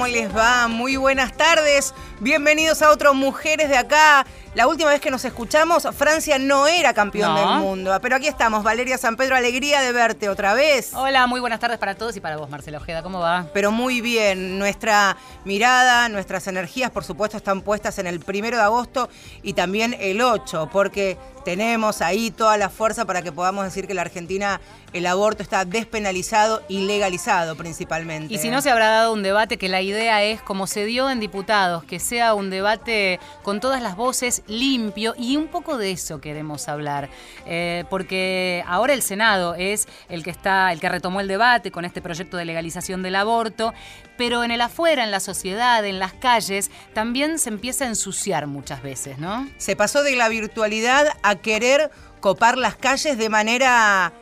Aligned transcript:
¿cómo 0.00 0.10
les 0.10 0.34
va? 0.34 0.66
Muy 0.66 0.96
buenas 0.96 1.36
tardes. 1.36 1.92
Bienvenidos 2.20 2.80
a 2.80 2.88
otro 2.88 3.12
Mujeres 3.12 3.68
de 3.68 3.76
Acá. 3.76 4.24
La 4.54 4.66
última 4.66 4.90
vez 4.90 5.00
que 5.00 5.12
nos 5.12 5.24
escuchamos, 5.24 5.86
Francia 5.96 6.36
no 6.36 6.66
era 6.66 6.92
campeón 6.92 7.32
No. 7.34 7.38
del 7.38 7.60
mundo. 7.60 7.96
Pero 8.02 8.16
aquí 8.16 8.26
estamos, 8.26 8.64
Valeria 8.64 8.98
San 8.98 9.14
Pedro, 9.16 9.36
alegría 9.36 9.80
de 9.80 9.92
verte 9.92 10.28
otra 10.28 10.54
vez. 10.54 10.90
Hola, 10.92 11.28
muy 11.28 11.38
buenas 11.38 11.60
tardes 11.60 11.78
para 11.78 11.94
todos 11.94 12.16
y 12.16 12.20
para 12.20 12.36
vos, 12.36 12.50
Marcela 12.50 12.78
Ojeda. 12.78 13.04
¿Cómo 13.04 13.20
va? 13.20 13.46
Pero 13.54 13.70
muy 13.70 14.00
bien, 14.00 14.58
nuestra 14.58 15.16
mirada, 15.44 16.08
nuestras 16.08 16.48
energías, 16.48 16.90
por 16.90 17.04
supuesto, 17.04 17.36
están 17.36 17.60
puestas 17.62 18.00
en 18.00 18.08
el 18.08 18.18
primero 18.18 18.56
de 18.56 18.64
agosto 18.64 19.08
y 19.44 19.52
también 19.52 19.94
el 20.00 20.20
8, 20.20 20.68
porque 20.72 21.16
tenemos 21.44 22.02
ahí 22.02 22.32
toda 22.32 22.56
la 22.58 22.68
fuerza 22.70 23.04
para 23.04 23.22
que 23.22 23.30
podamos 23.30 23.64
decir 23.64 23.86
que 23.86 23.92
en 23.92 23.96
la 23.96 24.02
Argentina 24.02 24.60
el 24.92 25.06
aborto 25.06 25.44
está 25.44 25.64
despenalizado 25.64 26.62
y 26.68 26.80
legalizado 26.86 27.56
principalmente. 27.56 28.34
Y 28.34 28.38
si 28.38 28.50
no, 28.50 28.60
se 28.60 28.70
habrá 28.70 28.88
dado 28.90 29.12
un 29.12 29.22
debate 29.22 29.56
que 29.56 29.68
la 29.68 29.80
idea 29.80 30.22
es, 30.24 30.42
como 30.42 30.66
se 30.66 30.84
dio 30.84 31.08
en 31.08 31.20
diputados, 31.20 31.84
que 31.84 32.00
sea 32.00 32.34
un 32.34 32.50
debate 32.50 33.20
con 33.44 33.60
todas 33.60 33.80
las 33.80 33.94
voces 33.94 34.39
limpio 34.46 35.14
y 35.16 35.36
un 35.36 35.48
poco 35.48 35.76
de 35.76 35.92
eso 35.92 36.20
queremos 36.20 36.68
hablar. 36.68 37.08
Eh, 37.46 37.84
porque 37.90 38.64
ahora 38.66 38.94
el 38.94 39.02
Senado 39.02 39.54
es 39.54 39.88
el 40.08 40.22
que 40.22 40.30
está, 40.30 40.72
el 40.72 40.80
que 40.80 40.88
retomó 40.88 41.20
el 41.20 41.28
debate 41.28 41.70
con 41.70 41.84
este 41.84 42.02
proyecto 42.02 42.36
de 42.36 42.44
legalización 42.44 43.02
del 43.02 43.16
aborto, 43.16 43.72
pero 44.16 44.44
en 44.44 44.50
el 44.50 44.60
afuera, 44.60 45.04
en 45.04 45.10
la 45.10 45.20
sociedad, 45.20 45.84
en 45.84 45.98
las 45.98 46.12
calles, 46.12 46.70
también 46.92 47.38
se 47.38 47.48
empieza 47.48 47.84
a 47.84 47.88
ensuciar 47.88 48.46
muchas 48.46 48.82
veces, 48.82 49.18
¿no? 49.18 49.48
Se 49.56 49.76
pasó 49.76 50.02
de 50.02 50.16
la 50.16 50.28
virtualidad 50.28 51.06
a 51.22 51.36
querer 51.36 51.90
copar 52.20 52.58
las 52.58 52.76
calles 52.76 53.16
de 53.16 53.28
manera 53.28 54.12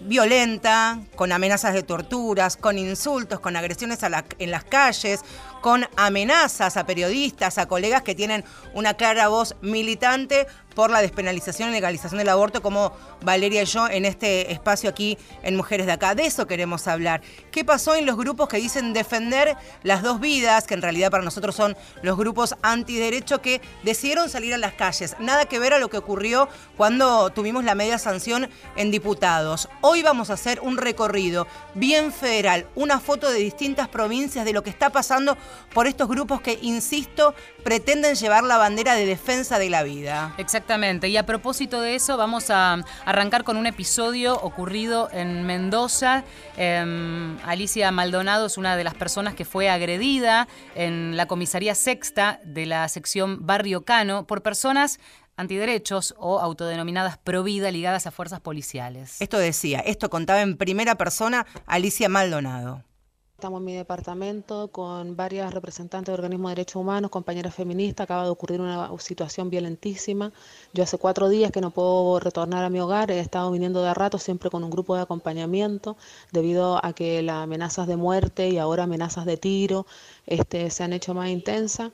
violenta, 0.00 1.00
con 1.14 1.32
amenazas 1.32 1.74
de 1.74 1.82
torturas, 1.82 2.56
con 2.56 2.78
insultos, 2.78 3.40
con 3.40 3.56
agresiones 3.56 3.98
en 4.38 4.50
las 4.50 4.64
calles, 4.64 5.20
con 5.60 5.86
amenazas 5.96 6.76
a 6.76 6.86
periodistas, 6.86 7.58
a 7.58 7.66
colegas 7.66 8.02
que 8.02 8.14
tienen 8.14 8.44
una 8.74 8.94
clara 8.94 9.28
voz 9.28 9.56
militante 9.60 10.46
por 10.74 10.90
la 10.90 11.02
despenalización 11.02 11.70
y 11.70 11.72
legalización 11.72 12.18
del 12.18 12.28
aborto, 12.28 12.62
como 12.62 12.92
Valeria 13.22 13.62
y 13.62 13.66
yo 13.66 13.88
en 13.88 14.04
este 14.04 14.52
espacio 14.52 14.90
aquí 14.90 15.18
en 15.42 15.56
Mujeres 15.56 15.86
de 15.86 15.92
Acá. 15.92 16.14
De 16.14 16.24
eso 16.24 16.46
queremos 16.46 16.86
hablar. 16.88 17.20
¿Qué 17.50 17.64
pasó 17.64 17.94
en 17.94 18.06
los 18.06 18.16
grupos 18.16 18.48
que 18.48 18.56
dicen 18.56 18.92
defender 18.92 19.56
las 19.82 20.02
dos 20.02 20.20
vidas, 20.20 20.66
que 20.66 20.74
en 20.74 20.82
realidad 20.82 21.10
para 21.10 21.22
nosotros 21.22 21.54
son 21.54 21.76
los 22.02 22.16
grupos 22.16 22.54
antiderecho 22.62 23.40
que 23.40 23.60
decidieron 23.82 24.30
salir 24.30 24.54
a 24.54 24.58
las 24.58 24.74
calles? 24.74 25.16
Nada 25.18 25.46
que 25.46 25.58
ver 25.58 25.74
a 25.74 25.78
lo 25.78 25.90
que 25.90 25.98
ocurrió 25.98 26.48
cuando 26.76 27.30
tuvimos 27.30 27.64
la 27.64 27.74
media 27.74 27.98
sanción 27.98 28.48
en 28.76 28.90
diputados. 28.90 29.68
Hoy 29.80 30.02
vamos 30.02 30.30
a 30.30 30.34
hacer 30.34 30.60
un 30.60 30.76
recorrido 30.76 31.46
bien 31.74 32.12
federal, 32.12 32.66
una 32.74 33.00
foto 33.00 33.30
de 33.30 33.38
distintas 33.38 33.88
provincias 33.88 34.44
de 34.44 34.52
lo 34.52 34.62
que 34.62 34.70
está 34.70 34.90
pasando 34.90 35.36
por 35.72 35.86
estos 35.86 36.08
grupos 36.08 36.40
que, 36.40 36.58
insisto, 36.62 37.34
pretenden 37.64 38.14
llevar 38.14 38.44
la 38.44 38.56
bandera 38.56 38.94
de 38.94 39.06
defensa 39.06 39.58
de 39.58 39.70
la 39.70 39.82
vida. 39.82 40.34
Exactamente, 40.60 41.08
y 41.08 41.16
a 41.16 41.24
propósito 41.24 41.80
de 41.80 41.94
eso 41.94 42.18
vamos 42.18 42.50
a 42.50 42.84
arrancar 43.06 43.44
con 43.44 43.56
un 43.56 43.64
episodio 43.64 44.34
ocurrido 44.34 45.08
en 45.10 45.46
Mendoza. 45.46 46.22
Em, 46.58 47.38
Alicia 47.46 47.90
Maldonado 47.92 48.44
es 48.44 48.58
una 48.58 48.76
de 48.76 48.84
las 48.84 48.92
personas 48.92 49.34
que 49.34 49.46
fue 49.46 49.70
agredida 49.70 50.48
en 50.74 51.16
la 51.16 51.24
comisaría 51.24 51.74
sexta 51.74 52.40
de 52.44 52.66
la 52.66 52.86
sección 52.88 53.46
Barrio 53.46 53.86
Cano 53.86 54.26
por 54.26 54.42
personas 54.42 55.00
antiderechos 55.34 56.14
o 56.18 56.40
autodenominadas 56.40 57.16
pro 57.16 57.42
vida 57.42 57.70
ligadas 57.70 58.06
a 58.06 58.10
fuerzas 58.10 58.40
policiales. 58.40 59.18
Esto 59.22 59.38
decía, 59.38 59.80
esto 59.80 60.10
contaba 60.10 60.42
en 60.42 60.58
primera 60.58 60.96
persona 60.96 61.46
Alicia 61.64 62.10
Maldonado. 62.10 62.84
Estamos 63.40 63.60
en 63.60 63.64
mi 63.64 63.74
departamento 63.74 64.68
con 64.68 65.16
varias 65.16 65.54
representantes 65.54 66.08
de 66.08 66.12
organismos 66.12 66.50
de 66.50 66.56
derechos 66.56 66.76
humanos, 66.76 67.10
compañeras 67.10 67.54
feministas. 67.54 68.04
Acaba 68.04 68.24
de 68.24 68.28
ocurrir 68.28 68.60
una 68.60 68.90
situación 68.98 69.48
violentísima. 69.48 70.30
Yo 70.74 70.82
hace 70.82 70.98
cuatro 70.98 71.30
días 71.30 71.50
que 71.50 71.62
no 71.62 71.70
puedo 71.70 72.20
retornar 72.20 72.64
a 72.64 72.68
mi 72.68 72.80
hogar. 72.80 73.10
He 73.10 73.18
estado 73.18 73.50
viniendo 73.50 73.82
de 73.82 73.88
a 73.88 73.94
rato 73.94 74.18
siempre 74.18 74.50
con 74.50 74.62
un 74.62 74.68
grupo 74.68 74.94
de 74.94 75.00
acompañamiento 75.00 75.96
debido 76.32 76.84
a 76.84 76.92
que 76.92 77.22
las 77.22 77.36
amenazas 77.36 77.86
de 77.86 77.96
muerte 77.96 78.50
y 78.50 78.58
ahora 78.58 78.82
amenazas 78.82 79.24
de 79.24 79.38
tiro 79.38 79.86
este, 80.26 80.68
se 80.68 80.84
han 80.84 80.92
hecho 80.92 81.14
más 81.14 81.30
intensas. 81.30 81.92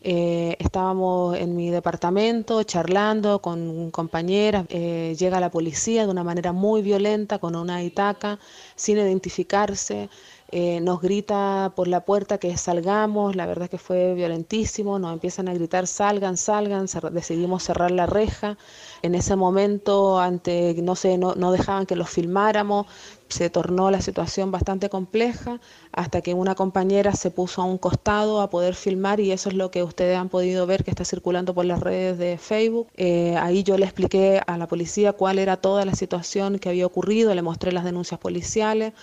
Eh, 0.00 0.56
estábamos 0.60 1.36
en 1.36 1.56
mi 1.56 1.70
departamento 1.70 2.62
charlando 2.62 3.40
con 3.40 3.90
compañeras. 3.90 4.64
eh, 4.68 5.16
llega 5.18 5.40
la 5.40 5.50
policía 5.50 6.04
de 6.04 6.10
una 6.10 6.22
manera 6.22 6.52
muy 6.52 6.82
violenta 6.82 7.38
con 7.38 7.56
una 7.56 7.82
itaca 7.82 8.38
sin 8.76 8.98
identificarse. 8.98 10.08
Eh, 10.50 10.80
nos 10.80 11.02
grita 11.02 11.72
por 11.76 11.88
la 11.88 12.04
puerta 12.06 12.38
que 12.38 12.56
salgamos. 12.56 13.36
La 13.36 13.44
verdad 13.46 13.64
es 13.64 13.70
que 13.70 13.78
fue 13.78 14.14
violentísimo. 14.14 14.98
Nos 14.98 15.12
empiezan 15.12 15.48
a 15.48 15.54
gritar 15.54 15.86
salgan, 15.86 16.36
salgan. 16.38 16.86
decidimos 17.12 17.64
cerrar 17.64 17.90
la 17.90 18.06
reja. 18.06 18.56
En 19.02 19.14
ese 19.14 19.36
momento, 19.36 20.18
ante 20.18 20.74
no 20.82 20.96
sé, 20.96 21.18
no, 21.18 21.34
no 21.34 21.52
dejaban 21.52 21.84
que 21.86 21.96
los 21.96 22.08
filmáramos. 22.08 22.86
Se 23.28 23.50
tornó 23.50 23.90
la 23.90 24.00
situación 24.00 24.50
bastante 24.50 24.88
compleja 24.88 25.60
hasta 25.92 26.22
que 26.22 26.32
una 26.32 26.54
compañera 26.54 27.12
se 27.12 27.30
puso 27.30 27.60
a 27.60 27.66
un 27.66 27.76
costado 27.76 28.40
a 28.40 28.48
poder 28.48 28.74
filmar 28.74 29.20
y 29.20 29.32
eso 29.32 29.50
es 29.50 29.54
lo 29.54 29.70
que 29.70 29.82
ustedes 29.82 30.16
han 30.16 30.30
podido 30.30 30.66
ver 30.66 30.82
que 30.82 30.90
está 30.90 31.04
circulando 31.04 31.54
por 31.54 31.66
las 31.66 31.80
redes 31.80 32.16
de 32.16 32.38
Facebook. 32.38 32.88
Eh, 32.96 33.36
ahí 33.36 33.64
yo 33.64 33.76
le 33.76 33.84
expliqué 33.84 34.40
a 34.46 34.56
la 34.56 34.66
policía 34.66 35.12
cuál 35.12 35.38
era 35.38 35.58
toda 35.58 35.84
la 35.84 35.94
situación 35.94 36.58
que 36.58 36.70
había 36.70 36.86
ocurrido, 36.86 37.34
le 37.34 37.42
mostré 37.42 37.70
las 37.72 37.84
denuncias 37.84 38.18
policiales. 38.18 38.94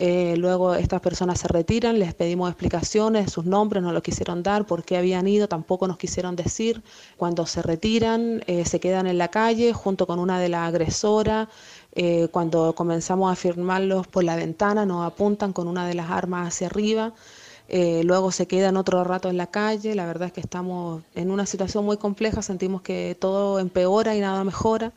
Eh, 0.00 0.36
luego 0.36 0.74
estas 0.74 1.00
personas 1.00 1.40
se 1.40 1.48
retiran, 1.48 1.98
les 1.98 2.14
pedimos 2.14 2.48
explicaciones, 2.48 3.32
sus 3.32 3.44
nombres 3.46 3.82
no 3.82 3.92
lo 3.92 4.00
quisieron 4.00 4.44
dar, 4.44 4.64
por 4.64 4.84
qué 4.84 4.96
habían 4.96 5.26
ido, 5.26 5.48
tampoco 5.48 5.88
nos 5.88 5.98
quisieron 5.98 6.36
decir. 6.36 6.82
Cuando 7.16 7.46
se 7.46 7.62
retiran, 7.62 8.44
eh, 8.46 8.64
se 8.64 8.78
quedan 8.78 9.08
en 9.08 9.18
la 9.18 9.28
calle 9.28 9.72
junto 9.72 10.06
con 10.06 10.20
una 10.20 10.38
de 10.38 10.48
las 10.50 10.68
agresoras. 10.68 11.48
Eh, 11.96 12.28
cuando 12.30 12.74
comenzamos 12.74 13.32
a 13.32 13.34
firmarlos 13.34 14.06
por 14.06 14.22
la 14.22 14.36
ventana, 14.36 14.86
nos 14.86 15.04
apuntan 15.04 15.52
con 15.52 15.66
una 15.66 15.86
de 15.88 15.94
las 15.94 16.10
armas 16.10 16.48
hacia 16.48 16.68
arriba. 16.68 17.12
Luego 17.70 18.32
se 18.32 18.46
quedan 18.46 18.78
otro 18.78 19.04
rato 19.04 19.28
en 19.28 19.36
la 19.36 19.48
calle. 19.48 19.94
La 19.94 20.06
verdad 20.06 20.28
es 20.28 20.32
que 20.32 20.40
estamos 20.40 21.02
en 21.14 21.30
una 21.30 21.44
situación 21.44 21.84
muy 21.84 21.98
compleja, 21.98 22.40
sentimos 22.40 22.80
que 22.82 23.16
todo 23.20 23.58
empeora 23.58 24.16
y 24.16 24.20
nada 24.20 24.42
mejora. 24.44 24.92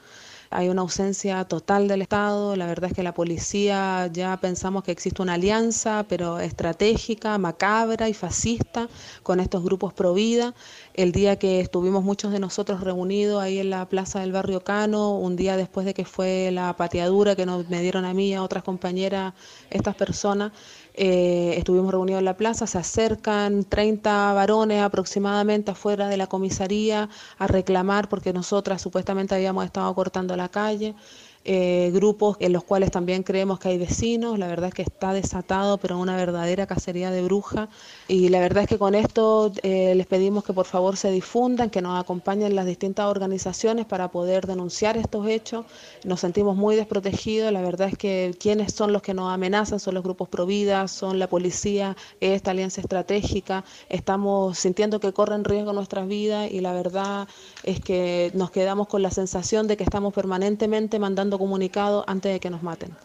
Hay 0.53 0.67
una 0.67 0.81
ausencia 0.81 1.45
total 1.45 1.88
del 1.88 2.01
Estado. 2.01 2.57
La 2.57 2.67
verdad 2.67 2.89
es 2.89 2.94
que 2.94 3.03
la 3.03 3.13
policía 3.13 4.09
ya 4.12 4.35
pensamos 4.35 4.84
que 4.84 4.91
existe 4.91 5.22
una 5.22 5.35
alianza, 5.35 6.06
pero 6.09 6.39
estratégica, 6.39 7.38
macabra 7.38 8.09
y 8.09 8.13
fascista 8.13 8.90
con 9.23 9.40
estos 9.40 9.63
grupos 9.63 9.94
pro 9.94 10.13
vida. 10.13 10.53
El 10.94 11.13
día 11.13 11.40
que 11.40 11.61
estuvimos 11.61 12.03
muchos 12.03 12.34
de 12.34 12.40
nosotros 12.40 12.81
reunidos 12.81 13.41
ahí 13.41 13.59
en 13.59 13.69
la 13.69 13.88
plaza 13.88 14.19
del 14.19 14.34
barrio 14.34 14.61
Cano, 14.61 15.17
un 15.17 15.38
día 15.38 15.56
después 15.56 15.85
de 15.85 15.94
que 15.94 16.03
fue 16.03 16.51
la 16.51 16.75
pateadura 16.75 17.38
que 17.38 17.45
nos, 17.45 17.69
me 17.69 17.81
dieron 17.81 18.03
a 18.03 18.13
mí 18.13 18.31
y 18.31 18.34
a 18.34 18.44
otras 18.44 18.63
compañeras, 18.63 19.34
estas 19.69 19.95
personas, 19.95 20.51
eh, 20.94 21.56
estuvimos 21.57 21.91
reunidos 21.91 22.19
en 22.19 22.25
la 22.25 22.38
plaza, 22.38 22.68
se 22.68 22.78
acercan 22.78 23.63
30 23.63 24.34
varones 24.34 24.81
aproximadamente 24.81 25.72
afuera 25.72 26.07
de 26.07 26.18
la 26.18 26.28
comisaría 26.28 27.09
a 27.38 27.47
reclamar 27.47 28.09
porque 28.09 28.34
nosotras 28.34 28.81
supuestamente 28.81 29.35
habíamos 29.35 29.66
estado 29.66 29.94
cortando 29.96 30.35
la 30.35 30.50
calle. 30.50 30.96
Eh, 31.44 31.90
grupos 31.94 32.38
en 32.40 32.53
los 32.53 32.63
cuales 32.63 32.91
también 32.91 33.24
creemos 33.24 33.59
que 33.59 33.69
hay 33.69 33.78
vecinos, 33.78 34.38
la 34.38 34.47
verdad 34.47 34.67
es 34.70 34.73
que 34.76 34.82
está 34.84 35.11
desatado, 35.14 35.78
pero 35.78 35.97
una 35.97 36.16
verdadera 36.16 36.67
cacería 36.67 37.09
de 37.11 37.23
bruja. 37.23 37.70
Y 38.08 38.29
la 38.29 38.40
verdad 38.40 38.64
es 38.64 38.70
que 38.70 38.78
con 38.78 38.93
esto 38.93 39.52
eh, 39.64 39.96
les 39.96 40.05
pedimos 40.05 40.43
que 40.43 40.53
por 40.53 40.66
favor 40.66 40.97
se 40.97 41.11
difundan, 41.11 41.70
que 41.70 41.82
nos 41.82 41.99
acompañen 41.99 42.55
las 42.55 42.66
distintas 42.66 43.08
organizaciones 43.08 43.85
para 43.85 44.11
poder 44.11 44.46
denunciar 44.46 44.97
estos 44.97 45.28
hechos. 45.28 45.66
Nos 46.03 46.20
sentimos 46.20 46.55
muy 46.55 46.76
desprotegidos, 46.76 47.52
la 47.52 47.61
verdad 47.61 47.90
es 47.90 47.97
que 47.97 48.35
quienes 48.40 48.73
son 48.73 48.93
los 48.93 49.02
que 49.02 49.14
nos 49.14 49.34
amenazan 49.34 49.79
son 49.79 49.96
los 49.96 50.03
grupos 50.03 50.29
Providas, 50.29 50.91
son 50.91 51.20
la 51.20 51.28
policía, 51.28 51.97
esta 52.20 52.52
alianza 52.52 52.82
estratégica. 52.82 53.66
Estamos 53.90 54.58
sintiendo 54.58 54.99
que 54.99 55.11
corren 55.11 55.43
riesgo 55.43 55.73
nuestras 55.73 56.08
vidas 56.08 56.52
y 56.52 56.61
la 56.61 56.73
verdad 56.73 57.28
es 57.64 57.79
que 57.82 58.32
nos 58.34 58.52
quedamos 58.52 58.88
con 58.88 59.02
la 59.02 59.11
sensación 59.11 59.67
de 59.67 59.78
que 59.78 59.84
estamos 59.84 60.14
permanentemente 60.14 60.99
mandando 60.99 61.30
comunicados 61.37 62.03
antes 62.07 62.33
de 62.33 62.39
que 62.39 62.49
nos 62.49 62.63
maten. 62.63 62.95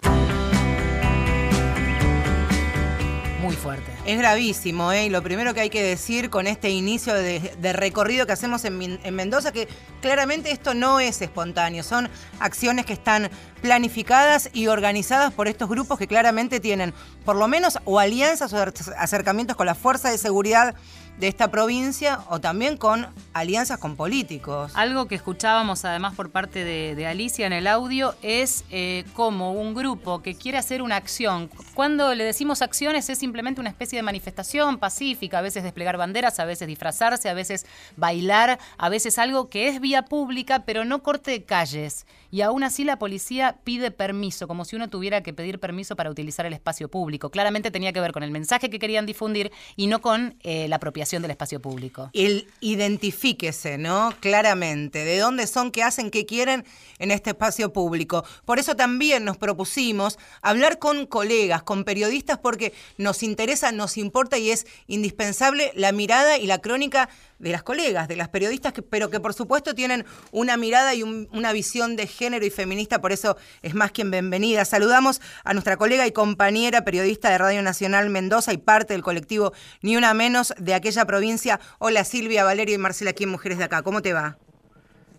Muy 3.42 3.54
fuerte. 3.54 3.92
Es 4.06 4.18
gravísimo, 4.18 4.90
¿eh? 4.90 5.06
Y 5.06 5.08
lo 5.08 5.22
primero 5.22 5.54
que 5.54 5.60
hay 5.60 5.70
que 5.70 5.82
decir 5.82 6.30
con 6.30 6.48
este 6.48 6.70
inicio 6.70 7.14
de, 7.14 7.72
recorrido 7.74 8.26
que 8.26 8.32
hacemos 8.32 8.64
en, 8.64 8.98
en 9.04 9.14
Mendoza, 9.14 9.52
que 9.52 9.68
claramente 10.00 10.50
esto 10.50 10.74
no 10.74 10.98
es 10.98 11.22
espontáneo, 11.22 11.84
son 11.84 12.08
acciones 12.40 12.86
que 12.86 12.92
están 12.92 13.30
planificadas 13.62 14.50
y 14.52 14.66
organizadas 14.66 15.32
por 15.32 15.46
estos 15.46 15.68
grupos 15.68 15.96
que 15.96 16.08
claramente 16.08 16.58
tienen, 16.58 16.92
por 17.24 17.36
lo 17.36 17.46
menos, 17.46 17.78
o 17.84 18.00
alianzas 18.00 18.52
o 18.52 18.56
acer- 18.56 18.94
acercamientos 18.98 19.56
con 19.56 19.66
la 19.66 19.76
Fuerza 19.76 20.10
de 20.10 20.18
Seguridad 20.18 20.74
de 21.18 21.28
esta 21.28 21.50
provincia 21.50 22.20
o 22.28 22.40
también 22.40 22.76
con 22.76 23.06
alianzas 23.32 23.78
con 23.78 23.96
políticos. 23.96 24.72
Algo 24.74 25.06
que 25.06 25.14
escuchábamos 25.14 25.84
además 25.84 26.14
por 26.14 26.30
parte 26.30 26.64
de, 26.64 27.06
Alicia 27.06 27.46
en 27.46 27.52
el 27.52 27.68
audio 27.68 28.14
es 28.22 28.64
eh, 28.70 29.04
como 29.14 29.52
un 29.52 29.74
grupo 29.74 30.22
que 30.22 30.34
quiere 30.34 30.58
hacer 30.58 30.82
una 30.82 30.96
acción. 30.96 31.48
Cuando 31.74 32.14
le 32.14 32.24
decimos 32.24 32.62
acciones 32.62 33.08
es 33.08 33.18
simplemente 33.18 33.60
una 33.60 33.70
especie 33.70 33.96
de 33.96 34.02
manifestación 34.02 34.78
pacífica, 34.78 35.38
a 35.38 35.42
veces 35.42 35.62
desplegar 35.62 35.96
banderas, 35.96 36.40
a 36.40 36.44
veces 36.44 36.66
disfrazarse, 36.66 37.28
a 37.28 37.34
veces 37.34 37.64
bailar, 37.96 38.58
a 38.76 38.88
veces 38.88 39.18
algo 39.18 39.48
que 39.48 39.68
es 39.68 39.80
vía 39.80 40.02
pública 40.02 40.64
pero 40.64 40.84
no 40.84 41.02
corte 41.02 41.30
de 41.30 41.44
calles. 41.44 42.06
Y 42.30 42.40
aún 42.42 42.64
así 42.64 42.84
la 42.84 42.98
policía 42.98 43.58
pide 43.64 43.90
permiso, 43.90 44.48
como 44.48 44.64
si 44.64 44.76
uno 44.76 44.90
tuviera 44.90 45.22
que 45.22 45.32
pedir 45.32 45.60
permiso 45.60 45.96
para 45.96 46.10
utilizar 46.10 46.44
el 46.44 46.52
espacio 46.52 46.90
público. 46.90 47.30
Claramente 47.30 47.70
tenía 47.70 47.92
que 47.92 48.00
ver 48.00 48.12
con 48.12 48.22
el 48.22 48.30
mensaje 48.30 48.68
que 48.68 48.78
querían 48.78 49.06
difundir 49.06 49.52
y 49.76 49.86
no 49.86 50.00
con 50.00 50.36
eh, 50.42 50.68
la 50.68 50.78
del 51.14 51.30
espacio 51.30 51.60
público. 51.60 52.10
El 52.12 52.48
identifíquese, 52.60 53.78
¿no? 53.78 54.12
Claramente, 54.20 55.04
de 55.04 55.18
dónde 55.18 55.46
son, 55.46 55.70
qué 55.70 55.82
hacen, 55.82 56.10
qué 56.10 56.26
quieren 56.26 56.64
en 56.98 57.10
este 57.10 57.30
espacio 57.30 57.72
público. 57.72 58.24
Por 58.44 58.58
eso 58.58 58.74
también 58.74 59.24
nos 59.24 59.36
propusimos 59.36 60.18
hablar 60.42 60.78
con 60.78 61.06
colegas, 61.06 61.62
con 61.62 61.84
periodistas, 61.84 62.38
porque 62.38 62.72
nos 62.98 63.22
interesa, 63.22 63.72
nos 63.72 63.96
importa 63.96 64.38
y 64.38 64.50
es 64.50 64.66
indispensable 64.86 65.72
la 65.74 65.92
mirada 65.92 66.38
y 66.38 66.46
la 66.46 66.58
crónica 66.58 67.08
de 67.38 67.50
las 67.50 67.62
colegas, 67.62 68.08
de 68.08 68.16
las 68.16 68.28
periodistas, 68.28 68.72
pero 68.90 69.10
que 69.10 69.20
por 69.20 69.34
supuesto 69.34 69.74
tienen 69.74 70.04
una 70.30 70.56
mirada 70.56 70.94
y 70.94 71.02
una 71.02 71.52
visión 71.52 71.96
de 71.96 72.06
género 72.06 72.44
y 72.46 72.50
feminista, 72.50 73.00
por 73.00 73.12
eso 73.12 73.36
es 73.62 73.74
más 73.74 73.92
quien 73.92 74.10
bienvenida. 74.10 74.64
Saludamos 74.64 75.20
a 75.44 75.52
nuestra 75.52 75.76
colega 75.76 76.06
y 76.06 76.12
compañera 76.12 76.84
periodista 76.84 77.30
de 77.30 77.38
Radio 77.38 77.62
Nacional 77.62 78.10
Mendoza 78.10 78.52
y 78.52 78.58
parte 78.58 78.94
del 78.94 79.02
colectivo 79.02 79.52
Ni 79.82 79.96
Una 79.96 80.14
Menos 80.14 80.54
de 80.58 80.74
aquella 80.74 81.04
provincia. 81.04 81.60
Hola 81.78 82.04
Silvia, 82.04 82.44
Valeria 82.44 82.74
y 82.74 82.78
Marcela 82.78 83.10
aquí 83.10 83.24
en 83.24 83.30
Mujeres 83.30 83.58
de 83.58 83.64
Acá. 83.64 83.82
¿Cómo 83.82 84.02
te 84.02 84.12
va? 84.12 84.38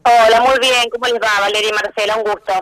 Hola, 0.04 0.42
muy 0.42 0.58
bien. 0.60 0.90
¿Cómo 0.90 1.06
les 1.06 1.22
va, 1.22 1.42
Valeria 1.42 1.70
y 1.70 1.74
Marcela? 1.74 2.16
Un 2.16 2.24
gusto. 2.24 2.54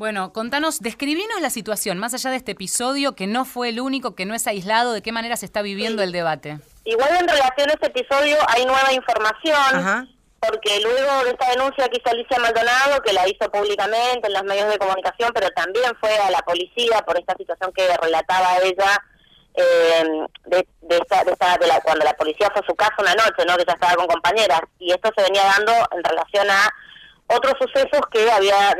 Bueno, 0.00 0.32
contanos, 0.32 0.80
describinos 0.80 1.42
la 1.42 1.50
situación, 1.50 1.98
más 1.98 2.14
allá 2.14 2.30
de 2.30 2.38
este 2.38 2.52
episodio, 2.52 3.14
que 3.14 3.26
no 3.26 3.44
fue 3.44 3.68
el 3.68 3.80
único, 3.80 4.14
que 4.14 4.24
no 4.24 4.34
es 4.34 4.46
aislado, 4.46 4.94
de 4.94 5.02
qué 5.02 5.12
manera 5.12 5.36
se 5.36 5.44
está 5.44 5.60
viviendo 5.60 6.02
el 6.02 6.10
debate. 6.10 6.58
Igual 6.86 7.10
en 7.20 7.28
relación 7.28 7.68
a 7.68 7.74
este 7.74 7.88
episodio 7.88 8.38
hay 8.48 8.64
nueva 8.64 8.94
información, 8.94 10.08
porque 10.40 10.80
luego 10.80 11.24
de 11.24 11.32
esta 11.32 11.50
denuncia 11.50 11.86
que 11.88 11.98
hizo 11.98 12.08
Alicia 12.08 12.38
Maldonado, 12.38 13.02
que 13.02 13.12
la 13.12 13.28
hizo 13.28 13.50
públicamente 13.50 14.26
en 14.26 14.32
los 14.32 14.42
medios 14.44 14.70
de 14.70 14.78
comunicación, 14.78 15.32
pero 15.34 15.50
también 15.50 15.92
fue 16.00 16.16
a 16.16 16.30
la 16.30 16.40
policía 16.40 17.02
por 17.06 17.18
esta 17.18 17.34
situación 17.36 17.70
que 17.74 17.94
relataba 17.98 18.56
ella 18.64 19.04
eh, 19.52 20.04
de, 20.46 20.66
esta, 20.96 21.24
de, 21.24 21.32
esta, 21.32 21.58
de 21.58 21.66
la, 21.66 21.78
cuando 21.82 22.06
la 22.06 22.14
policía 22.14 22.48
fue 22.54 22.62
a 22.62 22.66
su 22.66 22.74
casa 22.74 22.94
una 23.00 23.14
noche, 23.16 23.44
¿no? 23.46 23.54
que 23.58 23.66
ya 23.66 23.74
estaba 23.74 23.96
con 23.96 24.06
compañeras, 24.06 24.62
y 24.78 24.92
esto 24.92 25.10
se 25.14 25.24
venía 25.24 25.44
dando 25.44 25.74
en 25.92 26.02
relación 26.02 26.50
a 26.50 26.70
otros 27.36 27.54
sucesos 27.60 28.00
que 28.10 28.30
había 28.30 28.74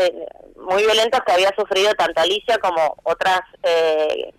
muy 0.70 0.82
violentos 0.84 1.20
que 1.26 1.32
había 1.32 1.52
sufrido 1.56 1.92
tanto 1.94 2.20
Alicia 2.20 2.58
como 2.58 2.96
otras 3.02 3.40
eh, 3.62 4.32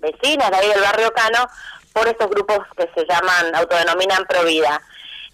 vecinas 0.00 0.50
de 0.50 0.56
ahí 0.56 0.68
del 0.68 0.80
barrio 0.80 1.12
Cano 1.12 1.46
por 1.92 2.06
estos 2.06 2.28
grupos 2.28 2.58
que 2.76 2.90
se 2.94 3.06
llaman, 3.06 3.54
autodenominan 3.54 4.24
Provida. 4.26 4.80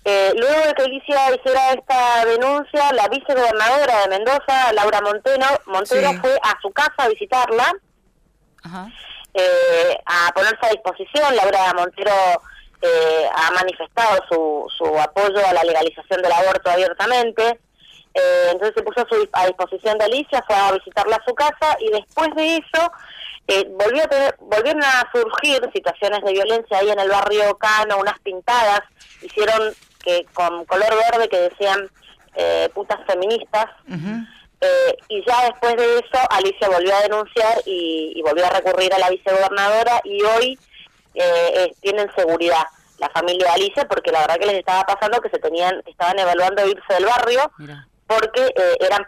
Eh, 0.04 0.32
luego 0.36 0.66
de 0.66 0.74
que 0.74 0.82
Alicia 0.82 1.34
hiciera 1.34 1.72
esta 1.72 2.24
denuncia, 2.24 2.92
la 2.92 3.08
vicegobernadora 3.08 4.02
de 4.02 4.08
Mendoza, 4.08 4.72
Laura 4.72 5.00
Monteno, 5.00 5.46
Montero, 5.66 6.12
fue 6.20 6.38
a 6.42 6.60
su 6.60 6.70
casa 6.70 6.94
a 6.98 7.08
visitarla. 7.08 7.72
Ajá 8.64 8.88
eh, 9.34 9.98
a 10.04 10.32
ponerse 10.34 10.58
a 10.62 10.70
disposición. 10.70 11.36
Laura 11.36 11.72
Montero 11.74 12.12
eh, 12.82 13.28
ha 13.34 13.50
manifestado 13.52 14.22
su, 14.28 14.66
su 14.76 14.98
apoyo 14.98 15.46
a 15.46 15.52
la 15.52 15.64
legalización 15.64 16.22
del 16.22 16.32
aborto 16.32 16.70
abiertamente. 16.70 17.60
Eh, 18.14 18.48
entonces 18.52 18.74
se 18.76 18.82
puso 18.82 19.00
a, 19.00 19.08
su, 19.08 19.28
a, 19.32 19.46
disposición 19.46 19.96
de 19.98 20.04
Alicia, 20.04 20.44
fue 20.46 20.54
a 20.54 20.72
visitarla 20.72 21.16
a 21.16 21.24
su 21.24 21.34
casa 21.34 21.76
y 21.80 21.90
después 21.90 22.28
de 22.34 22.56
eso 22.56 22.92
eh, 23.48 23.66
volvió 23.70 24.04
a 24.04 24.08
tener, 24.08 24.36
volvieron 24.40 24.82
a 24.82 25.08
surgir 25.12 25.60
situaciones 25.72 26.22
de 26.22 26.32
violencia 26.32 26.78
ahí 26.78 26.90
en 26.90 27.00
el 27.00 27.08
barrio 27.08 27.56
Cano, 27.56 27.98
unas 27.98 28.18
pintadas, 28.20 28.82
hicieron 29.22 29.74
que 30.02 30.26
con 30.32 30.64
color 30.66 30.94
verde 31.10 31.28
que 31.28 31.38
decían 31.38 31.90
eh, 32.34 32.68
putas 32.74 32.98
feministas. 33.06 33.66
Eh, 33.88 34.96
y 35.08 35.24
ya 35.26 35.44
después 35.44 35.76
de 35.76 35.96
eso, 35.96 36.26
Alicia 36.30 36.68
volvió 36.68 36.94
a 36.94 37.02
denunciar 37.02 37.62
y, 37.66 38.22
volvió 38.22 38.46
a 38.46 38.50
recurrir 38.50 38.94
a 38.94 38.98
la 38.98 39.10
vicegobernadora 39.10 40.00
y 40.04 40.22
hoy 40.22 40.58
eh, 41.14 41.74
tienen 41.80 42.08
seguridad 42.14 42.62
la 42.98 43.10
familia 43.10 43.48
de 43.48 43.52
Alicia 43.52 43.88
porque 43.88 44.12
la 44.12 44.20
verdad 44.20 44.36
que 44.36 44.46
les 44.46 44.58
estaba 44.58 44.84
pasando 44.84 45.20
que 45.20 45.28
se 45.28 45.40
tenían 45.40 45.82
estaban 45.86 46.16
evaluando 46.20 46.64
irse 46.68 46.94
del 46.94 47.04
barrio 47.04 47.50
porque 48.14 48.46
eh, 48.46 48.76
eran, 48.80 49.04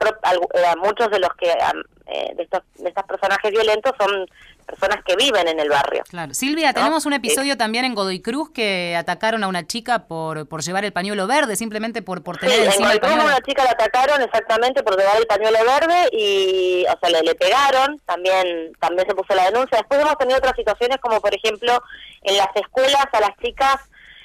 eran 0.55 0.79
muchos 0.79 1.11
de 1.11 1.19
los 1.19 1.31
que 1.39 1.47
de 1.47 2.43
estos 2.43 2.63
de 2.77 2.89
estos 2.89 3.05
personajes 3.05 3.51
violentos 3.51 3.93
son 3.99 4.27
personas 4.65 5.05
que 5.05 5.17
viven 5.17 5.47
en 5.49 5.61
el 5.61 5.69
barrio. 5.69 6.03
Claro. 6.09 6.35
Silvia, 6.35 6.73
tenemos 6.73 7.07
un 7.07 7.13
episodio 7.13 7.57
también 7.57 7.85
en 7.85 7.95
Godoy 7.95 8.21
Cruz 8.21 8.51
que 8.51 8.97
atacaron 8.97 9.45
a 9.45 9.49
una 9.49 9.67
chica 9.67 10.07
por, 10.07 10.49
por 10.49 10.63
llevar 10.63 10.85
el 10.85 10.93
pañuelo 10.93 11.27
verde, 11.27 11.57
simplemente 11.57 12.03
por, 12.03 12.23
por 12.23 12.39
tener 12.39 12.57
sí, 12.57 12.65
encima 12.65 12.93
en 12.93 12.99
Godoy 12.99 13.13
Cruz 13.13 13.25
una 13.25 13.41
chica 13.41 13.65
la 13.65 13.71
atacaron 13.71 14.23
exactamente 14.23 14.83
por 14.83 14.99
llevar 14.99 15.17
el 15.17 15.27
pañuelo 15.27 15.59
verde 15.65 16.09
y, 16.13 16.85
o 16.87 16.99
sea, 16.99 17.11
le, 17.11 17.23
le 17.23 17.35
pegaron, 17.35 17.99
también, 18.07 18.73
también 18.81 19.07
se 19.07 19.15
puso 19.15 19.35
la 19.35 19.45
denuncia. 19.45 19.79
Después 19.79 20.01
hemos 20.01 20.17
tenido 20.17 20.39
otras 20.39 20.57
situaciones 20.57 20.99
como, 20.99 21.21
por 21.21 21.35
ejemplo, 21.35 21.83
en 22.23 22.37
las 22.37 22.49
escuelas 22.55 23.07
a 23.13 23.21
las 23.21 23.37
chicas 23.43 23.81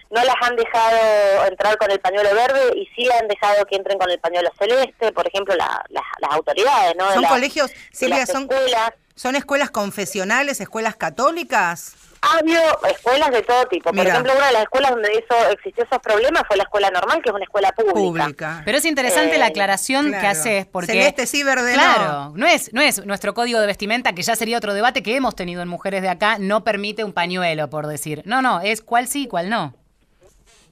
no 0.09 0.23
las 0.23 0.35
han 0.41 0.55
dejado 0.55 1.45
entrar 1.47 1.77
con 1.77 1.91
el 1.91 1.99
pañuelo 1.99 2.33
verde 2.33 2.73
y 2.75 2.87
sí 2.95 3.07
han 3.19 3.27
dejado 3.27 3.65
que 3.65 3.75
entren 3.75 3.97
con 3.97 4.09
el 4.09 4.19
pañuelo 4.19 4.49
celeste, 4.57 5.11
por 5.11 5.27
ejemplo, 5.27 5.55
la, 5.55 5.83
las 5.89 6.31
autoridades, 6.31 6.95
¿no? 6.97 7.11
Son 7.13 7.25
colegios, 7.25 7.71
Silvia, 7.91 8.25
son 8.25 8.43
escuelas. 8.43 8.91
¿Son 9.15 9.35
escuelas 9.35 9.69
confesionales, 9.69 10.61
escuelas 10.61 10.95
católicas? 10.95 11.93
Ha 12.21 12.37
habido 12.37 12.61
escuelas 12.89 13.31
de 13.31 13.41
todo 13.41 13.65
tipo. 13.65 13.91
Por 13.91 14.07
ejemplo, 14.07 14.33
una 14.33 14.47
de 14.47 14.53
las 14.53 14.63
escuelas 14.63 14.91
donde 14.91 15.09
eso 15.09 15.49
existió 15.51 15.83
esos 15.83 15.99
problemas 15.99 16.43
fue 16.47 16.57
la 16.57 16.63
escuela 16.63 16.89
normal, 16.89 17.21
que 17.21 17.29
es 17.29 17.35
una 17.35 17.43
escuela 17.43 17.71
pública. 17.73 18.61
Pero 18.63 18.77
es 18.77 18.85
interesante 18.85 19.37
la 19.37 19.47
eh, 19.47 19.49
aclaración 19.49 20.11
que 20.11 20.25
haces, 20.25 20.65
porque... 20.67 20.93
Celeste 20.93 21.27
sí, 21.27 21.43
verde 21.43 21.73
Claro, 21.73 22.31
no. 22.35 22.47
es, 22.47 22.73
no 22.73 22.81
es 22.81 23.05
nuestro 23.05 23.33
código 23.33 23.59
de 23.59 23.67
vestimenta, 23.67 24.13
que 24.13 24.21
ya 24.21 24.35
sería 24.35 24.57
otro 24.57 24.73
debate 24.73 25.03
que 25.03 25.15
hemos 25.15 25.35
tenido 25.35 25.61
en 25.61 25.67
Mujeres 25.67 26.01
de 26.01 26.09
Acá, 26.09 26.37
no 26.39 26.63
permite 26.63 27.03
un 27.03 27.13
pañuelo, 27.13 27.69
por 27.69 27.87
decir. 27.87 28.21
No, 28.25 28.41
no, 28.41 28.61
es 28.61 28.81
cuál 28.81 29.07
sí, 29.07 29.27
cuál 29.27 29.49
no. 29.49 29.75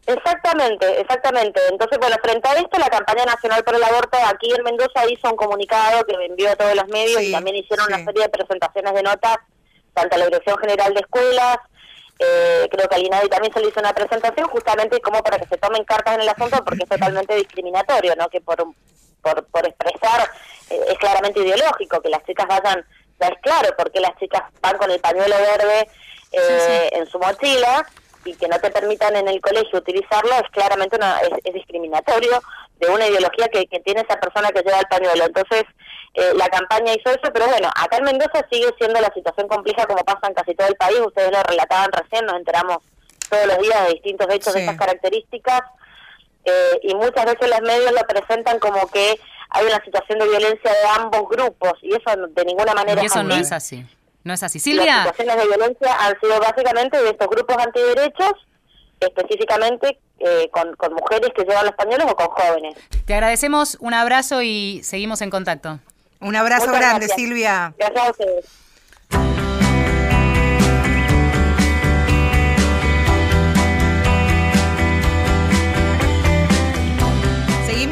Exactamente, 0.07 1.01
exactamente. 1.01 1.59
Entonces, 1.69 1.99
bueno, 1.99 2.15
frente 2.23 2.47
a 2.47 2.53
esto, 2.53 2.79
la 2.79 2.89
campaña 2.89 3.25
nacional 3.25 3.61
por 3.65 3.75
el 3.75 3.83
aborto 3.83 4.17
aquí 4.25 4.49
en 4.57 4.63
Mendoza 4.63 5.05
hizo 5.09 5.29
un 5.29 5.35
comunicado 5.35 6.05
que 6.05 6.13
envió 6.13 6.49
a 6.49 6.55
todos 6.55 6.73
los 6.75 6.87
medios 6.87 7.21
y 7.21 7.31
también 7.33 7.57
hicieron 7.57 7.87
una 7.87 8.03
serie 8.05 8.23
de 8.23 8.29
presentaciones 8.29 8.93
de 8.93 9.03
notas, 9.03 9.37
tanto 9.93 10.15
a 10.15 10.19
la 10.19 10.25
Dirección 10.27 10.57
General 10.59 10.93
de 10.93 11.01
Escuelas, 11.01 11.57
eh, 12.19 12.69
creo 12.71 12.87
que 12.87 12.95
al 12.95 13.05
INADI 13.05 13.27
también 13.27 13.53
se 13.53 13.59
le 13.59 13.67
hizo 13.67 13.81
una 13.81 13.93
presentación 13.93 14.47
justamente 14.47 15.01
como 15.01 15.21
para 15.21 15.39
que 15.39 15.47
se 15.47 15.57
tomen 15.57 15.83
cartas 15.83 16.15
en 16.15 16.21
el 16.21 16.29
asunto 16.29 16.63
porque 16.63 16.83
es 16.83 16.89
totalmente 16.89 17.35
discriminatorio, 17.35 18.15
¿no? 18.15 18.29
Que 18.29 18.39
por, 18.39 18.65
por, 19.21 19.45
por 19.47 19.67
expresar 19.67 20.29
eh, 20.69 20.85
es 20.87 20.97
claramente 20.99 21.41
ideológico, 21.41 22.01
que 22.01 22.09
las 22.09 22.23
chicas 22.23 22.47
vayan, 22.47 22.85
ya 23.19 23.27
es 23.27 23.41
claro 23.41 23.75
porque 23.77 23.99
las 23.99 24.15
chicas 24.17 24.43
van 24.61 24.77
con 24.77 24.89
el 24.89 25.01
pañuelo 25.01 25.35
verde 25.37 25.89
eh, 26.31 26.89
en 26.93 27.05
su 27.07 27.19
mochila 27.19 27.85
y 28.27 28.35
que 28.35 28.47
no 28.47 28.59
te 28.59 28.69
permitan 28.69 29.15
en 29.15 29.27
el 29.27 29.41
colegio 29.41 29.79
utilizarlo 29.79 30.31
es 30.33 30.49
claramente 30.51 30.97
una, 30.97 31.19
es, 31.19 31.53
discriminatorio 31.53 32.41
de 32.79 32.89
una 32.89 33.07
ideología 33.07 33.47
que, 33.47 33.65
tiene 33.79 34.01
esa 34.01 34.19
persona 34.19 34.49
que 34.49 34.61
lleva 34.61 34.79
el 34.79 34.87
pañuelo. 34.87 35.25
Entonces, 35.25 35.63
eh, 36.13 36.33
la 36.35 36.47
campaña 36.49 36.93
hizo 36.93 37.09
eso, 37.09 37.31
pero 37.33 37.47
bueno, 37.47 37.69
acá 37.75 37.97
en 37.97 38.03
Mendoza 38.03 38.45
sigue 38.51 38.67
siendo 38.77 38.99
la 38.99 39.11
situación 39.13 39.47
compleja 39.47 39.85
como 39.85 40.03
pasa 40.03 40.27
en 40.27 40.33
casi 40.33 40.53
todo 40.55 40.67
el 40.67 40.75
país. 40.75 40.99
Ustedes 40.99 41.31
lo 41.31 41.41
relataban 41.43 41.91
recién, 41.91 42.25
nos 42.25 42.35
enteramos 42.35 42.79
todos 43.29 43.47
los 43.47 43.57
días 43.59 43.87
de 43.87 43.93
distintos 43.93 44.27
hechos 44.29 44.53
de 44.53 44.61
estas 44.61 44.77
características 44.77 45.61
eh, 46.45 46.79
y 46.83 46.95
muchas 46.95 47.25
veces 47.25 47.49
los 47.49 47.61
medios 47.61 47.91
lo 47.91 48.01
presentan 48.07 48.59
como 48.59 48.87
que 48.87 49.19
hay 49.49 49.65
una 49.65 49.83
situación 49.83 50.19
de 50.19 50.27
violencia 50.27 50.71
de 50.71 51.01
ambos 51.01 51.29
grupos 51.29 51.73
y 51.81 51.89
eso 51.89 52.15
de 52.29 52.45
ninguna 52.45 52.73
manera 52.73 53.01
y 53.01 53.05
eso 53.05 53.23
no 53.23 53.35
es 53.35 53.51
así. 53.51 53.85
No 54.27 54.33
es 54.33 54.43
así. 54.43 54.59
Silvia. 54.59 55.05
Las 55.05 55.15
situaciones 55.15 55.37
de 55.37 55.47
violencia 55.47 55.97
han 56.01 56.19
sido 56.19 56.37
básicamente 56.41 57.01
de 57.01 57.11
estos 57.11 57.29
grupos 57.29 57.55
antiderechos, 57.57 58.33
específicamente 58.99 59.97
eh, 60.19 60.49
con, 60.51 60.75
mujeres 60.93 61.29
que 61.33 61.43
llevan 61.43 61.65
los 61.65 61.75
pañuelos 61.75 62.11
o 62.11 62.15
con 62.15 62.27
jóvenes. 62.27 62.75
Te 63.05 63.13
agradecemos, 63.13 63.77
un 63.79 63.93
abrazo 63.93 64.41
y 64.41 64.81
seguimos 64.83 65.21
en 65.21 65.29
contacto. 65.29 65.79
Un 66.19 66.35
abrazo 66.35 66.69
grande, 66.73 67.07
Silvia. 67.07 67.73
Gracias 67.77 68.05
a 68.05 68.11
ustedes. 68.11 68.45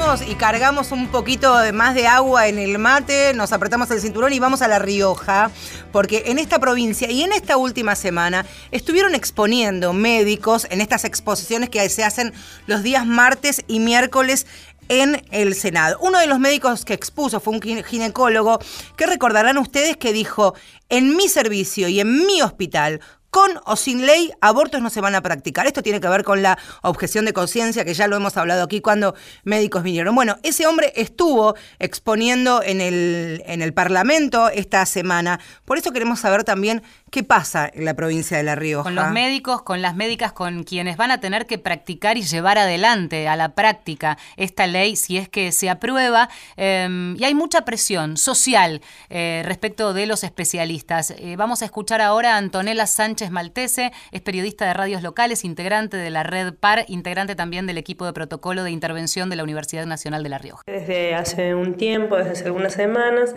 Y 0.06 0.36
cargamos 0.36 0.92
un 0.92 1.08
poquito 1.08 1.56
más 1.74 1.96
de 1.96 2.06
agua 2.06 2.48
en 2.48 2.60
el 2.60 2.78
mate, 2.78 3.34
nos 3.34 3.52
apretamos 3.52 3.90
el 3.90 4.00
cinturón 4.00 4.34
y 4.34 4.40
vamos 4.40 4.62
a 4.62 4.68
La 4.68 4.78
Rioja, 4.78 5.50
porque 5.92 6.26
en 6.28 6.38
esta 6.38 6.60
provincia 6.60 7.10
y 7.10 7.24
en 7.24 7.34
esta 7.34 7.58
última 7.58 7.96
semana 7.96 8.46
estuvieron 8.70 9.16
exponiendo 9.16 9.94
médicos 9.94 10.68
en 10.70 10.80
estas 10.80 11.06
exposiciones 11.06 11.70
que 11.70 11.90
se 11.90 12.04
hacen 12.04 12.34
los 12.68 12.84
días 12.84 13.08
martes 13.08 13.64
y 13.68 13.80
miércoles 13.80 14.46
en 14.90 15.26
el 15.32 15.56
Senado. 15.56 15.98
Uno 16.02 16.20
de 16.20 16.28
los 16.28 16.40
médicos 16.40 16.86
que 16.86 16.94
expuso 16.94 17.40
fue 17.40 17.56
un 17.56 17.84
ginecólogo 17.84 18.60
que 18.96 19.08
recordarán 19.08 19.58
ustedes 19.58 19.98
que 19.98 20.14
dijo, 20.14 20.54
en 20.90 21.16
mi 21.16 21.28
servicio 21.28 21.88
y 21.88 22.00
en 22.00 22.28
mi 22.28 22.44
hospital 22.44 23.02
con 23.36 23.52
o 23.66 23.76
sin 23.76 24.06
ley, 24.06 24.32
abortos 24.40 24.82
no 24.82 24.90
se 24.90 25.02
van 25.02 25.14
a 25.14 25.20
practicar. 25.20 25.68
Esto 25.68 25.84
tiene 25.84 26.00
que 26.00 26.08
ver 26.08 26.24
con 26.24 26.42
la 26.42 26.58
objeción 26.84 27.26
de 27.26 27.34
conciencia, 27.34 27.84
que 27.84 27.94
ya 27.94 28.08
lo 28.08 28.16
hemos 28.16 28.38
hablado 28.38 28.64
aquí 28.64 28.80
cuando 28.80 29.14
médicos 29.44 29.84
vinieron. 29.84 30.16
Bueno, 30.16 30.38
ese 30.42 30.66
hombre 30.68 30.94
estuvo 30.96 31.54
exponiendo 31.78 32.64
en 32.64 32.80
el, 32.80 33.44
en 33.46 33.62
el 33.62 33.74
Parlamento 33.74 34.48
esta 34.48 34.86
semana. 34.86 35.42
Por 35.66 35.78
eso 35.78 35.92
queremos 35.92 36.22
saber 36.22 36.46
también 36.46 36.82
qué 37.12 37.24
pasa 37.24 37.70
en 37.74 37.84
la 37.84 37.94
provincia 37.94 38.38
de 38.38 38.44
La 38.44 38.56
Rioja. 38.56 38.84
Con 38.84 38.96
los 38.96 39.12
médicos, 39.12 39.64
con 39.64 39.82
las 39.82 39.98
médicas, 39.98 40.32
con 40.32 40.64
quienes 40.64 40.96
van 40.96 41.12
a 41.12 41.20
tener 41.20 41.46
que 41.46 41.58
practicar 41.58 42.18
y 42.18 42.22
llevar 42.22 42.58
adelante 42.58 43.28
a 43.28 43.36
la 43.36 43.50
práctica 43.50 44.18
esta 44.38 44.66
ley, 44.66 44.96
si 44.96 45.18
es 45.18 45.28
que 45.28 45.52
se 45.52 45.70
aprueba. 45.70 46.30
Em, 46.56 47.18
y 47.18 47.26
hay 47.26 47.34
mucha 47.34 47.66
presión 47.66 48.16
social 48.16 48.82
eh, 49.10 49.44
respecto 49.46 49.94
de 49.94 50.06
los 50.06 50.24
especialistas. 50.24 51.12
Eh, 51.18 51.36
vamos 51.38 51.62
a 51.62 51.66
escuchar 51.66 52.00
ahora 52.00 52.36
a 52.36 52.38
Antonella 52.38 52.88
Sánchez 52.88 53.25
Maltese, 53.32 53.92
es 54.12 54.22
periodista 54.22 54.66
de 54.66 54.74
radios 54.74 55.04
locales, 55.04 55.44
integrante 55.46 55.98
de 55.98 56.10
la 56.10 56.24
red 56.24 56.54
PAR, 56.54 56.86
integrante 56.88 57.36
también 57.36 57.68
del 57.68 57.78
equipo 57.78 58.06
de 58.06 58.14
protocolo 58.14 58.64
de 58.64 58.72
intervención 58.72 59.30
de 59.30 59.36
la 59.36 59.44
Universidad 59.44 59.86
Nacional 59.86 60.24
de 60.24 60.30
La 60.30 60.38
Rioja. 60.38 60.64
Desde 60.66 61.16
hace 61.16 61.56
un 61.56 61.76
tiempo, 61.76 62.18
desde 62.18 62.32
hace 62.32 62.46
algunas 62.46 62.74
semanas, 62.74 63.36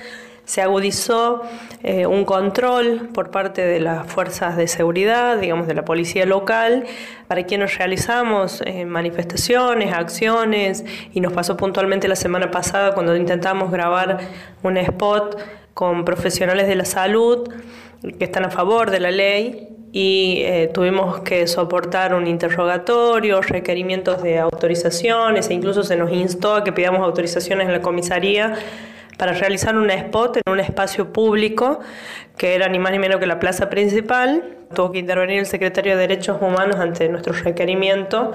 se 0.48 0.62
agudizó 0.62 1.42
eh, 1.82 2.06
un 2.06 2.24
control 2.24 3.10
por 3.12 3.30
parte 3.30 3.66
de 3.66 3.80
las 3.80 4.10
fuerzas 4.10 4.56
de 4.56 4.66
seguridad, 4.66 5.36
digamos 5.36 5.66
de 5.66 5.74
la 5.74 5.84
policía 5.84 6.24
local, 6.24 6.86
para 7.26 7.44
quienes 7.44 7.76
realizamos 7.76 8.62
eh, 8.64 8.86
manifestaciones, 8.86 9.92
acciones, 9.92 10.86
y 11.12 11.20
nos 11.20 11.34
pasó 11.34 11.58
puntualmente 11.58 12.08
la 12.08 12.16
semana 12.16 12.50
pasada 12.50 12.94
cuando 12.94 13.14
intentamos 13.14 13.70
grabar 13.70 14.20
un 14.62 14.78
spot 14.78 15.38
con 15.74 16.06
profesionales 16.06 16.66
de 16.66 16.76
la 16.76 16.86
salud 16.86 17.46
que 18.18 18.24
están 18.24 18.46
a 18.46 18.50
favor 18.50 18.90
de 18.90 19.00
la 19.00 19.10
ley 19.10 19.68
y 19.92 20.42
eh, 20.44 20.70
tuvimos 20.72 21.20
que 21.20 21.46
soportar 21.46 22.14
un 22.14 22.26
interrogatorio, 22.26 23.40
requerimientos 23.40 24.22
de 24.22 24.38
autorizaciones 24.38 25.48
e 25.48 25.54
incluso 25.54 25.82
se 25.82 25.96
nos 25.96 26.12
instó 26.12 26.54
a 26.54 26.64
que 26.64 26.72
pidamos 26.72 27.00
autorizaciones 27.00 27.66
en 27.66 27.72
la 27.72 27.80
comisaría 27.80 28.54
para 29.16 29.32
realizar 29.32 29.76
un 29.76 29.90
spot 29.90 30.36
en 30.36 30.52
un 30.52 30.60
espacio 30.60 31.12
público 31.12 31.80
que 32.36 32.54
era 32.54 32.68
ni 32.68 32.78
más 32.78 32.92
ni 32.92 32.98
menos 32.98 33.18
que 33.18 33.26
la 33.26 33.40
plaza 33.40 33.68
principal. 33.70 34.56
Tuvo 34.74 34.92
que 34.92 34.98
intervenir 34.98 35.40
el 35.40 35.46
secretario 35.46 35.96
de 35.96 36.00
Derechos 36.00 36.40
Humanos 36.40 36.76
ante 36.76 37.08
nuestro 37.08 37.32
requerimiento 37.32 38.32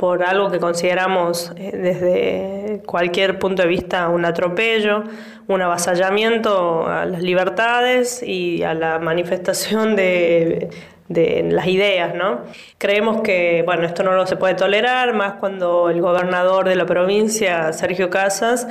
por 0.00 0.22
algo 0.22 0.50
que 0.50 0.58
consideramos 0.58 1.52
eh, 1.56 1.72
desde 1.76 2.82
cualquier 2.86 3.38
punto 3.38 3.60
de 3.60 3.68
vista 3.68 4.08
un 4.08 4.24
atropello, 4.24 5.04
un 5.46 5.60
avasallamiento 5.60 6.86
a 6.88 7.04
las 7.04 7.22
libertades 7.22 8.22
y 8.22 8.62
a 8.62 8.72
la 8.72 8.98
manifestación 8.98 9.96
de, 9.96 10.70
las 11.10 11.66
ideas, 11.66 12.14
¿no? 12.14 12.42
Creemos 12.78 13.22
que, 13.22 13.62
bueno, 13.64 13.84
esto 13.84 14.04
no 14.04 14.12
lo 14.12 14.26
se 14.26 14.36
puede 14.36 14.54
tolerar, 14.54 15.12
más 15.12 15.34
cuando 15.34 15.90
el 15.90 16.00
gobernador 16.00 16.68
de 16.68 16.76
la 16.76 16.86
provincia, 16.86 17.72
Sergio 17.72 18.10
Casas, 18.10 18.68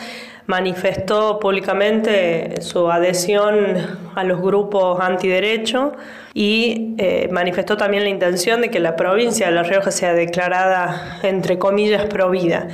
manifestó 0.47 1.37
públicamente 1.39 2.61
su 2.61 2.89
adhesión 2.89 3.99
a 4.15 4.23
los 4.23 4.41
grupos 4.41 4.99
antiderecho 4.99 5.91
y 6.33 6.95
eh, 6.97 7.27
manifestó 7.31 7.77
también 7.77 8.03
la 8.03 8.09
intención 8.09 8.61
de 8.61 8.71
que 8.71 8.79
la 8.79 8.95
provincia 8.95 9.47
de 9.47 9.51
La 9.51 9.63
Rioja 9.63 9.91
sea 9.91 10.13
declarada, 10.13 11.19
entre 11.23 11.59
comillas, 11.59 12.05
provida. 12.05 12.67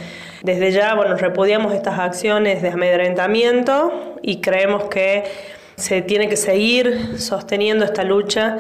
Desde 0.44 0.72
ya, 0.72 0.94
bueno, 0.94 1.16
repudiamos 1.16 1.74
estas 1.74 2.00
acciones 2.00 2.62
de 2.62 2.70
amedrentamiento 2.70 4.16
y 4.22 4.42
creemos 4.42 4.86
que 4.86 5.24
se 5.76 6.02
tiene 6.02 6.30
que 6.30 6.38
seguir 6.38 7.20
sosteniendo 7.20 7.84
esta 7.84 8.04
lucha 8.04 8.60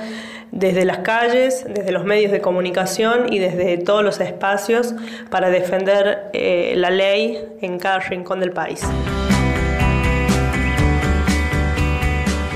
desde 0.55 0.85
las 0.85 0.99
calles, 0.99 1.65
desde 1.67 1.91
los 1.91 2.05
medios 2.05 2.31
de 2.31 2.39
comunicación 2.39 3.31
y 3.31 3.39
desde 3.39 3.77
todos 3.77 4.03
los 4.03 4.21
espacios 4.21 4.95
para 5.29 5.49
defender 5.49 6.29
eh, 6.31 6.73
la 6.77 6.89
ley 6.89 7.37
en 7.61 7.77
cada 7.77 7.99
rincón 7.99 8.39
del 8.39 8.51
país. 8.51 8.81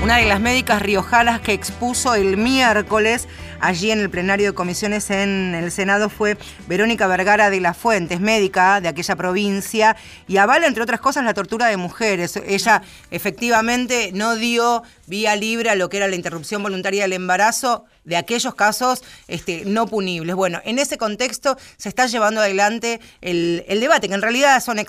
Una 0.02 0.16
de 0.16 0.24
las 0.24 0.40
médicas 0.40 0.80
riojanas 0.80 1.42
que 1.42 1.52
expuso 1.52 2.14
el 2.14 2.38
miércoles 2.38 3.28
allí 3.60 3.90
en 3.90 4.00
el 4.00 4.10
plenario 4.10 4.48
de 4.48 4.54
comisiones 4.54 5.10
en 5.10 5.54
el 5.54 5.70
Senado 5.70 6.08
fue 6.08 6.36
Verónica 6.66 7.06
Vergara 7.06 7.50
de 7.50 7.60
la 7.60 7.74
Fuentes, 7.74 8.20
médica 8.20 8.80
de 8.80 8.88
aquella 8.88 9.16
provincia, 9.16 9.96
y 10.26 10.38
avala, 10.38 10.66
entre 10.66 10.82
otras 10.82 11.00
cosas, 11.00 11.24
la 11.24 11.34
tortura 11.34 11.66
de 11.66 11.76
mujeres. 11.76 12.36
Ella 12.46 12.82
efectivamente 13.10 14.10
no 14.12 14.36
dio 14.36 14.82
vía 15.06 15.36
libre 15.36 15.70
a 15.70 15.74
lo 15.74 15.88
que 15.88 15.98
era 15.98 16.08
la 16.08 16.16
interrupción 16.16 16.62
voluntaria 16.62 17.02
del 17.02 17.12
embarazo 17.12 17.84
de 18.04 18.16
aquellos 18.16 18.54
casos 18.54 19.02
este, 19.28 19.64
no 19.64 19.86
punibles. 19.86 20.34
Bueno, 20.34 20.60
en 20.64 20.78
ese 20.78 20.98
contexto 20.98 21.56
se 21.76 21.88
está 21.88 22.06
llevando 22.06 22.40
adelante 22.40 23.00
el, 23.20 23.64
debate, 23.80 24.08
que 24.08 24.14
en 24.14 24.22
realidad 24.22 24.62
son 24.62 24.78
eh, 24.78 24.84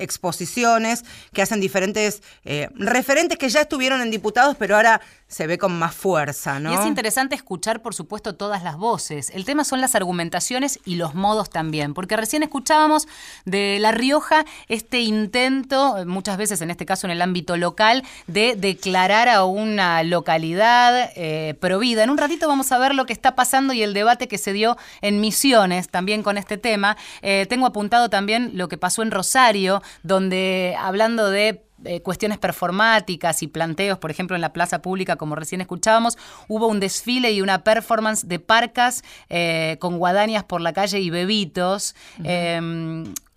exposiciones 0.00 1.04
que 1.32 1.42
hacen 1.42 1.60
diferentes 1.60 2.22
eh, 2.44 2.68
referentes 2.74 3.38
que 3.38 3.48
ya 3.48 3.62
estuvieron 3.62 4.00
en 4.00 4.10
diputados, 4.10 4.56
pero 4.58 4.76
ahora 4.76 5.00
se 5.30 5.46
ve 5.46 5.58
con 5.58 5.78
más 5.78 5.94
fuerza, 5.94 6.58
¿no? 6.58 6.72
Y 6.72 6.74
es 6.74 6.86
interesante 6.86 7.36
escuchar, 7.36 7.82
por 7.82 7.94
supuesto, 7.94 8.34
todas 8.34 8.64
las 8.64 8.76
voces. 8.76 9.30
El 9.30 9.44
tema 9.44 9.62
son 9.62 9.80
las 9.80 9.94
argumentaciones 9.94 10.80
y 10.84 10.96
los 10.96 11.14
modos 11.14 11.50
también, 11.50 11.94
porque 11.94 12.16
recién 12.16 12.42
escuchábamos 12.42 13.06
de 13.44 13.78
La 13.78 13.92
Rioja 13.92 14.44
este 14.66 15.00
intento, 15.00 16.04
muchas 16.04 16.36
veces 16.36 16.60
en 16.62 16.70
este 16.72 16.84
caso 16.84 17.06
en 17.06 17.12
el 17.12 17.22
ámbito 17.22 17.56
local, 17.56 18.02
de 18.26 18.56
declarar 18.56 19.28
a 19.28 19.44
una 19.44 20.02
localidad 20.02 21.12
eh, 21.14 21.54
provida. 21.60 22.02
En 22.02 22.10
un 22.10 22.18
ratito 22.18 22.48
vamos 22.50 22.70
a 22.72 22.78
ver 22.78 22.94
lo 22.94 23.06
que 23.06 23.12
está 23.12 23.34
pasando 23.34 23.72
y 23.72 23.82
el 23.82 23.94
debate 23.94 24.28
que 24.28 24.38
se 24.38 24.52
dio 24.52 24.76
en 25.00 25.20
Misiones 25.20 25.88
también 25.88 26.22
con 26.22 26.36
este 26.36 26.58
tema. 26.58 26.96
Eh, 27.22 27.46
tengo 27.48 27.66
apuntado 27.66 28.10
también 28.10 28.52
lo 28.54 28.68
que 28.68 28.76
pasó 28.76 29.02
en 29.02 29.10
Rosario, 29.10 29.82
donde 30.02 30.76
hablando 30.78 31.30
de 31.30 31.64
eh, 31.84 32.00
cuestiones 32.02 32.38
performáticas 32.38 33.42
y 33.42 33.46
planteos, 33.46 33.98
por 33.98 34.10
ejemplo, 34.10 34.36
en 34.36 34.42
la 34.42 34.52
plaza 34.52 34.82
pública, 34.82 35.16
como 35.16 35.34
recién 35.34 35.60
escuchábamos, 35.60 36.18
hubo 36.48 36.66
un 36.66 36.80
desfile 36.80 37.32
y 37.32 37.42
una 37.42 37.64
performance 37.64 38.26
de 38.26 38.38
parcas 38.38 39.02
eh, 39.28 39.76
con 39.80 39.98
guadañas 39.98 40.44
por 40.44 40.60
la 40.60 40.72
calle 40.72 41.00
y 41.00 41.10
bebitos 41.10 41.94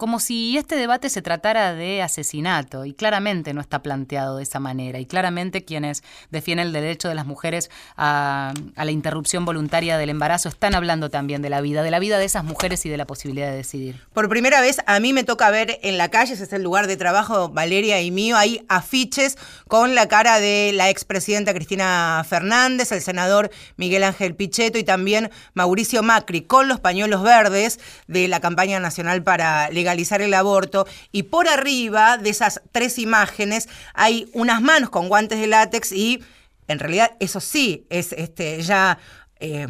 como 0.04 0.20
si 0.20 0.58
este 0.58 0.76
debate 0.76 1.10
se 1.10 1.22
tratara 1.22 1.74
de 1.76 2.02
asesinato, 2.02 2.84
y 2.84 2.94
claramente 2.94 3.54
no 3.54 3.62
está 3.62 3.82
planteado 3.82 4.36
de 4.36 4.44
esa 4.44 4.60
manera, 4.60 5.00
y 5.00 5.06
claramente 5.06 5.64
quienes 5.64 6.04
defienden 6.30 6.68
el 6.68 6.74
derecho 6.74 7.08
de 7.08 7.16
las 7.16 7.26
mujeres 7.26 7.72
a, 7.96 8.54
la 8.76 8.92
interrupción 8.92 9.46
voluntaria 9.46 9.98
del 9.98 10.10
embarazo 10.10 10.50
están 10.50 10.76
hablando 10.76 11.10
también 11.10 11.42
de 11.42 11.50
la 11.50 11.62
vida, 11.62 11.84
de 11.84 11.90
la 11.92 12.00
vida 12.00 12.18
de 12.18 12.26
esas 12.26 12.44
mujeres 12.44 12.86
y 12.86 12.90
de 12.90 12.98
la 12.98 13.06
posibilidad 13.06 13.50
de 13.50 13.56
decidir. 13.56 14.02
Por 14.12 14.28
primera 14.28 14.60
vez 14.60 14.82
a 14.88 15.00
mí 15.00 15.14
me 15.14 15.24
toca 15.24 15.50
ver 15.52 15.80
en 15.84 15.98
la 15.98 16.10
calle, 16.10 16.34
ese 16.34 16.44
es 16.44 16.52
el 16.52 16.64
lugar 16.64 16.88
de 16.88 16.98
trabajo, 16.98 17.48
Valeria 17.48 18.02
y 18.02 18.12
mío, 18.12 18.33
hay 18.36 18.66
afiches 18.70 19.38
con 19.68 19.96
la 19.96 20.08
cara 20.08 20.40
de 20.40 20.72
la 20.74 20.90
expresidenta 20.90 21.54
Cristina 21.54 22.26
Fernández, 22.28 22.92
el 22.92 23.02
senador 23.02 23.52
Miguel 23.78 24.04
Ángel 24.04 24.36
Pichetto 24.36 24.78
y 24.78 24.84
también 24.84 25.32
Mauricio 25.54 26.04
Macri, 26.04 26.42
con 26.42 26.68
los 26.68 26.80
pañuelos 26.80 27.24
verdes 27.24 27.80
de 28.08 28.28
la 28.28 28.40
campaña 28.40 28.80
nacional 28.80 29.24
para 29.24 29.70
legalizar 29.70 30.22
el 30.22 30.34
aborto. 30.34 30.86
Y 31.12 31.24
por 31.24 31.48
arriba 31.48 32.18
de 32.18 32.30
esas 32.30 32.62
tres 32.72 33.00
imágenes 33.00 33.70
hay 33.94 34.30
unas 34.34 34.62
manos 34.62 34.90
con 34.90 35.10
guantes 35.10 35.40
de 35.40 35.48
látex 35.48 35.92
y 35.92 36.24
en 36.68 36.80
realidad 36.80 37.12
eso 37.20 37.40
sí 37.40 37.86
es 37.90 38.14
este 38.14 38.62
ya 38.62 38.98
eh, 39.40 39.68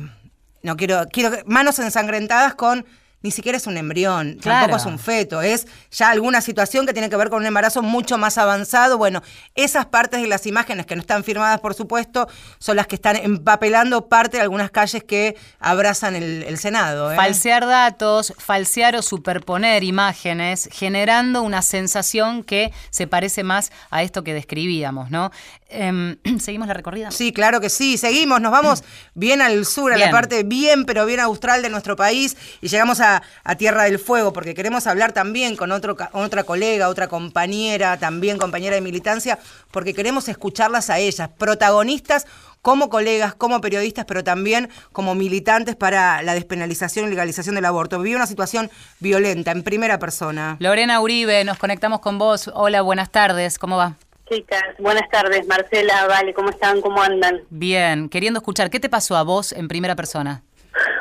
no 0.61 0.77
quiero 0.77 1.05
quiero 1.11 1.31
manos 1.45 1.79
ensangrentadas 1.79 2.55
con 2.55 2.85
ni 3.23 3.31
siquiera 3.31 3.57
es 3.57 3.65
un 3.67 3.77
embrión, 3.77 4.37
tampoco 4.37 4.75
es 4.75 4.85
un 4.85 4.99
feto, 4.99 5.41
es 5.41 5.65
ya 5.91 6.09
alguna 6.09 6.41
situación 6.41 6.85
que 6.85 6.93
tiene 6.93 7.09
que 7.09 7.15
ver 7.15 7.29
con 7.29 7.39
un 7.39 7.45
embarazo 7.45 7.81
mucho 7.81 8.17
más 8.17 8.37
avanzado. 8.37 8.97
Bueno, 8.97 9.23
esas 9.55 9.85
partes 9.85 10.21
de 10.21 10.27
las 10.27 10.45
imágenes 10.45 10.85
que 10.85 10.95
no 10.95 11.01
están 11.01 11.23
firmadas, 11.23 11.61
por 11.61 11.73
supuesto, 11.73 12.27
son 12.59 12.75
las 12.75 12.85
que 12.85 12.95
están 12.95 13.15
empapelando 13.15 14.09
parte 14.09 14.37
de 14.37 14.43
algunas 14.43 14.71
calles 14.71 15.03
que 15.03 15.37
abrazan 15.59 16.15
el, 16.15 16.57
Senado. 16.57 17.11
¿eh? 17.11 17.15
Falsear 17.15 17.65
datos, 17.65 18.33
falsear 18.37 18.95
o 18.95 19.01
superponer 19.01 19.83
imágenes, 19.83 20.69
generando 20.71 21.41
una 21.41 21.61
sensación 21.61 22.43
que 22.43 22.71
se 22.89 23.07
parece 23.07 23.43
más 23.43 23.71
a 23.89 24.03
esto 24.03 24.23
que 24.23 24.33
describíamos, 24.33 25.09
¿no? 25.09 25.31
Em, 25.73 26.17
¿Seguimos 26.39 26.67
la 26.67 26.73
recorrida? 26.73 27.11
Sí, 27.11 27.33
claro 27.33 27.59
que 27.59 27.69
sí, 27.69 27.97
seguimos, 27.97 28.39
nos 28.39 28.51
vamos 28.51 28.83
bien 29.15 29.41
al 29.41 29.65
sur, 29.65 29.91
a 29.91 29.97
la 29.97 30.11
parte 30.11 30.43
bien, 30.43 30.85
pero 30.85 31.05
bien 31.05 31.19
austral 31.19 31.61
de 31.61 31.69
nuestro 31.69 31.95
país 31.95 32.37
y 32.61 32.67
llegamos 32.67 32.99
a, 32.99 33.23
Tierra 33.57 33.83
del 33.83 33.99
Fuego, 33.99 34.33
porque 34.33 34.55
queremos 34.55 34.87
hablar 34.87 35.13
también 35.13 35.55
con 35.55 35.71
otro, 35.71 35.95
otra 36.11 36.43
colega, 36.43 36.89
otra 36.89 37.07
compañera, 37.07 37.97
también 37.97 38.37
compañera 38.37 38.75
de 38.75 38.81
militancia, 38.81 39.37
porque 39.71 39.93
queremos 39.93 40.27
escucharlas 40.27 40.89
a 40.89 40.99
ellas, 40.99 41.29
protagonistas 41.37 42.25
como 42.61 42.89
colegas, 42.89 43.35
como 43.35 43.61
periodistas, 43.61 44.05
pero 44.05 44.23
también 44.23 44.69
como 44.91 45.15
militantes 45.15 45.75
para 45.75 46.21
la 46.23 46.33
despenalización 46.33 47.05
y 47.05 47.09
legalización 47.09 47.55
del 47.55 47.65
aborto. 47.65 47.99
Viví 47.99 48.15
una 48.15 48.27
situación 48.27 48.71
violenta 48.99 49.51
en 49.51 49.63
primera 49.63 49.99
persona. 49.99 50.57
Lorena 50.59 50.99
Uribe, 50.99 51.43
nos 51.43 51.57
conectamos 51.57 51.99
con 51.99 52.17
vos. 52.17 52.49
Hola, 52.53 52.81
buenas 52.81 53.11
tardes, 53.11 53.59
¿cómo 53.59 53.77
va? 53.77 53.97
Chicas, 54.29 54.63
buenas 54.79 55.09
tardes, 55.09 55.45
Marcela, 55.47 56.07
Vale, 56.07 56.33
¿cómo 56.33 56.49
están? 56.49 56.81
¿Cómo 56.81 57.01
andan? 57.01 57.41
Bien, 57.49 58.07
queriendo 58.07 58.39
escuchar, 58.39 58.69
¿qué 58.69 58.79
te 58.79 58.89
pasó 58.89 59.17
a 59.17 59.23
vos 59.23 59.51
en 59.51 59.67
primera 59.67 59.95
persona? 59.95 60.43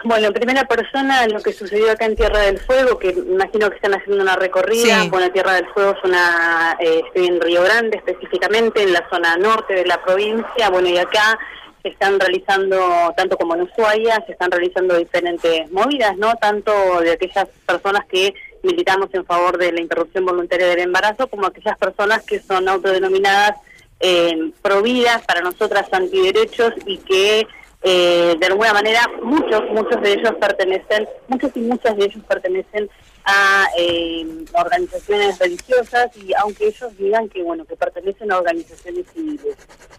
Bueno, 0.04 0.26
en 0.26 0.32
primera 0.32 0.64
persona 0.64 1.26
lo 1.28 1.40
que 1.40 1.52
sucedió 1.52 1.92
acá 1.92 2.06
en 2.06 2.16
Tierra 2.16 2.40
del 2.40 2.58
Fuego, 2.58 2.98
que 2.98 3.10
imagino 3.10 3.70
que 3.70 3.76
están 3.76 3.94
haciendo 3.94 4.22
una 4.22 4.34
recorrida. 4.34 5.04
Bueno, 5.08 5.30
Tierra 5.30 5.54
del 5.54 5.66
Fuego 5.68 5.92
es 5.92 6.04
una, 6.04 6.76
eh, 6.80 7.02
estoy 7.06 7.28
en 7.28 7.40
Río 7.40 7.62
Grande 7.62 7.98
específicamente, 7.98 8.82
en 8.82 8.92
la 8.92 9.08
zona 9.08 9.36
norte 9.36 9.74
de 9.74 9.86
la 9.86 10.02
provincia. 10.02 10.70
Bueno, 10.70 10.88
y 10.88 10.98
acá 10.98 11.38
se 11.82 11.88
están 11.90 12.18
realizando, 12.18 13.14
tanto 13.16 13.36
como 13.36 13.54
en 13.54 13.62
Ushuaia, 13.62 14.22
se 14.26 14.32
están 14.32 14.50
realizando 14.50 14.96
diferentes 14.96 15.70
movidas, 15.70 16.16
¿no? 16.16 16.34
Tanto 16.34 17.00
de 17.00 17.12
aquellas 17.12 17.48
personas 17.64 18.04
que 18.06 18.34
militamos 18.62 19.09
en 19.12 19.25
favor 19.25 19.59
de 19.59 19.73
la 19.73 19.81
interrupción 19.81 20.25
voluntaria 20.25 20.66
del 20.66 20.81
embarazo, 20.81 21.28
como 21.28 21.47
aquellas 21.47 21.76
personas 21.78 22.23
que 22.25 22.40
son 22.40 22.69
autodenominadas 22.69 23.59
eh, 24.00 24.52
providas, 24.62 25.23
para 25.26 25.40
nosotras 25.40 25.87
antiderechos 25.92 26.73
y 26.87 26.99
que 26.99 27.47
eh, 27.83 28.37
de 28.38 28.47
alguna 28.47 28.73
manera 28.73 29.00
muchos, 29.23 29.62
muchos 29.71 30.00
de 30.02 30.12
ellos 30.12 30.35
pertenecen, 30.40 31.09
muchos 31.28 31.50
y 31.57 31.61
muchas 31.61 31.97
de 31.97 32.04
ellos 32.04 32.23
pertenecen 32.28 32.88
a 33.24 33.68
eh, 33.76 34.44
organizaciones 34.54 35.38
religiosas 35.38 36.16
y 36.16 36.32
aunque 36.34 36.66
ellos 36.68 36.96
digan 36.96 37.28
que 37.28 37.42
bueno 37.42 37.64
que 37.64 37.76
pertenecen 37.76 38.32
a 38.32 38.38
organizaciones 38.38 39.06
civiles. 39.12 39.56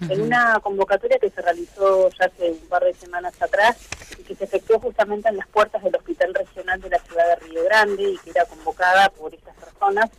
En 0.10 0.22
una 0.22 0.60
convocatoria 0.62 1.18
que 1.20 1.30
se 1.30 1.42
realizó 1.42 2.10
ya 2.10 2.26
hace 2.26 2.52
un 2.52 2.68
par 2.68 2.84
de 2.84 2.94
semanas 2.94 3.34
atrás 3.42 3.78
y 4.20 4.24
que 4.24 4.36
se 4.36 4.44
efectuó 4.44 4.80
justamente 4.80 5.30
en 5.30 5.38
las 5.38 5.48
puertas 5.48 5.82
del 5.84 5.96
Hospital 5.96 6.34
Regional 6.34 6.82
de 6.82 6.90
la 6.90 7.00
ciudad 7.00 7.28
de 7.30 7.48
Río 7.48 7.64
Grande 7.64 8.04
y 8.04 8.18
que 8.18 8.32
era 8.32 8.46
convocada 8.46 9.10
por 9.10 9.34
estas 9.34 9.56
personas, 9.56 10.10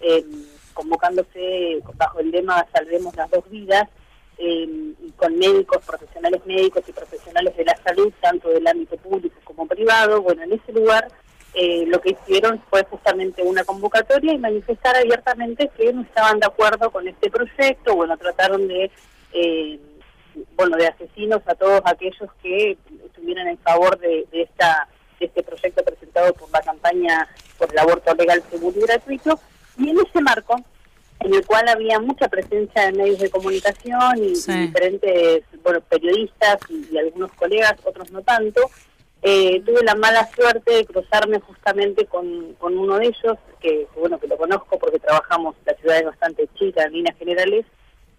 eh, 0.00 0.24
convocándose 0.72 1.80
bajo 1.96 2.20
el 2.20 2.30
lema 2.30 2.66
Salvemos 2.72 3.14
las 3.16 3.30
dos 3.30 3.48
vidas, 3.50 3.88
eh, 4.38 4.94
con 5.16 5.36
médicos, 5.36 5.84
profesionales 5.84 6.40
médicos 6.46 6.82
y 6.88 6.92
profesionales 6.92 7.56
de 7.56 7.64
la 7.64 7.76
salud, 7.84 8.12
tanto 8.20 8.48
del 8.48 8.66
ámbito 8.66 8.96
público 8.96 9.36
como 9.44 9.66
privado. 9.66 10.22
Bueno, 10.22 10.42
en 10.42 10.54
ese 10.54 10.72
lugar 10.72 11.06
eh, 11.56 11.84
lo 11.86 12.00
que 12.00 12.10
hicieron 12.10 12.60
fue 12.68 12.84
justamente 12.84 13.42
una 13.42 13.62
convocatoria 13.62 14.32
y 14.32 14.38
manifestar 14.38 14.96
abiertamente 14.96 15.70
que 15.76 15.92
no 15.92 16.02
estaban 16.02 16.40
de 16.40 16.46
acuerdo 16.46 16.90
con 16.90 17.06
este 17.06 17.30
proyecto, 17.30 17.94
bueno, 17.94 18.16
trataron 18.16 18.66
de, 18.66 18.90
eh, 19.32 19.78
bueno, 20.56 20.76
de 20.76 20.88
asesinos 20.88 21.42
a 21.46 21.54
todos 21.54 21.80
aquellos 21.84 22.28
que 22.42 22.76
estuvieran 23.06 23.46
en 23.46 23.58
favor 23.58 23.96
de, 24.00 24.26
esta 24.32 24.88
de 25.20 25.26
este 25.26 25.44
proyecto 25.44 25.84
presentado 25.84 26.34
por 26.34 26.50
la 26.50 26.60
campaña 26.60 27.28
por 27.56 27.70
el 27.70 27.78
aborto 27.78 28.12
legal, 28.14 28.42
seguro 28.50 28.76
y 28.76 28.82
gratuito, 28.82 29.38
y 29.78 29.90
en 29.90 29.98
ese 30.00 30.20
marco, 30.20 30.56
en 31.20 31.34
el 31.34 31.46
cual 31.46 31.68
había 31.68 32.00
mucha 32.00 32.26
presencia 32.26 32.86
de 32.86 32.92
medios 32.98 33.20
de 33.20 33.30
comunicación 33.30 34.18
y, 34.18 34.32
diferentes 34.32 35.44
bueno, 35.62 35.80
periodistas 35.82 36.58
y 36.68 36.98
algunos 36.98 37.30
colegas, 37.32 37.76
otros 37.84 38.10
no 38.10 38.22
tanto, 38.22 38.68
eh, 39.26 39.62
tuve 39.64 39.82
la 39.82 39.94
mala 39.94 40.28
suerte 40.36 40.70
de 40.70 40.84
cruzarme 40.84 41.40
justamente 41.40 42.04
con, 42.04 42.52
con 42.58 42.76
uno 42.76 42.98
de 42.98 43.06
ellos, 43.06 43.38
que 43.58 43.88
bueno 43.96 44.20
que 44.20 44.28
lo 44.28 44.36
conozco 44.36 44.78
porque 44.78 44.98
trabajamos, 44.98 45.56
la 45.64 45.74
ciudad 45.76 45.96
es 45.96 46.04
bastante 46.04 46.46
chica 46.58 46.84
en 46.84 46.92
líneas 46.92 47.16
generales, 47.16 47.64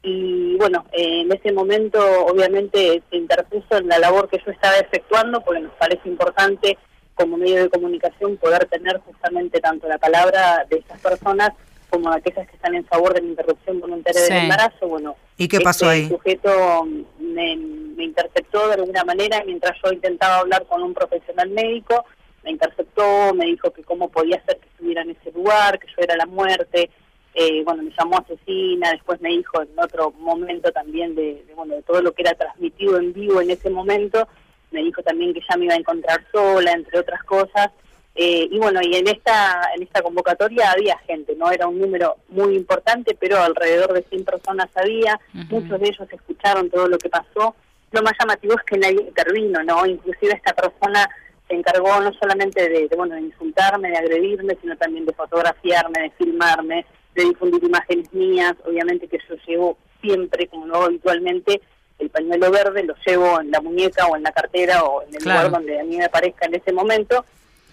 y 0.02 0.56
bueno, 0.58 0.84
en 0.92 1.32
ese 1.32 1.52
momento 1.52 2.00
obviamente 2.26 3.04
se 3.08 3.18
interpuso 3.18 3.78
en 3.78 3.88
la 3.88 4.00
labor 4.00 4.30
que 4.30 4.42
yo 4.44 4.52
estaba 4.52 4.78
efectuando, 4.78 5.42
porque 5.42 5.62
nos 5.62 5.74
parece 5.74 6.10
importante 6.10 6.76
como 7.14 7.38
medio 7.38 7.62
de 7.62 7.70
comunicación 7.70 8.38
poder 8.38 8.66
tener 8.66 9.00
justamente 9.02 9.60
tanto 9.60 9.88
la 9.88 10.00
palabra 10.00 10.66
de 10.70 10.78
estas 10.78 11.00
personas 11.02 11.52
como 11.90 12.10
de 12.10 12.18
aquellas 12.18 12.48
que 12.48 12.56
están 12.56 12.76
en 12.76 12.86
favor 12.86 13.14
de 13.14 13.22
la 13.22 13.28
interrupción 13.28 13.80
voluntaria 13.80 14.22
del 14.22 14.38
embarazo. 14.44 14.88
Bueno, 14.88 15.16
¿y 15.38 15.48
qué 15.48 15.60
pasó 15.62 15.92
este 15.92 16.04
ahí? 16.04 16.10
sujeto 16.10 16.86
me, 17.20 17.56
me 17.56 18.04
interceptó 18.04 18.68
de 18.68 18.76
alguna 18.76 19.04
manera 19.04 19.44
mientras 19.46 19.78
yo 19.84 19.92
intentaba 19.92 20.40
hablar 20.40 20.66
con 20.68 20.84
un 20.84 20.94
profesional 20.94 21.50
médico, 21.50 22.06
me 22.44 22.52
interceptó, 22.52 23.34
me 23.34 23.46
dijo 23.46 23.72
que 23.72 23.84
cómo 23.84 24.10
podía 24.10 24.44
ser 24.46 24.58
que 24.60 24.68
estuviera 24.70 25.02
en 25.02 25.12
ese 25.12 25.32
lugar, 25.32 25.80
que 25.80 25.88
yo 25.88 25.96
era 25.98 26.16
la 26.16 26.26
muerte, 26.26 26.90
eh, 27.34 27.64
bueno, 27.66 27.84
me 27.84 27.92
llamó 27.98 28.18
asesina, 28.18 28.92
después 28.92 29.20
me 29.20 29.30
dijo 29.30 29.62
en 29.62 29.78
otro 29.78 30.12
momento 30.12 30.72
también 30.72 31.16
de, 31.16 31.46
bueno, 31.56 31.76
de 31.76 31.82
todo 31.82 32.02
lo 32.02 32.14
que 32.14 32.22
era 32.22 32.34
transmitido 32.34 32.98
en 32.98 33.12
vivo 33.12 33.42
en 33.42 33.52
ese 33.52 33.70
momento, 33.70 34.28
me 34.72 34.82
dijo 34.82 35.04
también 35.04 35.34
que 35.34 35.42
ya 35.50 35.58
me 35.58 35.66
iba 35.66 35.74
a 35.74 35.78
encontrar 35.78 36.26
sola, 36.32 36.72
entre 36.72 37.00
otras 37.00 37.22
cosas, 37.24 37.72
eh, 38.18 38.48
y 38.50 38.58
bueno, 38.58 38.80
y 38.82 38.96
en 38.96 39.10
esta, 39.10 39.62
en 39.76 39.84
esta 39.84 40.02
convocatoria 40.02 40.72
había 40.72 40.98
gente, 41.00 41.36
no 41.36 41.52
era 41.52 41.68
un 41.68 41.80
número 41.80 42.16
muy 42.30 42.56
importante, 42.56 43.18
pero 43.20 43.42
alrededor 43.42 43.92
de 43.92 44.04
100 44.04 44.24
personas 44.24 44.68
había, 44.76 45.20
muchos 45.34 45.78
de 45.82 45.90
ellos 45.90 46.08
escucharon 46.10 46.70
todo 46.70 46.88
lo 46.88 46.98
que 46.98 47.10
pasó. 47.10 47.56
Lo 47.92 48.02
más 48.02 48.14
llamativo 48.18 48.54
es 48.54 48.64
que 48.64 48.78
nadie 48.78 49.02
intervino, 49.02 49.62
¿no? 49.64 49.86
Inclusive 49.86 50.34
esta 50.34 50.54
persona 50.54 51.10
se 51.48 51.56
encargó 51.56 52.00
no 52.00 52.14
solamente 52.14 52.70
de, 52.70 52.88
bueno, 52.96 53.16
de 53.16 53.22
insultarme, 53.22 53.90
de 53.90 53.98
agredirme, 53.98 54.58
sino 54.62 54.78
también 54.78 55.06
de 55.06 55.14
fotografiarme, 55.14 56.04
de 56.04 56.12
filmarme, 56.12 56.86
de 57.16 57.24
difundir 57.26 57.64
imágenes 57.66 58.14
mías. 58.14 58.54
Obviamente 58.66 59.10
que 59.10 59.20
yo 59.30 59.36
llevo 59.46 59.78
siempre, 60.02 60.48
como 60.48 60.66
no 60.66 60.84
habitualmente, 60.84 61.62
el 62.00 62.10
pañuelo 62.10 62.50
verde, 62.50 62.84
lo 62.84 62.96
llevo 63.06 63.42
en 63.42 63.52
la 63.52 63.60
muñeca 63.60 64.08
o 64.08 64.16
en 64.16 64.24
la 64.24 64.32
cartera 64.32 64.84
o 64.84 65.04
en 65.04 65.16
el 65.16 65.24
lugar 65.24 65.52
donde 65.52 65.80
a 65.80 65.84
mí 65.84 65.98
me 65.98 66.10
parezca 66.10 66.46
en 66.46 66.56
ese 66.56 66.72
momento 66.72 67.26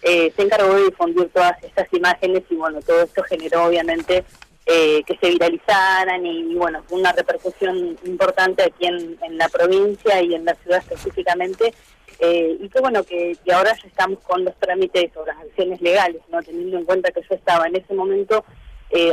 eh, 0.03 0.33
se 0.35 0.43
encargó 0.43 0.75
de 0.75 0.87
difundir 0.87 1.31
todas 1.33 1.63
estas 1.63 1.87
imágenes 1.93 2.43
y 2.51 2.57
bueno, 2.57 2.81
todo 2.81 3.03
esto 3.03 3.23
generó 3.23 3.67
obviamente 3.67 4.25
eh, 4.67 5.03
que 5.07 5.17
se 5.17 5.31
viralizaran 5.31 6.27
y, 6.27 6.55
bueno, 6.57 6.83
una 6.91 7.13
repercusión 7.13 7.97
importante 8.05 8.65
aquí 8.65 8.87
en, 8.87 9.39
la 9.39 9.49
provincia 9.49 10.21
y 10.21 10.35
en 10.35 10.45
la 10.45 10.55
ciudad 10.57 10.79
específicamente. 10.79 11.73
Eh, 12.19 12.57
y 12.61 12.69
que 12.69 12.81
bueno, 12.81 13.05
que, 13.05 13.37
ahora 13.53 13.75
ya 13.81 13.89
estamos 13.89 14.19
con 14.21 14.45
los 14.45 14.57
trámites 14.57 15.17
o 15.17 15.25
las 15.25 15.39
acciones 15.39 15.81
legales, 15.81 16.21
no 16.31 16.43
teniendo 16.43 16.79
en 16.79 16.85
cuenta 16.85 17.13
que 17.13 17.23
yo 17.23 17.35
estaba 17.37 17.67
en 17.67 17.77
ese 17.77 17.95
momento 17.95 18.45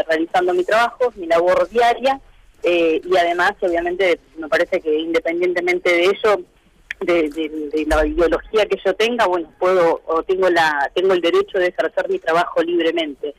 realizando 0.08 0.54
mi 0.54 0.66
trabajo, 0.66 1.14
mi 1.16 1.26
labor 1.26 1.70
diaria, 1.70 2.20
y 2.62 3.18
además 3.18 3.54
obviamente 3.62 4.20
me 4.38 4.50
parece 4.50 4.82
que 4.82 4.94
independientemente 4.94 5.90
de 5.90 6.04
ello 6.04 6.44
de, 7.02 7.86
la 7.88 8.06
ideología 8.06 8.66
que 8.66 8.78
yo 8.84 8.94
tenga, 8.96 9.26
bueno, 9.26 9.52
puedo 9.60 10.02
o 10.06 10.24
tengo 10.24 10.50
la 10.50 10.92
tengo 10.94 11.14
el 11.14 11.22
derecho 11.22 11.58
de 11.58 11.68
ejercer 11.68 12.10
mi 12.10 12.20
trabajo 12.20 12.62
libremente. 12.62 13.36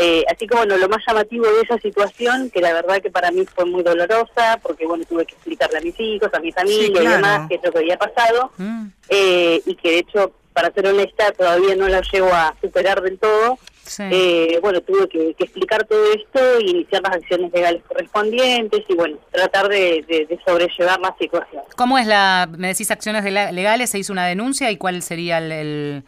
Eh, 0.00 0.24
así 0.32 0.46
que 0.46 0.54
bueno, 0.54 0.76
lo 0.76 0.88
más 0.88 1.02
llamativo 1.06 1.44
de 1.44 1.62
esa 1.62 1.76
situación, 1.78 2.50
que 2.50 2.60
la 2.60 2.72
verdad 2.72 3.02
que 3.02 3.10
para 3.10 3.32
mí 3.32 3.44
fue 3.46 3.64
muy 3.64 3.82
dolorosa, 3.82 4.60
porque 4.62 4.86
bueno, 4.86 5.04
tuve 5.08 5.26
que 5.26 5.34
explicarle 5.34 5.78
a 5.78 5.80
mis 5.80 5.98
hijos, 5.98 6.32
a 6.32 6.38
mi 6.38 6.52
familia 6.52 7.02
y 7.02 7.06
demás, 7.06 7.48
qué 7.48 7.56
es 7.56 7.64
lo 7.64 7.72
que 7.72 7.78
había 7.78 7.98
pasado, 7.98 8.52
mm. 8.58 8.86
eh, 9.08 9.60
y 9.66 9.74
que 9.74 9.90
de 9.90 9.98
hecho, 9.98 10.32
para 10.52 10.72
ser 10.72 10.86
honesta, 10.86 11.32
todavía 11.32 11.74
no 11.74 11.88
la 11.88 12.00
llevo 12.12 12.28
a 12.32 12.54
superar 12.60 13.02
del 13.02 13.18
todo, 13.18 13.58
eh, 13.98 14.58
bueno, 14.62 14.80
tuve 14.80 15.08
que, 15.08 15.30
explicar 15.38 15.84
todo 15.84 16.12
esto 16.12 16.60
y 16.60 16.70
iniciar 16.70 17.02
las 17.02 17.16
acciones 17.16 17.52
legales 17.52 17.82
correspondientes 17.86 18.84
y 18.88 18.94
bueno, 18.94 19.18
tratar 19.30 19.68
de, 19.68 20.38
sobrellevar 20.46 21.00
la 21.00 21.14
situación. 21.18 21.62
¿Cómo 21.76 21.98
es 21.98 22.06
la, 22.06 22.48
me 22.56 22.68
decís 22.68 22.90
acciones 22.90 23.24
legales, 23.24 23.90
se 23.90 23.98
hizo 23.98 24.12
una 24.12 24.26
denuncia 24.26 24.70
y 24.70 24.76
cuál 24.76 25.02
sería 25.02 25.38
el, 25.38 26.02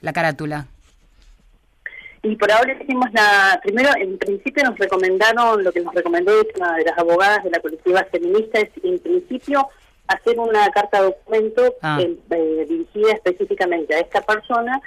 la 0.00 0.12
carátula? 0.12 0.66
Y 2.22 2.36
por 2.36 2.52
ahora 2.52 2.76
hicimos 2.80 3.06
la, 3.12 3.58
primero 3.62 3.90
en 3.96 4.16
principio 4.16 4.62
nos 4.62 4.78
recomendaron, 4.78 5.64
lo 5.64 5.72
que 5.72 5.80
nos 5.80 5.92
recomendó 5.92 6.32
una 6.56 6.76
de 6.76 6.84
las 6.84 6.96
abogadas 6.96 7.42
de 7.42 7.50
la 7.50 7.58
colectiva 7.58 8.06
feminista 8.12 8.60
es 8.60 8.70
en 8.84 8.98
principio 9.00 9.68
hacer 10.06 10.38
una 10.38 10.68
carta 10.70 11.02
documento 11.02 11.74
ah. 11.82 11.98
eh, 12.00 12.66
dirigida 12.68 13.12
específicamente 13.12 13.94
a 13.94 14.00
esta 14.00 14.20
persona 14.20 14.80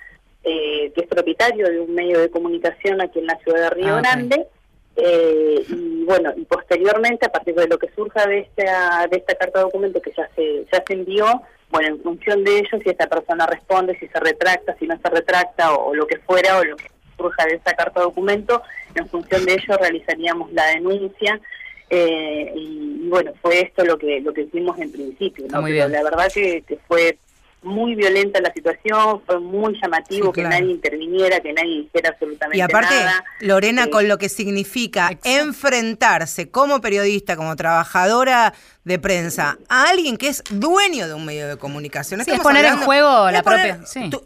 eh, 0.46 0.92
que 0.94 1.02
es 1.02 1.08
propietario 1.08 1.68
de 1.68 1.80
un 1.80 1.94
medio 1.94 2.20
de 2.20 2.30
comunicación 2.30 3.02
aquí 3.02 3.20
en 3.20 3.26
la 3.26 3.38
ciudad 3.40 3.62
de 3.62 3.70
Río 3.72 3.96
ah, 3.96 4.02
Grande. 4.02 4.48
Eh, 4.96 5.66
y 5.68 6.04
bueno, 6.06 6.32
y 6.38 6.46
posteriormente, 6.46 7.26
a 7.26 7.32
partir 7.32 7.56
de 7.56 7.68
lo 7.68 7.78
que 7.80 7.90
surja 7.96 8.28
de 8.28 8.40
esta, 8.40 9.08
de 9.10 9.18
esta 9.18 9.36
carta 9.36 9.60
de 9.60 9.66
documento 9.66 10.02
que 10.02 10.14
ya 10.16 10.30
se, 10.36 10.66
ya 10.72 10.84
se 10.86 10.94
envió, 10.94 11.42
bueno, 11.72 11.88
en 11.90 12.00
función 12.02 12.44
de 12.44 12.60
ello, 12.60 12.78
si 12.82 12.90
esta 12.90 13.08
persona 13.08 13.48
responde, 13.48 13.98
si 14.00 14.08
se 14.08 14.20
retracta, 14.20 14.76
si 14.78 14.86
no 14.86 14.98
se 15.02 15.10
retracta, 15.10 15.74
o, 15.74 15.94
lo 15.96 16.06
que 16.06 16.20
fuera, 16.20 16.60
o 16.60 16.64
lo 16.64 16.76
que 16.78 16.86
surja 17.18 17.46
de 17.46 17.56
esta 17.56 17.74
carta 17.74 18.00
de 18.00 18.06
documento, 18.06 18.62
en 18.94 19.08
función 19.08 19.44
de 19.46 19.54
ello 19.54 19.78
realizaríamos 19.78 20.54
la 20.54 20.68
denuncia 20.68 21.42
Eh, 21.88 22.52
y, 22.56 23.08
bueno, 23.10 23.32
fue 23.42 23.62
esto 23.62 23.86
lo 23.86 23.96
que 23.96 24.20
lo 24.20 24.34
que 24.34 24.42
hicimos 24.42 24.78
en 24.80 24.92
principio. 24.92 25.46
¿no? 25.52 25.64
Pero 25.64 25.88
la 25.88 26.04
verdad 26.04 26.32
que, 26.34 26.64
que 26.64 26.78
fue 26.88 27.20
muy 27.66 27.96
violenta 27.96 28.40
la 28.40 28.54
situación, 28.54 29.22
fue 29.26 29.40
muy 29.40 29.78
llamativo 29.82 30.32
que 30.32 30.44
nadie 30.44 30.72
interviniera, 30.72 31.40
que 31.40 31.52
nadie 31.52 31.82
dijera 31.82 32.10
absolutamente 32.10 32.58
nada. 32.58 32.58
Y 32.58 32.62
aparte, 32.62 32.96
Lorena, 33.42 33.86
eh, 33.86 33.90
con 33.90 34.08
lo 34.08 34.18
que 34.18 34.30
significa 34.30 35.12
enfrentarse 35.24 36.50
como 36.50 36.80
periodista, 36.80 37.36
como 37.36 37.56
trabajadora 37.56 38.54
de 38.86 39.00
prensa 39.00 39.58
a 39.68 39.90
alguien 39.90 40.16
que 40.16 40.28
es 40.28 40.44
dueño 40.50 41.08
de 41.08 41.16
un 41.16 41.26
medio 41.26 41.48
de 41.48 41.58
comunicación. 41.58 42.22
es 42.22 42.40
poner 42.40 42.66
en 42.66 42.78
juego 42.78 43.30
la 43.32 43.42
propia. 43.42 43.82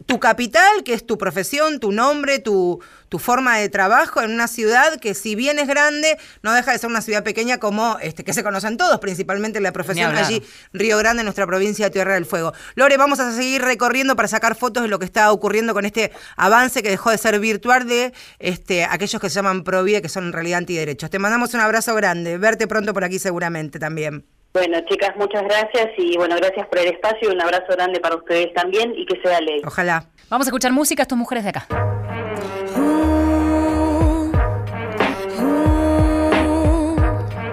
Tu, 0.06 0.20
capital, 0.20 0.84
que 0.84 0.94
es 0.94 1.06
tu 1.06 1.18
profesión, 1.18 1.80
tu 1.80 1.94
nombre, 1.94 2.40
tu, 2.40 2.82
tu 3.08 3.20
forma 3.20 3.58
de 3.58 3.70
trabajo 3.70 4.22
en 4.22 4.32
una 4.32 4.50
ciudad 4.50 5.00
que, 5.00 5.14
si 5.14 5.36
bien 5.36 5.60
es 5.60 5.68
grande, 5.68 6.18
no 6.44 6.54
deja 6.54 6.74
de 6.74 6.78
ser 6.78 6.90
una 6.90 7.02
ciudad 7.02 7.24
pequeña 7.24 7.58
como 7.58 7.98
este 8.02 8.26
que 8.26 8.34
se 8.34 8.44
conocen 8.44 8.76
todos, 8.76 9.00
principalmente 9.00 9.62
la 9.62 9.72
profesión 9.72 10.16
allí, 10.16 10.44
Río 10.74 10.98
Grande, 10.98 11.24
nuestra 11.24 11.48
provincia 11.48 11.86
de 11.86 11.92
Tierra 11.92 12.16
del 12.16 12.26
Fuego. 12.26 12.54
Lore, 12.76 12.98
vamos 12.98 13.22
a 13.22 13.32
seguir 13.32 13.62
recorriendo 13.62 14.18
para 14.18 14.28
sacar 14.28 14.56
fotos 14.56 14.84
de 14.84 14.90
lo 14.90 15.00
que 15.00 15.06
está 15.06 15.32
ocurriendo 15.32 15.74
con 15.74 15.86
este 15.86 16.12
avance 16.36 16.84
que 16.84 16.90
dejó 16.90 17.12
de 17.12 17.18
ser 17.18 17.40
virtual 17.40 17.88
de 17.88 18.14
este, 18.40 18.84
aquellos 18.84 19.22
que 19.22 19.30
se 19.30 19.36
llaman 19.36 19.64
Provida, 19.64 20.02
que 20.02 20.10
son 20.10 20.26
en 20.26 20.34
realidad 20.34 20.58
antiderechos. 20.58 21.10
Te 21.10 21.18
mandamos 21.18 21.54
un 21.54 21.62
abrazo 21.62 21.96
grande. 21.96 22.38
Verte 22.38 22.68
pronto 22.68 22.94
por 22.94 23.06
aquí 23.06 23.20
seguramente 23.20 23.80
también. 23.80 24.26
Bueno, 24.54 24.80
chicas, 24.90 25.12
muchas 25.16 25.44
gracias 25.44 25.90
y 25.98 26.18
bueno, 26.18 26.36
gracias 26.36 26.68
por 26.68 26.80
el 26.80 26.88
espacio. 26.88 27.32
Un 27.32 27.42
abrazo 27.42 27.68
grande 27.70 28.00
para 28.00 28.16
ustedes 28.16 28.54
también 28.54 28.94
y 28.96 29.06
que 29.06 29.20
sea 29.22 29.40
ley. 29.42 29.62
Ojalá. 29.66 30.06
Vamos 30.30 30.48
a 30.48 30.50
escuchar 30.50 30.72
música, 30.72 31.04
estas 31.04 31.18
mujeres 31.18 31.44
de 31.44 31.50
acá. 31.52 31.68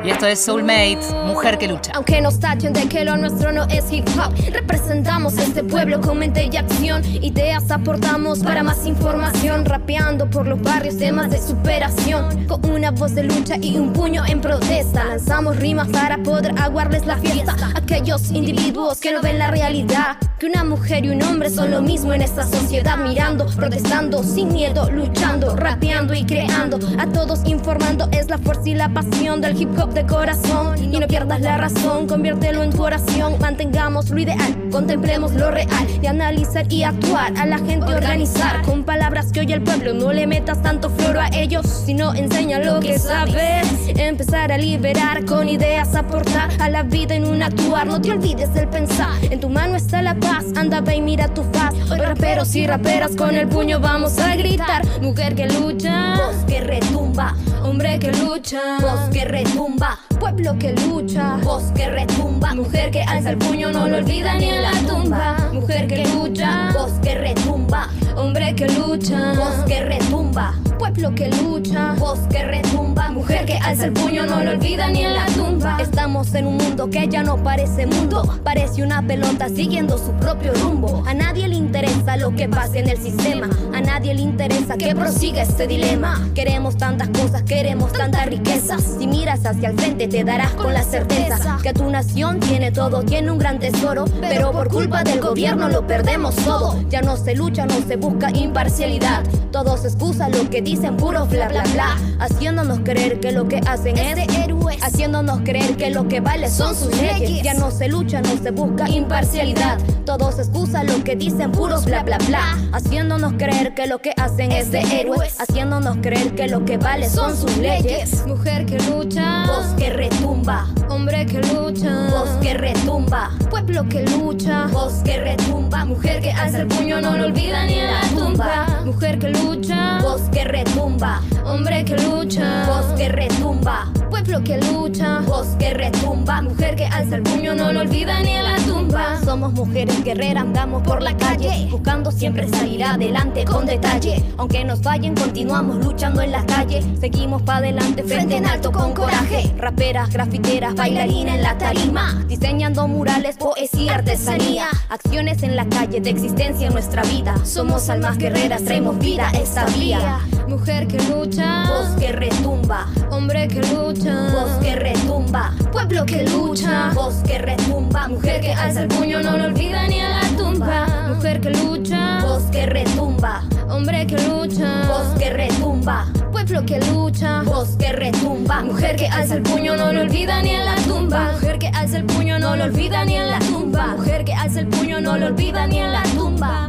Y 0.07 0.11
esto 0.11 0.27
es 0.29 0.45
Soulmate, 0.45 1.01
mujer 1.25 1.59
que 1.59 1.66
lucha. 1.66 1.90
Aunque 1.97 2.21
nos 2.21 2.38
tachen 2.38 2.73
de 2.73 2.88
que 2.88 3.05
lo 3.05 3.16
nuestro 3.16 3.51
no 3.51 3.64
es 3.64 3.90
hip 3.90 4.07
hop, 4.11 4.33
representamos 4.53 5.37
este 5.37 5.64
pueblo 5.64 6.01
con 6.01 6.21
mente 6.21 6.49
y 6.53 6.57
acción. 6.57 7.03
Ideas 7.05 7.73
aportamos 7.73 8.38
para 8.38 8.62
más 8.62 8.87
información, 8.87 9.64
rapeando 9.64 10.31
por 10.31 10.47
los 10.47 10.62
barrios 10.62 10.97
temas 10.97 11.29
de 11.29 11.42
superación. 11.42 12.47
Con 12.47 12.71
una 12.71 12.92
voz 12.92 13.16
de 13.16 13.25
lucha 13.25 13.57
y 13.61 13.79
un 13.79 13.92
puño 13.92 14.23
en 14.25 14.40
protesta, 14.40 15.03
lanzamos 15.07 15.57
rimas 15.57 15.88
para 15.88 16.19
poder 16.19 16.55
aguarles 16.57 17.05
la 17.05 17.16
fiesta. 17.16 17.57
Aquellos 17.75 18.31
individuos 18.31 19.01
que 19.01 19.12
no 19.12 19.21
ven 19.21 19.40
la 19.40 19.51
realidad, 19.51 20.19
que 20.38 20.47
una 20.47 20.62
mujer 20.62 21.05
y 21.05 21.09
un 21.09 21.23
hombre 21.25 21.51
son 21.51 21.73
lo 21.73 21.83
mismo 21.83 22.12
en 22.12 22.23
esta 22.23 22.47
sociedad, 22.47 22.97
mirando, 22.97 23.47
protestando, 23.47 24.23
sin 24.23 24.53
miedo, 24.53 24.88
luchando, 24.88 25.57
rapeando 25.57 26.14
y 26.14 26.25
creando. 26.25 26.79
A 26.97 27.09
todos 27.09 27.45
informando 27.45 28.09
es 28.12 28.29
la 28.29 28.38
fuerza 28.38 28.69
y 28.69 28.75
la 28.75 28.88
pasión 28.90 29.40
del 29.40 29.61
hip 29.61 29.77
hop 29.77 29.95
de 29.96 30.06
corazón 30.06 30.76
y 30.92 30.98
no 30.98 31.06
pierdas 31.06 31.40
la 31.40 31.56
razón, 31.56 32.06
conviértelo 32.06 32.62
en 32.62 32.70
tu 32.70 32.82
oración. 32.82 33.37
Mantengamos 33.40 34.11
lo 34.11 34.18
ideal, 34.18 34.68
contemplemos 34.70 35.32
lo 35.32 35.50
real 35.50 36.00
de 36.02 36.06
analizar 36.06 36.70
y 36.70 36.82
actuar 36.82 37.32
a 37.38 37.46
la 37.46 37.56
gente 37.56 37.94
organizar 37.94 38.61
con 38.61 38.85
palabras 38.85 39.32
que 39.32 39.40
oye 39.40 39.54
el 39.54 39.62
pueblo. 39.62 39.94
No 39.94 40.12
le 40.12 40.26
metas 40.26 40.61
tanto 40.61 40.90
floro 40.90 41.18
a 41.18 41.28
ellos, 41.32 41.66
sino 41.66 42.12
enseña 42.12 42.59
lo 42.59 42.78
que 42.78 42.98
sabes. 42.98 43.66
Empezar 43.88 44.52
a 44.52 44.59
liberar 44.59 45.24
con 45.24 45.48
ideas, 45.48 45.94
aportar 45.94 46.50
a 46.61 46.68
la 46.68 46.82
vida 46.82 47.14
en 47.14 47.26
un 47.26 47.42
actuar. 47.42 47.87
No 47.87 47.98
te 47.98 48.11
olvides 48.11 48.52
del 48.52 48.68
pensar, 48.68 49.16
en 49.22 49.40
tu 49.40 49.48
mano 49.48 49.76
está 49.76 50.02
la 50.02 50.14
paz. 50.16 50.44
Anda, 50.56 50.82
ve 50.82 50.96
y 50.96 51.00
mira 51.00 51.28
tu 51.28 51.42
faz. 51.54 51.72
Hoy 51.90 52.00
raperos 52.00 52.54
y 52.54 52.66
raperas 52.66 53.16
con 53.16 53.35
el 53.35 53.48
puño 53.48 53.80
vamos 53.80 54.18
a 54.18 54.37
gritar. 54.37 54.85
Mujer 55.00 55.35
que 55.35 55.46
lucha, 55.46 56.16
voz 56.16 56.44
que 56.46 56.61
retumba. 56.61 57.35
Hombre 57.62 57.98
que 57.98 58.12
lucha, 58.12 58.78
voz 58.80 59.09
que 59.11 59.24
retumba. 59.24 59.86
봐. 59.87 60.15
Pueblo 60.18 60.59
que 60.59 60.72
lucha, 60.72 61.37
voz 61.42 61.64
que 61.74 61.88
retumba, 61.88 62.55
mujer 62.55 62.90
que 62.90 63.02
alza 63.02 63.31
el 63.31 63.38
puño, 63.38 63.70
no 63.70 63.87
lo 63.87 63.98
olvida 63.98 64.35
ni 64.35 64.48
en 64.48 64.62
la 64.62 64.72
tumba. 64.87 65.50
Mujer 65.52 65.87
que 65.87 66.07
lucha, 66.09 66.72
voz 66.72 66.92
que 67.02 67.14
retumba, 67.14 67.88
hombre 68.16 68.55
que 68.55 68.68
lucha, 68.68 69.35
voz 69.35 69.64
que 69.66 69.85
retumba. 69.85 70.55
Pueblo 70.79 71.14
que 71.14 71.29
lucha, 71.29 71.94
voz 71.98 72.20
que 72.31 72.44
retumba, 72.44 73.11
mujer 73.11 73.46
que 73.46 73.57
alza 73.57 73.87
el 73.87 73.92
puño, 73.92 74.26
no 74.26 74.42
lo 74.42 74.50
olvida 74.50 74.88
ni 74.88 75.05
en 75.05 75.14
la 75.14 75.26
tumba. 75.26 75.79
Estamos 75.81 76.35
en 76.35 76.46
un 76.46 76.59
mundo 76.59 76.90
que 76.90 77.09
ya 77.09 77.22
no 77.22 77.42
parece 77.42 77.87
mundo, 77.87 78.38
parece 78.44 78.83
una 78.83 79.02
pelota 79.02 79.48
siguiendo 79.48 79.96
su 79.96 80.12
propio 80.12 80.52
rumbo. 80.55 81.02
A 81.07 81.14
nadie 81.14 81.48
le 81.48 81.57
interesa 81.57 82.16
lo 82.16 82.35
que 82.35 82.48
pase 82.48 82.81
en 82.81 82.88
el 82.88 82.98
sistema, 82.98 83.48
a 83.74 83.81
nadie 83.81 84.14
le 84.14 84.22
interesa 84.22 84.76
que 84.76 84.94
prosiga 84.94 85.42
este 85.42 85.66
dilema. 85.66 86.29
Queremos 86.35 86.76
tantas 86.76 87.09
cosas, 87.09 87.42
queremos 87.42 87.92
tantas 87.92 88.26
riquezas. 88.26 88.83
Si 88.98 89.07
miras 89.07 89.46
hacia 89.46 89.70
el 89.70 89.79
frente, 89.79 90.06
te 90.09 90.25
darás 90.25 90.53
con 90.53 90.73
la 90.73 90.83
certeza 90.83 91.59
que 91.62 91.73
tu 91.73 91.90
nación 91.90 92.40
tiene 92.40 92.71
todo, 92.71 93.03
tiene 93.03 93.31
un 93.31 93.38
gran 93.38 93.59
tesoro, 93.59 94.05
pero 94.21 94.53
por 94.53 94.69
culpa 94.69 95.03
del 95.03 95.21
gobierno 95.21 95.69
lo 95.69 95.87
perdemos 95.87 96.37
todo. 96.37 96.81
Ya 96.88 97.03
no 97.03 97.16
se 97.16 97.35
lucha, 97.35 97.66
no 97.66 97.75
se 97.87 97.97
busca 97.97 98.31
imparcialidad. 98.33 99.25
Todos 99.51 99.85
excusan 99.85 100.33
lo 100.33 100.49
que 100.51 100.62
dicen 100.62 100.97
puro 100.97 101.27
bla 101.27 101.49
bla 101.49 101.62
bla, 101.73 101.97
haciéndonos 102.21 102.81
creer 102.81 103.21
que 103.21 103.33
lo 103.33 103.49
que 103.49 103.61
hacen 103.66 103.99
es 103.99 104.16
de 104.16 104.27
héroes, 104.45 104.83
haciéndonos 104.83 105.40
creer 105.45 105.77
que 105.77 105.90
lo 105.90 106.07
que 106.09 106.21
vale 106.21 106.49
son 106.51 106.75
sus 106.75 106.95
leyes. 107.01 107.42
Ya 107.42 107.55
no 107.55 107.71
se 107.71 107.88
lucha, 107.88 108.21
no 108.21 108.37
se 108.37 108.51
busca 108.51 108.88
imparcialidad. 108.88 109.79
Todos 110.05 110.38
excusan 110.38 110.87
lo 110.87 111.03
que 111.03 111.16
dicen 111.16 111.51
puros 111.53 111.85
bla 111.85 112.03
bla 112.03 112.19
bla, 112.29 112.57
haciéndonos 112.73 113.33
creer 113.35 113.75
que 113.75 113.87
lo 113.87 113.99
que 113.99 114.12
hacen 114.16 114.53
es 114.53 114.71
de 114.71 114.81
héroes, 114.81 115.40
haciéndonos 115.40 115.97
creer 116.01 116.35
que 116.35 116.47
lo 116.47 116.64
que 116.64 116.77
vale 116.77 117.09
son 117.09 117.37
sus 117.37 117.57
leyes. 117.57 118.25
Mujer 118.27 118.66
que 118.66 118.79
lucha, 118.90 119.47
voz 119.47 119.66
que 119.77 119.90
retumba, 119.96 120.66
hombre 120.90 121.24
que 121.24 121.40
lucha, 121.40 122.09
voz 122.11 122.28
que 122.42 122.52
retumba, 122.52 123.30
pueblo 123.48 123.88
que 123.88 124.04
lucha, 124.04 124.66
voz 124.66 125.02
que 125.02 125.18
retumba, 125.18 125.87
mujer 125.87 126.20
que 126.20 126.30
alza 126.32 126.61
el 126.61 126.66
puño 126.66 127.00
no 127.00 127.16
lo 127.16 127.24
olvida 127.24 127.64
ni 127.64 127.78
en 127.78 127.87
la 127.87 128.02
tumba, 128.14 128.82
mujer 128.85 129.18
que 129.18 129.30
lucha, 129.30 129.98
voz 130.02 130.20
que 130.30 130.44
retumba, 130.44 131.22
hombre 131.46 131.82
que 131.85 131.96
lucha, 131.96 132.66
voz 132.66 132.87
que 132.98 133.09
retumba, 133.09 133.90
pueblo 134.11 134.44
que 134.44 134.59
lucha, 134.59 135.20
voz 135.20 135.48
que 135.59 135.72
retumba, 135.72 136.42
mujer 136.42 136.76
que 136.76 136.85
alza 136.85 137.16
el 137.16 137.22
puño 137.22 137.54
no 137.54 137.72
lo 137.72 137.80
olvida 137.80 138.20
ni 138.20 138.30
en 138.32 138.44
la 138.44 138.56
tumba. 138.56 139.18
Somos 139.24 139.52
mujeres 139.52 140.02
guerreras, 140.04 140.44
andamos 140.44 140.82
por 140.82 141.02
la 141.02 141.16
calle, 141.16 141.68
buscando 141.70 142.11
siempre 142.11 142.48
salir 142.48 142.85
adelante 142.85 143.44
con 143.44 143.66
detalle. 143.66 144.22
Aunque 144.37 144.64
nos 144.64 144.80
fallen, 144.82 145.14
continuamos 145.14 145.85
luchando 145.85 146.22
en 146.22 146.32
las 146.32 146.44
calles, 146.44 146.85
seguimos 147.00 147.42
para 147.42 147.59
adelante 147.59 148.02
frente 148.02 148.37
en 148.37 148.46
alto 148.46 148.72
con 148.72 148.92
coraje. 148.92 149.52
Raperas, 149.87 150.12
grafiteras, 150.12 150.75
bailarinas 150.75 151.37
en 151.37 151.42
la 151.42 151.59
tarima, 151.59 152.25
diseñando 152.27 152.88
murales, 152.88 153.37
poesía, 153.37 153.94
artesanía, 153.94 154.66
acciones 154.88 155.44
en 155.44 155.55
la 155.55 155.64
calle 155.68 156.01
de 156.01 156.11
existencia 156.11 156.66
en 156.66 156.72
nuestra 156.72 157.05
vida. 157.05 157.37
Somos 157.44 157.88
almas 157.88 158.18
guerreras, 158.18 158.64
traemos 158.64 158.99
vida 158.99 159.31
esta 159.31 159.64
vía. 159.66 160.18
Mujer 160.49 160.88
que 160.88 161.01
lucha, 161.05 161.68
voz 161.68 161.90
que 162.01 162.11
retumba. 162.11 162.88
Hombre 163.12 163.46
que 163.46 163.62
lucha, 163.62 164.33
voz 164.33 164.51
que 164.61 164.75
retumba. 164.75 165.55
Pueblo 165.70 166.05
que 166.05 166.25
lucha, 166.25 166.90
voz 166.92 167.22
que 167.25 167.38
retumba. 167.38 168.09
Mujer 168.09 168.40
que 168.40 168.55
alza 168.55 168.83
el 168.83 168.88
puño, 168.88 169.22
no 169.22 169.37
lo 169.37 169.44
olvida 169.44 169.87
ni 169.87 170.01
a 170.01 170.20
la 170.20 170.37
tumba. 170.37 171.14
Mujer 171.14 171.40
que 171.40 171.51
lucha, 171.51 172.25
voz 172.25 172.42
que 172.51 172.66
retumba. 172.66 173.44
Hombre 173.76 174.06
que 174.06 174.16
lucha, 174.26 174.86
voz 174.88 175.18
que 175.18 175.28
retumba. 175.28 176.06
Pueblo 176.32 176.64
que 176.64 176.80
lucha, 176.80 177.42
voz 177.42 177.76
que 177.76 177.92
retumba. 177.92 178.62
Mujer 178.62 178.96
que 178.96 179.06
alza 179.06 179.34
el 179.34 179.42
puño, 179.42 179.76
no 179.76 179.92
lo 179.92 180.00
olvida 180.00 180.40
ni 180.40 180.54
en 180.54 180.64
la 180.64 180.76
tumba. 180.76 181.32
Mujer 181.32 181.58
que 181.58 181.68
alza 181.68 181.98
el 181.98 182.06
puño, 182.06 182.38
no 182.38 182.56
lo 182.56 182.64
olvida 182.64 183.04
ni 183.04 183.16
en 183.16 183.28
la 183.28 183.38
tumba. 183.38 183.88
Mujer 183.88 184.24
que 184.24 184.32
alza 184.32 184.60
el 184.60 184.68
puño, 184.68 184.98
no 185.02 185.18
lo 185.18 185.26
olvida 185.26 185.66
ni 185.66 185.80
en 185.80 185.92
la 185.92 186.02
tumba. 186.04 186.68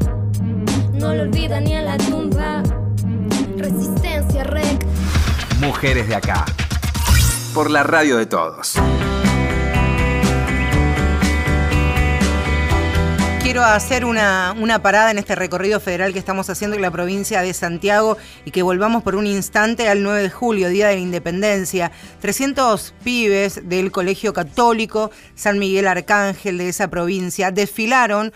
No 0.96 1.14
lo 1.14 1.24
olvida 1.24 1.62
ni 1.62 1.72
en 1.72 1.86
la 1.86 1.98
tumba. 1.98 2.62
Resistencia 3.56 4.44
Rec. 4.44 4.86
Mujeres 5.62 6.10
de 6.10 6.16
acá. 6.16 6.44
Por 7.54 7.72
la 7.72 7.84
radio 7.84 8.18
de 8.18 8.26
todos. 8.26 8.74
Quiero 13.48 13.64
hacer 13.64 14.04
una, 14.04 14.54
una, 14.60 14.82
parada 14.82 15.10
en 15.10 15.20
este 15.20 15.34
recorrido 15.34 15.80
federal 15.80 16.12
que 16.12 16.20
estamos 16.20 16.50
haciendo 16.50 16.76
en 16.76 16.82
la 16.82 16.92
provincia 16.92 17.42
de 17.42 17.54
Santiago 17.54 18.18
y 18.44 18.52
que 18.52 18.62
volvamos 18.62 19.04
por 19.04 19.16
un 19.16 19.26
instante 19.26 19.88
al 19.88 20.04
9 20.04 20.24
de 20.24 20.30
julio, 20.30 20.68
Día 20.68 20.90
de 20.90 20.96
la 20.96 21.00
Independencia. 21.00 21.94
300 22.20 22.94
pibes 23.06 23.62
del 23.70 23.94
Colegio 23.94 24.34
Católico 24.34 25.12
San 25.34 25.60
Miguel 25.60 25.88
Arcángel 25.88 26.58
de 26.58 26.68
esa 26.68 26.90
provincia 26.90 27.50
desfilaron 27.50 28.34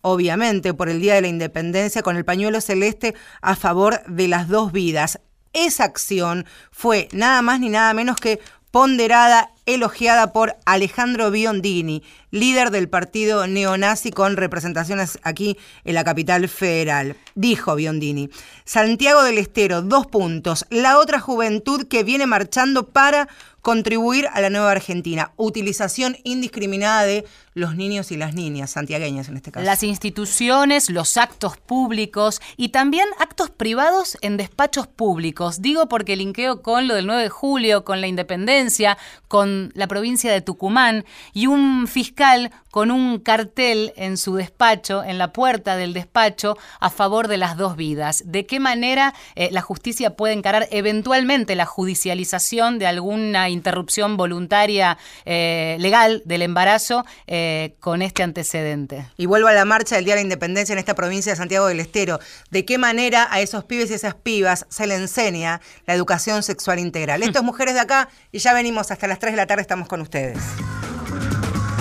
obviamente 0.00 0.72
por 0.72 0.88
el 0.88 0.98
Día 0.98 1.16
de 1.16 1.20
la 1.20 1.28
Independencia, 1.28 2.00
con 2.00 2.16
el 2.16 2.24
pañuelo 2.24 2.62
celeste 2.62 3.14
a 3.42 3.56
favor 3.56 4.02
de 4.06 4.28
las 4.28 4.48
dos 4.48 4.72
vidas. 4.72 5.20
Esa 5.52 5.84
acción 5.84 6.46
fue 6.70 7.08
nada 7.12 7.42
más 7.42 7.60
ni 7.60 7.68
nada 7.68 7.92
menos 7.92 8.16
que 8.16 8.40
ponderada 8.70 9.50
elogiada 9.66 10.32
por 10.32 10.56
Alejandro 10.64 11.30
Biondini, 11.30 12.02
líder 12.30 12.70
del 12.70 12.88
partido 12.88 13.46
neonazi 13.46 14.10
con 14.10 14.36
representaciones 14.36 15.18
aquí 15.22 15.56
en 15.84 15.94
la 15.94 16.04
capital 16.04 16.48
federal. 16.48 17.16
Dijo 17.34 17.74
Biondini, 17.74 18.30
Santiago 18.64 19.22
del 19.22 19.38
Estero, 19.38 19.82
dos 19.82 20.06
puntos, 20.06 20.66
la 20.70 20.98
otra 20.98 21.20
juventud 21.20 21.86
que 21.86 22.04
viene 22.04 22.26
marchando 22.26 22.88
para 22.88 23.28
contribuir 23.64 24.28
a 24.30 24.42
la 24.42 24.50
nueva 24.50 24.70
Argentina. 24.70 25.32
Utilización 25.36 26.18
indiscriminada 26.22 27.04
de 27.04 27.24
los 27.54 27.74
niños 27.74 28.12
y 28.12 28.18
las 28.18 28.34
niñas, 28.34 28.72
santiagueñas 28.72 29.28
en 29.28 29.36
este 29.36 29.52
caso. 29.52 29.64
Las 29.64 29.82
instituciones, 29.82 30.90
los 30.90 31.16
actos 31.16 31.56
públicos 31.56 32.42
y 32.58 32.68
también 32.68 33.08
actos 33.18 33.48
privados 33.48 34.18
en 34.20 34.36
despachos 34.36 34.86
públicos. 34.86 35.62
Digo 35.62 35.88
porque 35.88 36.14
linkeo 36.14 36.60
con 36.60 36.86
lo 36.88 36.94
del 36.94 37.06
9 37.06 37.22
de 37.22 37.28
julio, 37.30 37.84
con 37.84 38.02
la 38.02 38.06
independencia, 38.06 38.98
con 39.28 39.53
la 39.74 39.86
provincia 39.86 40.32
de 40.32 40.40
Tucumán 40.40 41.04
y 41.32 41.46
un 41.46 41.86
fiscal 41.86 42.50
con 42.74 42.90
un 42.90 43.20
cartel 43.20 43.92
en 43.94 44.16
su 44.16 44.34
despacho, 44.34 45.04
en 45.04 45.16
la 45.16 45.32
puerta 45.32 45.76
del 45.76 45.94
despacho, 45.94 46.58
a 46.80 46.90
favor 46.90 47.28
de 47.28 47.36
las 47.36 47.56
dos 47.56 47.76
vidas. 47.76 48.24
¿De 48.26 48.46
qué 48.46 48.58
manera 48.58 49.14
eh, 49.36 49.48
la 49.52 49.60
justicia 49.60 50.16
puede 50.16 50.34
encarar 50.34 50.66
eventualmente 50.72 51.54
la 51.54 51.66
judicialización 51.66 52.80
de 52.80 52.88
alguna 52.88 53.48
interrupción 53.48 54.16
voluntaria 54.16 54.98
eh, 55.24 55.76
legal 55.78 56.22
del 56.24 56.42
embarazo 56.42 57.04
eh, 57.28 57.76
con 57.78 58.02
este 58.02 58.24
antecedente? 58.24 59.06
Y 59.16 59.26
vuelvo 59.26 59.46
a 59.46 59.52
la 59.52 59.64
marcha 59.64 59.94
del 59.94 60.04
Día 60.04 60.14
de 60.14 60.22
la 60.22 60.24
Independencia 60.24 60.72
en 60.72 60.80
esta 60.80 60.94
provincia 60.94 61.30
de 61.30 61.36
Santiago 61.36 61.68
del 61.68 61.78
Estero. 61.78 62.18
¿De 62.50 62.64
qué 62.64 62.78
manera 62.78 63.28
a 63.30 63.40
esos 63.40 63.64
pibes 63.64 63.88
y 63.92 63.94
esas 63.94 64.16
pibas 64.16 64.66
se 64.68 64.88
le 64.88 64.96
enseña 64.96 65.60
la 65.86 65.94
educación 65.94 66.42
sexual 66.42 66.80
integral? 66.80 67.22
Esto 67.22 67.38
es 67.38 67.44
Mujeres 67.44 67.74
de 67.74 67.80
Acá 67.80 68.08
y 68.32 68.38
ya 68.38 68.52
venimos 68.52 68.90
hasta 68.90 69.06
las 69.06 69.20
3 69.20 69.34
de 69.34 69.36
la 69.36 69.43
tarde, 69.46 69.62
estamos 69.62 69.88
con 69.88 70.00
ustedes. 70.00 70.38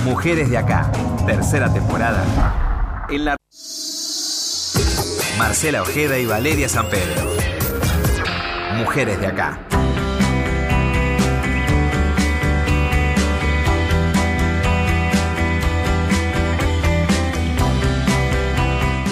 Mujeres 0.06 0.49
de 0.49 0.58
acá, 0.58 0.91
tercera 1.26 1.71
temporada. 1.71 3.06
En 3.10 3.26
la 3.26 3.36
Marcela 5.38 5.82
Ojeda 5.82 6.17
y 6.19 6.26
Valeria 6.26 6.69
San 6.69 6.89
Pedro. 6.89 7.30
Mujeres 8.76 9.19
de 9.19 9.28
acá. 9.28 9.60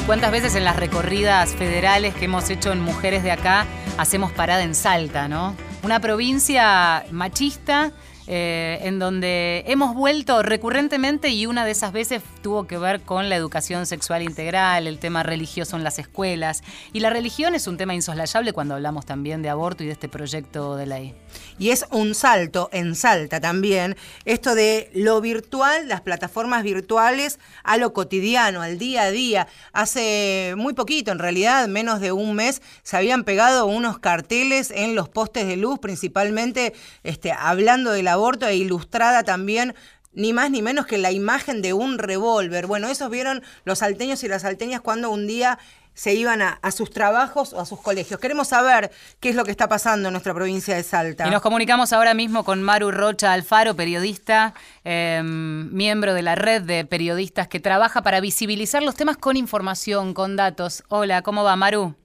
¿Cuántas 0.06 0.32
veces 0.32 0.56
en 0.56 0.66
las 0.66 0.76
recorridas 0.76 1.52
federales 1.56 2.14
que 2.14 2.26
hemos 2.26 2.50
hecho 2.50 2.74
en 2.74 2.82
Mujeres 2.82 3.24
de 3.24 3.32
acá 3.32 3.66
hacemos 3.98 4.32
parada 4.34 4.62
en 4.62 4.76
Salta, 4.76 5.30
¿no? 5.30 5.56
Una 5.84 6.02
provincia 6.02 7.06
machista 7.12 7.92
eh, 8.34 8.80
en 8.84 8.98
donde 8.98 9.66
hemos 9.68 9.94
vuelto 9.94 10.42
recurrentemente 10.42 11.28
y 11.32 11.48
una 11.48 11.66
de 11.66 11.72
esas 11.72 11.92
veces 11.92 12.22
tuvo 12.42 12.66
que 12.66 12.78
ver 12.78 13.02
con 13.02 13.28
la 13.28 13.36
educación 13.36 13.86
sexual 13.86 14.22
integral, 14.22 14.88
el 14.88 15.00
tema 15.00 15.22
religioso 15.22 15.76
en 15.76 15.84
las 15.84 16.00
escuelas. 16.00 16.64
Y 16.94 17.02
la 17.02 17.10
religión 17.10 17.56
es 17.56 17.68
un 17.68 17.76
tema 17.76 17.94
insoslayable 17.94 18.54
cuando 18.54 18.76
hablamos 18.76 19.06
también 19.06 19.42
de 19.42 19.50
aborto 19.50 19.84
y 19.84 19.88
de 19.88 19.92
este 19.92 20.08
proyecto 20.08 20.78
de 20.78 20.86
ley. 20.86 21.14
Y 21.60 21.70
es 21.70 21.86
un 21.92 22.16
salto 22.16 22.70
en 22.72 22.96
Salta 22.96 23.40
también, 23.40 23.96
esto 24.26 24.56
de 24.56 24.90
lo 24.94 25.22
virtual, 25.22 25.88
las 25.88 26.02
plataformas 26.02 26.64
virtuales, 26.64 27.40
a 27.64 27.78
lo 27.78 27.94
cotidiano, 27.94 28.62
al 28.62 28.78
día 28.78 29.04
a 29.04 29.12
día. 29.12 29.48
Hace 29.74 30.56
muy 30.58 30.74
poquito, 30.74 31.12
en 31.12 31.20
realidad, 31.20 31.68
menos 31.68 32.00
de 32.00 32.12
un 32.12 32.36
mes, 32.36 32.62
se 32.84 32.98
habían 32.98 33.24
pegado 33.24 33.68
unos 33.68 34.00
carteles 34.00 34.72
en 34.72 34.96
los 34.96 35.10
postes 35.10 35.48
de 35.48 35.58
luz, 35.58 35.80
principalmente 35.80 36.74
este, 37.04 37.32
hablando 37.32 37.92
del 37.92 38.08
aborto 38.08 38.48
e 38.48 38.56
ilustrada 38.56 39.24
también 39.24 39.76
ni 40.14 40.34
más 40.34 40.52
ni 40.52 40.62
menos 40.62 40.86
que 40.86 40.98
la 40.98 41.12
imagen 41.12 41.62
de 41.62 41.74
un 41.74 41.98
revólver. 41.98 42.68
Bueno, 42.68 42.88
esos 42.88 43.10
vieron 43.10 43.44
los 43.64 43.80
salteños 43.80 44.24
y 44.24 44.28
las 44.28 44.42
salteñas 44.42 44.82
cuando 44.82 45.10
un 45.10 45.28
día 45.28 45.58
se 45.94 46.14
iban 46.14 46.42
a, 46.42 46.60
sus 46.72 46.90
trabajos 46.90 47.54
o 47.54 47.60
a 47.60 47.66
sus 47.66 47.82
colegios. 47.82 48.20
Queremos 48.20 48.48
saber 48.48 48.92
qué 49.20 49.30
es 49.30 49.36
lo 49.36 49.44
que 49.44 49.52
está 49.52 49.68
pasando 49.68 50.08
en 50.10 50.14
nuestra 50.14 50.34
provincia 50.34 50.76
de 50.76 50.84
Salta. 50.84 51.28
Y 51.28 51.32
nos 51.32 51.42
comunicamos 51.42 51.94
ahora 51.94 52.14
mismo 52.14 52.44
con 52.44 52.62
Maru 52.64 52.92
Rocha 52.92 53.34
Alfaro, 53.34 53.76
periodista, 53.76 54.54
em, 54.84 55.72
miembro 55.74 56.14
de 56.14 56.22
la 56.22 56.36
red 56.36 56.62
de 56.62 56.86
periodistas 56.86 57.48
que 57.48 57.60
trabaja 57.60 58.02
para 58.02 58.22
visibilizar 58.22 58.84
los 58.84 58.96
temas 58.96 59.18
con 59.18 59.38
información, 59.38 60.14
con 60.14 60.36
datos. 60.36 60.84
Hola, 60.88 61.22
¿cómo 61.22 61.44
va 61.44 61.56
Maru? 61.56 61.96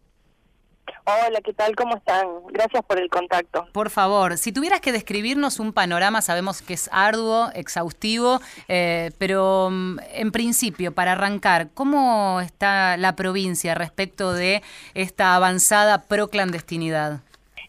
Hola, 1.08 1.40
¿qué 1.40 1.52
tal? 1.52 1.76
¿Cómo 1.76 1.94
están? 1.94 2.26
Gracias 2.48 2.84
por 2.84 2.98
el 2.98 3.08
contacto. 3.08 3.68
Por 3.70 3.90
favor, 3.90 4.36
si 4.38 4.50
tuvieras 4.50 4.80
que 4.80 4.90
describirnos 4.90 5.60
un 5.60 5.72
panorama, 5.72 6.20
sabemos 6.20 6.62
que 6.62 6.74
es 6.74 6.90
arduo, 6.90 7.48
exhaustivo, 7.54 8.40
eh, 8.66 9.12
pero 9.16 9.68
mm, 9.70 10.00
en 10.14 10.32
principio, 10.32 10.90
para 10.90 11.12
arrancar, 11.12 11.68
¿cómo 11.74 12.40
está 12.40 12.96
la 12.96 13.14
provincia 13.14 13.76
respecto 13.76 14.32
de 14.32 14.64
esta 14.94 15.36
avanzada 15.36 16.02
proclandestinidad? 16.02 17.20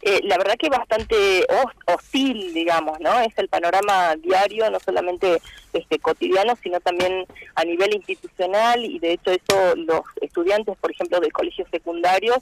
Eh, 0.02 0.22
la 0.24 0.40
verdad 0.40 0.56
que 0.58 0.70
bastante 0.70 1.46
hostil, 1.86 2.56
digamos, 2.56 3.00
¿no? 3.00 3.20
Es 3.20 3.38
el 3.38 3.50
panorama 3.50 4.16
diario, 4.16 4.68
no 4.72 4.80
solamente 4.80 5.40
este 5.74 6.00
cotidiano, 6.00 6.56
sino 6.64 6.80
también 6.80 7.28
a 7.54 7.64
nivel 7.64 7.94
institucional 7.94 8.84
y 8.84 8.98
de 8.98 9.14
hecho 9.14 9.30
eso 9.30 9.76
los 9.76 10.02
estudiantes, 10.22 10.76
por 10.78 10.92
ejemplo, 10.92 11.20
de 11.20 11.30
colegios 11.30 11.68
secundarios 11.70 12.40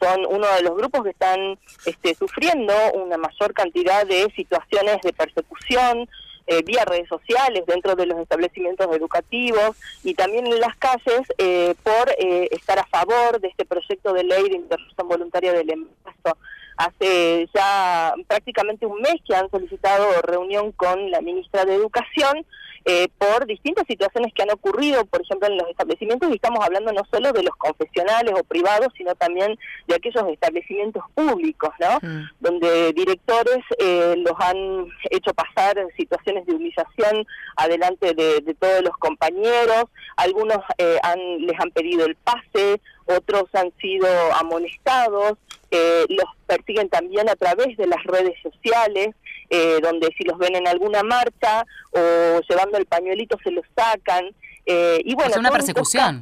son 0.00 0.26
uno 0.26 0.46
de 0.54 0.62
los 0.62 0.76
grupos 0.76 1.04
que 1.04 1.10
están 1.10 1.58
este, 1.86 2.14
sufriendo 2.14 2.72
una 2.94 3.16
mayor 3.16 3.52
cantidad 3.54 4.06
de 4.06 4.32
situaciones 4.34 4.98
de 5.02 5.12
persecución 5.12 6.08
eh, 6.50 6.62
vía 6.62 6.82
redes 6.86 7.08
sociales 7.08 7.64
dentro 7.66 7.94
de 7.94 8.06
los 8.06 8.18
establecimientos 8.20 8.86
educativos 8.96 9.76
y 10.02 10.14
también 10.14 10.46
en 10.46 10.58
las 10.60 10.74
calles 10.76 11.20
eh, 11.36 11.74
por 11.82 12.10
eh, 12.18 12.48
estar 12.52 12.78
a 12.78 12.86
favor 12.86 13.38
de 13.38 13.48
este 13.48 13.66
proyecto 13.66 14.14
de 14.14 14.24
ley 14.24 14.48
de 14.48 14.56
interrupción 14.56 15.08
voluntaria 15.08 15.52
del 15.52 15.70
embarazo. 15.70 16.38
Hace 16.78 17.48
ya 17.52 18.14
prácticamente 18.28 18.86
un 18.86 19.00
mes 19.00 19.16
que 19.26 19.34
han 19.34 19.50
solicitado 19.50 20.22
reunión 20.22 20.72
con 20.72 21.10
la 21.10 21.20
ministra 21.20 21.64
de 21.64 21.74
Educación 21.74 22.46
eh, 22.84 23.08
por 23.18 23.46
distintas 23.46 23.84
situaciones 23.86 24.32
que 24.32 24.42
han 24.42 24.50
ocurrido, 24.50 25.04
por 25.04 25.20
ejemplo, 25.20 25.46
en 25.46 25.58
los 25.58 25.68
establecimientos, 25.68 26.30
y 26.30 26.36
estamos 26.36 26.64
hablando 26.64 26.90
no 26.92 27.02
solo 27.10 27.32
de 27.32 27.42
los 27.42 27.54
confesionales 27.56 28.32
o 28.34 28.44
privados, 28.44 28.88
sino 28.96 29.14
también 29.14 29.58
de 29.86 29.94
aquellos 29.96 30.24
establecimientos 30.30 31.02
públicos, 31.14 31.70
¿no? 31.80 31.98
Mm. 32.00 32.30
Donde 32.40 32.92
directores 32.94 33.58
eh, 33.78 34.14
los 34.16 34.32
han 34.38 34.86
hecho 35.10 35.34
pasar 35.34 35.76
situaciones 35.98 36.46
de 36.46 36.54
humillación 36.54 37.26
adelante 37.56 38.14
de, 38.14 38.56
todos 38.58 38.82
los 38.82 38.96
compañeros, 38.96 39.84
algunos 40.16 40.58
eh, 40.78 40.98
han, 41.02 41.18
les 41.44 41.60
han 41.60 41.70
pedido 41.72 42.06
el 42.06 42.14
pase, 42.16 42.80
otros 43.04 43.44
han 43.52 43.70
sido 43.80 44.06
amonestados, 44.34 45.34
los 45.70 46.26
persiguen 46.46 46.88
también 46.88 47.28
a 47.28 47.36
través 47.36 47.76
de 47.76 47.86
las 47.86 48.02
redes 48.04 48.34
sociales, 48.42 49.14
eh, 49.50 49.78
donde 49.82 50.08
si 50.16 50.24
los 50.24 50.38
ven 50.38 50.56
en 50.56 50.66
alguna 50.66 51.02
marcha 51.02 51.64
o 51.90 52.40
llevando 52.48 52.78
el 52.78 52.86
pañuelito 52.86 53.38
se 53.42 53.50
los 53.50 53.64
sacan. 53.76 54.30
Eh, 54.66 55.00
y 55.04 55.14
bueno, 55.14 55.30
es 55.30 55.36
una 55.36 55.50
persecución. 55.50 56.20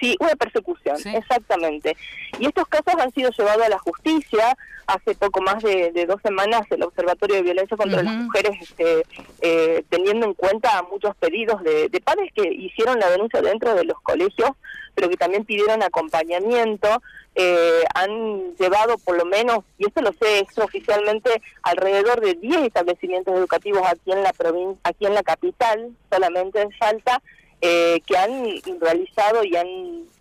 Sí, 0.00 0.16
una 0.20 0.34
persecución, 0.36 0.96
exactamente. 1.14 1.96
Y 2.38 2.46
estos 2.46 2.66
casos 2.68 2.94
han 3.00 3.12
sido 3.12 3.30
llevados 3.30 3.64
a 3.64 3.68
la 3.68 3.78
justicia. 3.78 4.56
Hace 4.86 5.14
poco 5.14 5.40
más 5.40 5.62
de, 5.62 6.06
dos 6.06 6.20
semanas 6.22 6.62
el 6.70 6.82
Observatorio 6.82 7.36
de 7.36 7.42
Violencia 7.42 7.76
contra 7.76 8.02
las 8.02 8.14
Mujeres, 8.14 8.50
este, 8.60 9.04
eh, 9.40 9.84
teniendo 9.88 10.26
en 10.26 10.34
cuenta 10.34 10.82
muchos 10.90 11.14
pedidos 11.16 11.62
de, 11.62 11.88
de 11.88 12.00
padres 12.00 12.30
que 12.34 12.52
hicieron 12.52 12.98
la 12.98 13.08
denuncia 13.08 13.40
dentro 13.40 13.74
de 13.74 13.84
los 13.84 13.98
colegios, 14.00 14.50
pero 14.94 15.08
que 15.08 15.16
también 15.16 15.44
pidieron 15.44 15.82
acompañamiento, 15.82 17.00
eh, 17.34 17.82
han 17.94 18.54
llevado 18.56 18.98
por 18.98 19.16
lo 19.16 19.24
menos, 19.24 19.60
y 19.78 19.86
esto 19.86 20.02
lo 20.02 20.12
sé 20.12 20.46
oficialmente 20.62 21.42
alrededor 21.62 22.20
de 22.20 22.34
10 22.34 22.66
establecimientos 22.66 23.34
educativos 23.34 23.82
aquí 23.86 24.12
en 24.12 24.22
la 24.22 24.32
provincia, 24.32 24.78
aquí 24.84 25.06
en 25.06 25.14
la 25.14 25.22
capital, 25.22 25.92
solamente 26.10 26.60
en 26.60 26.70
Salta, 26.78 27.22
eh, 27.62 28.02
que 28.06 28.16
han 28.16 28.60
realizado 28.80 29.42
y 29.44 29.56
han 29.56 29.66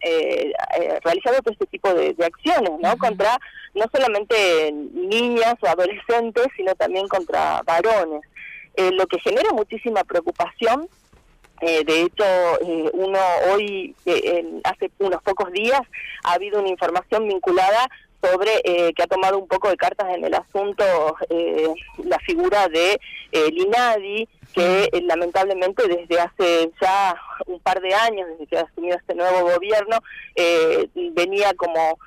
eh, 0.01 0.53
realizado 1.03 1.41
todo 1.41 1.51
este 1.51 1.65
tipo 1.65 1.93
de, 1.93 2.15
acciones, 2.23 2.71
¿no? 2.79 2.97
Contra 2.97 3.37
no 3.73 3.85
solamente 3.91 4.71
niñas 4.71 5.55
o 5.61 5.67
adolescentes, 5.67 6.47
sino 6.55 6.73
también 6.75 7.07
contra 7.07 7.61
varones. 7.63 8.21
lo 8.77 9.05
que 9.07 9.19
genera 9.19 9.51
muchísima 9.51 10.03
preocupación 10.03 10.87
eh, 11.61 11.83
de 11.85 12.01
hecho, 12.01 12.23
eh, 12.23 12.89
uno 12.93 13.19
hoy, 13.53 13.95
eh, 14.05 14.43
hace 14.63 14.89
unos 14.97 15.21
pocos 15.21 15.51
días, 15.51 15.81
ha 16.23 16.33
habido 16.33 16.59
una 16.59 16.69
información 16.69 17.27
vinculada 17.27 17.87
sobre 18.21 18.61
que 18.93 19.01
ha 19.01 19.07
tomado 19.07 19.39
un 19.39 19.47
poco 19.47 19.67
de 19.67 19.77
cartas 19.77 20.07
en 20.13 20.23
el 20.23 20.35
asunto 20.35 20.83
la 22.03 22.19
figura 22.19 22.67
de 22.67 22.99
Linadi, 23.31 24.29
que 24.53 24.89
lamentablemente 25.03 25.87
desde 25.87 26.19
hace 26.19 26.71
ya 26.81 27.15
un 27.47 27.59
par 27.59 27.81
de 27.81 27.93
años, 27.93 28.27
desde 28.29 28.47
que 28.47 28.57
ha 28.57 28.61
asumido 28.61 28.97
este 28.97 29.15
nuevo 29.15 29.49
gobierno, 29.53 29.99
venía 31.13 31.53
como 31.55 31.97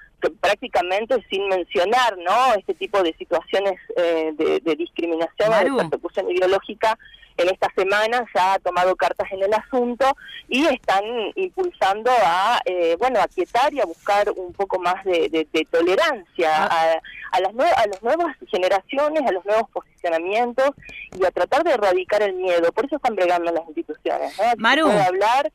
prácticamente 0.41 1.25
sin 1.29 1.49
mencionar 1.49 2.17
no 2.19 2.55
este 2.55 2.75
tipo 2.75 3.03
de 3.03 3.15
situaciones 3.15 3.79
eh, 3.97 4.33
de, 4.37 4.77
discriminación 4.77 5.51
de 5.51 5.83
persecución 5.83 6.31
ideológica 6.31 6.99
en 7.37 7.49
esta 7.49 7.69
semana 7.77 8.25
ya 8.35 8.55
ha 8.55 8.59
tomado 8.59 8.95
cartas 8.97 9.31
en 9.33 9.43
el 9.43 9.53
asunto 9.53 10.17
y 10.49 10.67
están 10.67 11.05
impulsando 11.35 12.11
a, 12.25 12.61
eh, 12.65 12.97
bueno, 12.99 13.21
a 13.21 13.29
quietar 13.29 13.73
y 13.75 13.81
a 13.81 13.85
buscar 13.85 14.31
un 14.31 14.53
poco 14.53 14.79
más 14.79 15.05
de, 15.05 15.47
tolerancia 15.71 16.51
ah. 16.51 16.97
a, 17.33 17.41
las 17.41 17.53
a 17.55 17.87
las 17.87 18.03
nuevas 18.03 18.37
generaciones, 18.49 19.23
a 19.27 19.33
los 19.33 19.45
nuevos 19.45 19.69
posicionamientos 19.71 20.71
y 21.19 21.25
a 21.25 21.31
tratar 21.31 21.65
de 21.65 21.73
erradicar 21.73 22.23
el 22.23 22.35
miedo. 22.35 22.73
Por 22.73 22.87
eso 22.87 22.97
están 22.97 23.17
bregando 23.17 23.51
las 23.53 23.67
instituciones. 23.67 24.37
¿no? 24.39 24.45
Maru. 24.59 24.89
hablar 24.89 25.51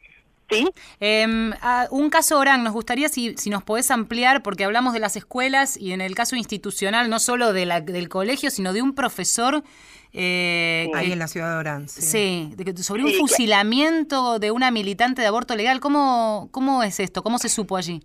Sí. 0.49 0.67
Em, 0.99 1.53
un 1.91 2.09
caso, 2.09 2.39
Orán, 2.39 2.63
nos 2.63 2.73
gustaría 2.73 3.09
si, 3.09 3.35
si 3.37 3.49
nos 3.49 3.63
podés 3.63 3.91
ampliar, 3.91 4.41
porque 4.41 4.63
hablamos 4.63 4.93
de 4.93 4.99
las 4.99 5.15
escuelas 5.15 5.77
y 5.77 5.91
en 5.91 6.01
el 6.01 6.15
caso 6.15 6.35
institucional, 6.35 7.09
no 7.09 7.19
solo 7.19 7.53
de 7.53 7.65
la, 7.65 7.81
del 7.81 8.09
colegio, 8.09 8.49
sino 8.49 8.73
de 8.73 8.81
un 8.81 8.93
profesor 8.93 9.63
eh, 10.13 10.89
Ahí 10.95 11.11
en 11.11 11.19
la 11.19 11.27
ciudad 11.27 11.51
de 11.51 11.57
Orán. 11.57 11.87
Sí, 11.87 12.51
sobre 12.77 13.03
un 13.03 13.13
fusilamiento 13.13 14.39
de 14.39 14.51
una 14.51 14.71
militante 14.71 15.21
de 15.21 15.27
aborto 15.27 15.55
legal. 15.55 15.79
¿Cómo, 15.79 16.49
¿Cómo 16.51 16.83
es 16.83 16.99
esto? 16.99 17.21
¿Cómo 17.23 17.37
se 17.37 17.49
supo 17.49 17.77
allí? 17.77 18.01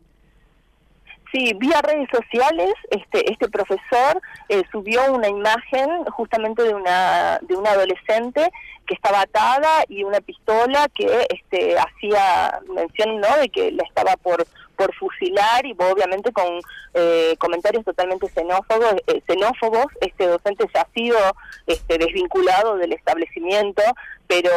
Sí, 1.34 1.52
vía 1.58 1.82
redes 1.82 2.08
sociales, 2.12 2.72
este, 2.90 3.28
este 3.28 3.48
profesor 3.48 4.22
eh, 4.48 4.62
subió 4.70 5.12
una 5.12 5.28
imagen 5.28 6.04
justamente 6.12 6.62
de 6.62 6.72
una, 6.72 7.40
de 7.42 7.56
una 7.56 7.72
adolescente 7.72 8.52
que 8.86 8.94
estaba 8.94 9.22
atada 9.22 9.82
y 9.88 10.04
una 10.04 10.20
pistola 10.20 10.88
que 10.94 11.26
este, 11.30 11.76
hacía 11.76 12.60
mención 12.72 13.20
¿no? 13.20 13.36
de 13.38 13.48
que 13.48 13.72
la 13.72 13.82
estaba 13.82 14.16
por 14.16 14.46
por 14.76 14.94
fusilar 14.94 15.64
y 15.66 15.72
obviamente 15.72 16.32
con 16.32 16.60
eh, 16.94 17.34
comentarios 17.38 17.84
totalmente 17.84 18.28
xenófobos, 18.28 18.94
eh, 19.06 19.22
xenófobos. 19.26 19.86
Este 20.00 20.26
docente 20.26 20.66
ya 20.74 20.82
ha 20.82 20.88
sido 20.94 21.18
este, 21.66 21.98
desvinculado 21.98 22.76
del 22.76 22.92
establecimiento, 22.92 23.82
pero 24.26 24.50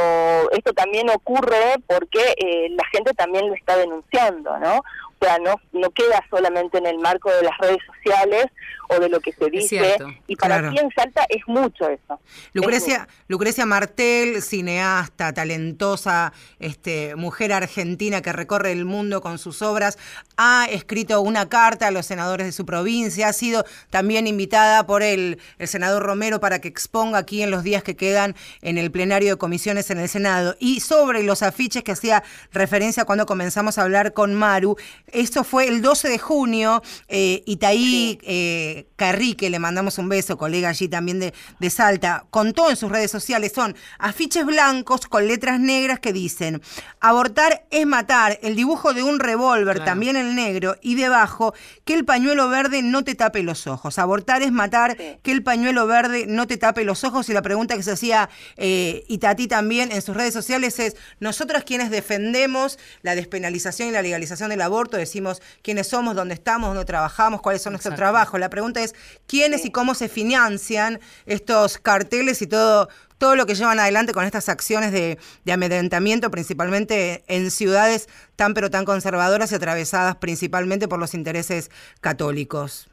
esto 0.51 0.73
también 0.73 1.09
ocurre 1.09 1.75
porque 1.87 2.35
eh, 2.37 2.69
la 2.71 2.85
gente 2.91 3.13
también 3.13 3.47
lo 3.47 3.55
está 3.55 3.77
denunciando, 3.77 4.57
¿no? 4.57 4.81
O 5.19 5.25
sea, 5.25 5.39
no, 5.39 5.55
no 5.71 5.89
queda 5.91 6.23
solamente 6.29 6.77
en 6.77 6.85
el 6.85 6.99
marco 6.99 7.31
de 7.31 7.41
las 7.43 7.57
redes 7.57 7.79
sociales 7.85 8.45
o 8.89 8.99
de 8.99 9.09
lo 9.09 9.19
que 9.19 9.33
se 9.33 9.49
dice. 9.49 9.97
y 10.27 10.35
para 10.35 10.59
claro. 10.59 10.73
quien 10.73 10.89
Salta 10.95 11.25
es 11.29 11.41
mucho 11.47 11.89
eso. 11.89 12.19
Lucrecia, 12.53 13.07
Lucrecia 13.27 13.65
Martel, 13.65 14.41
cineasta, 14.41 15.33
talentosa, 15.33 16.33
este, 16.59 17.15
mujer 17.15 17.53
argentina 17.53 18.21
que 18.21 18.31
recorre 18.31 18.71
el 18.71 18.85
mundo 18.85 19.21
con 19.21 19.39
sus 19.39 19.61
obras, 19.61 19.97
ha 20.37 20.67
escrito 20.69 21.21
una 21.21 21.49
carta 21.49 21.87
a 21.87 21.91
los 21.91 22.05
senadores 22.05 22.45
de 22.45 22.51
su 22.51 22.65
provincia, 22.65 23.27
ha 23.27 23.33
sido 23.33 23.65
también 23.89 24.27
invitada 24.27 24.85
por 24.85 25.03
el, 25.03 25.39
el 25.57 25.67
senador 25.67 26.03
Romero 26.03 26.39
para 26.39 26.59
que 26.59 26.67
exponga 26.67 27.17
aquí 27.17 27.41
en 27.41 27.51
los 27.51 27.63
días 27.63 27.83
que 27.83 27.95
quedan 27.95 28.35
en 28.61 28.77
el 28.77 28.91
plenario 28.91 29.31
de 29.31 29.37
comisiones 29.37 29.89
en 29.89 29.99
el 29.99 30.09
Senado. 30.09 30.55
Y 30.59 30.79
sobre 30.79 31.23
los 31.23 31.43
afiches 31.43 31.83
que 31.83 31.91
hacía 31.91 32.23
referencia 32.51 33.05
cuando 33.05 33.25
comenzamos 33.25 33.77
a 33.77 33.83
hablar 33.83 34.13
con 34.13 34.33
Maru, 34.33 34.77
esto 35.11 35.43
fue 35.43 35.67
el 35.67 35.81
12 35.81 36.09
de 36.09 36.19
junio, 36.19 36.81
eh, 37.07 37.43
Itaí 37.45 38.19
eh, 38.23 38.87
Carrique, 38.95 39.49
le 39.49 39.59
mandamos 39.59 39.97
un 39.97 40.09
beso, 40.09 40.37
colega 40.37 40.69
allí 40.69 40.87
también 40.87 41.19
de, 41.19 41.33
de 41.59 41.69
Salta, 41.69 42.25
contó 42.29 42.69
en 42.69 42.75
sus 42.75 42.91
redes 42.91 43.09
sociales, 43.09 43.53
son 43.55 43.75
afiches 43.99 44.45
blancos 44.45 45.07
con 45.07 45.27
letras 45.27 45.59
negras 45.59 45.99
que 45.99 46.13
dicen, 46.13 46.61
abortar 46.99 47.65
es 47.71 47.85
matar, 47.85 48.39
el 48.41 48.55
dibujo 48.55 48.93
de 48.93 49.03
un 49.03 49.19
revólver 49.19 49.83
también 49.83 50.17
en 50.17 50.35
negro 50.35 50.75
y 50.81 50.95
debajo, 50.95 51.53
que 51.85 51.93
el 51.93 52.03
pañuelo 52.03 52.49
verde 52.49 52.81
no 52.81 53.03
te 53.03 53.15
tape 53.15 53.43
los 53.43 53.67
ojos, 53.67 53.99
abortar 53.99 54.41
es 54.41 54.51
matar, 54.51 54.97
que 54.97 55.31
el 55.31 55.43
pañuelo 55.43 55.87
verde 55.87 56.25
no 56.27 56.47
te 56.47 56.57
tape 56.57 56.83
los 56.83 57.03
ojos 57.03 57.29
y 57.29 57.33
la 57.33 57.41
pregunta 57.41 57.75
que 57.75 57.83
se 57.83 57.91
hacía 57.91 58.29
eh, 58.57 59.05
Itati 59.07 59.47
también 59.47 59.91
en 59.91 60.01
sus 60.01 60.15
redes 60.15 60.33
sociales 60.33 60.79
es, 60.79 60.95
nosotros 61.19 61.63
quienes 61.63 61.91
defendemos 61.91 62.77
la 63.01 63.15
despenalización 63.15 63.89
y 63.89 63.91
la 63.91 64.01
legalización 64.01 64.49
del 64.49 64.61
aborto, 64.61 64.96
decimos 64.97 65.41
quiénes 65.61 65.87
somos, 65.87 66.15
dónde 66.15 66.33
estamos, 66.33 66.69
dónde 66.69 66.85
trabajamos, 66.85 67.41
cuáles 67.41 67.61
son 67.61 67.73
nuestros 67.73 67.95
trabajos. 67.95 68.39
La 68.39 68.49
pregunta 68.49 68.81
es 68.81 68.95
quiénes 69.27 69.65
y 69.65 69.71
cómo 69.71 69.95
se 69.95 70.09
financian 70.09 70.99
estos 71.25 71.77
carteles 71.77 72.41
y 72.41 72.47
todo, 72.47 72.89
todo 73.17 73.35
lo 73.35 73.45
que 73.45 73.55
llevan 73.55 73.79
adelante 73.79 74.13
con 74.13 74.25
estas 74.25 74.49
acciones 74.49 74.91
de, 74.91 75.17
de 75.45 75.51
amedrentamiento, 75.51 76.29
principalmente 76.31 77.23
en 77.27 77.51
ciudades 77.51 78.07
tan 78.35 78.53
pero 78.53 78.69
tan 78.69 78.85
conservadoras 78.85 79.51
y 79.51 79.55
atravesadas 79.55 80.17
principalmente 80.17 80.87
por 80.87 80.99
los 80.99 81.13
intereses 81.13 81.71
católicos. 82.01 82.89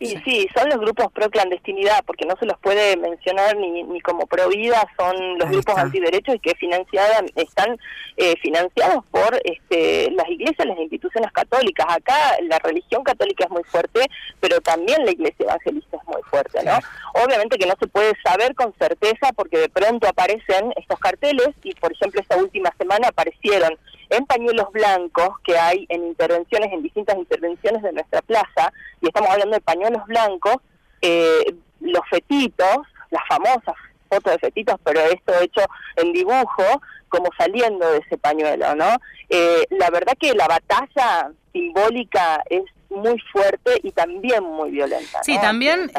Sí, 0.00 0.20
sí, 0.24 0.48
son 0.54 0.68
los 0.68 0.78
grupos 0.78 1.10
pro 1.12 1.30
clandestinidad, 1.30 2.04
porque 2.04 2.26
no 2.26 2.34
se 2.36 2.46
los 2.46 2.58
puede 2.58 2.96
mencionar 2.96 3.56
ni, 3.56 3.84
ni 3.84 4.00
como 4.00 4.26
pro 4.26 4.48
vida, 4.48 4.84
son 4.98 5.38
los 5.38 5.48
grupos 5.48 5.76
antiderechos 5.78 6.34
y 6.34 6.38
que 6.40 6.54
financiadas, 6.56 7.22
están 7.36 7.78
eh, 8.16 8.34
financiados 8.42 9.04
por 9.10 9.40
este, 9.44 10.10
las 10.10 10.28
iglesias, 10.28 10.66
las 10.66 10.78
instituciones 10.78 11.30
católicas. 11.32 11.86
Acá 11.88 12.36
la 12.42 12.58
religión 12.58 13.04
católica 13.04 13.44
es 13.44 13.50
muy 13.50 13.62
fuerte, 13.64 14.06
pero 14.40 14.60
también 14.60 15.04
la 15.04 15.12
iglesia 15.12 15.44
evangelista 15.44 15.96
es 15.96 16.08
muy 16.08 16.22
fuerte, 16.22 16.62
¿no? 16.64 16.78
Obviamente 17.24 17.56
que 17.56 17.66
no 17.66 17.74
se 17.78 17.86
puede 17.86 18.12
saber 18.24 18.54
con 18.56 18.74
certeza 18.78 19.32
porque 19.34 19.58
de 19.58 19.68
pronto 19.68 20.08
aparecen 20.08 20.72
estos 20.76 20.98
carteles 20.98 21.50
y, 21.62 21.72
por 21.74 21.92
ejemplo, 21.92 22.20
esta 22.20 22.36
última 22.36 22.70
semana 22.78 23.08
aparecieron 23.08 23.78
en 24.16 24.26
pañuelos 24.26 24.70
blancos 24.72 25.38
que 25.44 25.56
hay 25.58 25.86
en 25.88 26.04
intervenciones, 26.04 26.72
en 26.72 26.82
distintas 26.82 27.16
intervenciones 27.16 27.82
de 27.82 27.92
nuestra 27.92 28.22
plaza, 28.22 28.72
y 29.00 29.06
estamos 29.06 29.30
hablando 29.30 29.54
de 29.54 29.60
pañuelos 29.60 30.04
blancos, 30.06 30.56
eh, 31.02 31.54
los 31.80 32.02
fetitos, 32.08 32.78
las 33.10 33.22
famosas 33.28 33.74
fotos 34.08 34.32
de 34.32 34.38
fetitos, 34.38 34.76
pero 34.84 35.00
esto 35.00 35.32
hecho 35.40 35.62
en 35.96 36.12
dibujo, 36.12 36.82
como 37.08 37.30
saliendo 37.38 37.90
de 37.90 37.98
ese 37.98 38.18
pañuelo, 38.18 38.74
¿no? 38.74 38.96
Eh, 39.28 39.64
la 39.70 39.90
verdad 39.90 40.14
que 40.18 40.34
la 40.34 40.48
batalla 40.48 41.30
simbólica 41.52 42.42
es 42.50 42.62
muy 42.90 43.18
fuerte 43.32 43.80
y 43.82 43.92
también 43.92 44.44
muy 44.44 44.70
violenta. 44.70 45.22
Sí, 45.22 45.38
también 45.40 45.90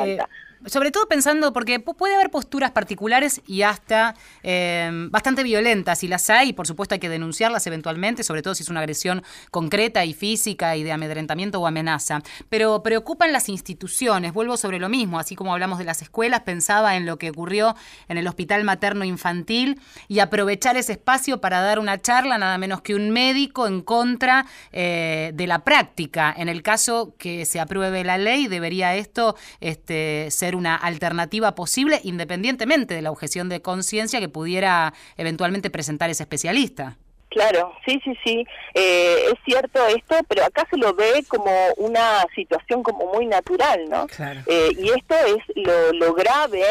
sobre 0.66 0.92
todo 0.92 1.08
pensando, 1.08 1.54
porque 1.54 1.80
puede 1.80 2.16
haber 2.16 2.32
posturas 2.32 2.72
particulares 2.72 3.42
y 3.48 3.62
hasta 3.62 4.16
eh, 4.44 4.90
bastante 5.10 5.44
violentas, 5.44 6.04
y 6.04 6.08
las 6.08 6.30
hay, 6.30 6.54
por 6.54 6.68
supuesto 6.68 6.96
hay 6.96 7.00
que 7.00 7.10
denunciarlas 7.10 7.66
eventualmente, 7.68 8.24
sobre 8.24 8.42
todo 8.42 8.56
si 8.56 8.64
es 8.64 8.70
una 8.70 8.80
agresión 8.80 9.24
concreta 9.52 10.06
y 10.06 10.14
física 10.14 10.76
y 10.76 10.84
de 10.84 10.92
amedrentamiento 10.92 11.60
o 11.60 11.68
amenaza. 11.68 12.22
Pero 12.50 12.84
preocupan 12.84 13.32
las 13.32 13.50
instituciones, 13.50 14.34
vuelvo 14.34 14.58
sobre 14.58 14.80
lo 14.80 14.90
mismo, 14.90 15.20
así 15.20 15.36
como 15.36 15.54
hablamos 15.54 15.80
de 15.80 15.86
las 15.86 16.02
escuelas, 16.02 16.42
pensaba 16.42 16.96
en 16.96 17.06
lo 17.06 17.18
que 17.18 17.30
ocurrió 17.30 17.76
en 18.08 18.18
el 18.18 18.28
hospital 18.28 18.64
materno 18.64 19.06
infantil 19.06 19.80
y 20.08 20.20
aprovechar 20.20 20.78
ese 20.78 20.94
espacio 20.94 21.42
para 21.42 21.62
dar 21.62 21.80
una 21.80 22.02
charla, 22.02 22.38
nada 22.38 22.58
menos 22.58 22.82
que 22.82 22.96
un 22.96 23.12
médico 23.12 23.68
en 23.68 23.82
contra 23.82 24.46
eh, 24.72 25.32
de 25.34 25.48
la 25.48 25.64
práctica. 25.64 26.34
En 26.36 26.50
el 26.50 26.64
caso 26.64 27.16
que 27.18 27.46
se 27.46 27.60
apruebe 27.60 28.04
la 28.04 28.18
ley, 28.18 28.48
debería 28.48 28.96
esto 28.96 29.36
este, 29.60 30.30
ser 30.32 30.55
una 30.56 30.76
alternativa 30.76 31.56
posible 31.56 32.00
independientemente 32.04 32.94
de 32.94 33.02
la 33.02 33.12
objeción 33.12 33.50
de 33.50 33.62
conciencia 33.62 34.20
que 34.20 34.30
pudiera 34.30 34.94
eventualmente 35.18 35.70
presentar 35.70 36.10
ese 36.10 36.24
especialista. 36.24 36.98
Claro, 37.36 37.74
sí, 37.86 38.00
sí, 38.06 38.18
sí, 38.24 38.48
eh, 38.74 39.26
es 39.26 39.34
cierto 39.44 39.86
esto, 39.88 40.16
pero 40.30 40.46
acá 40.46 40.66
se 40.70 40.78
lo 40.78 40.94
ve 40.94 41.22
como 41.28 41.52
una 41.76 42.26
situación 42.34 42.82
como 42.82 43.12
muy 43.14 43.26
natural, 43.26 43.90
¿no? 43.90 44.08
Eh, 44.48 44.70
y 44.78 44.90
esto 44.92 45.16
es 45.28 45.44
lo, 45.54 45.92
lo 45.92 46.14
grave 46.14 46.64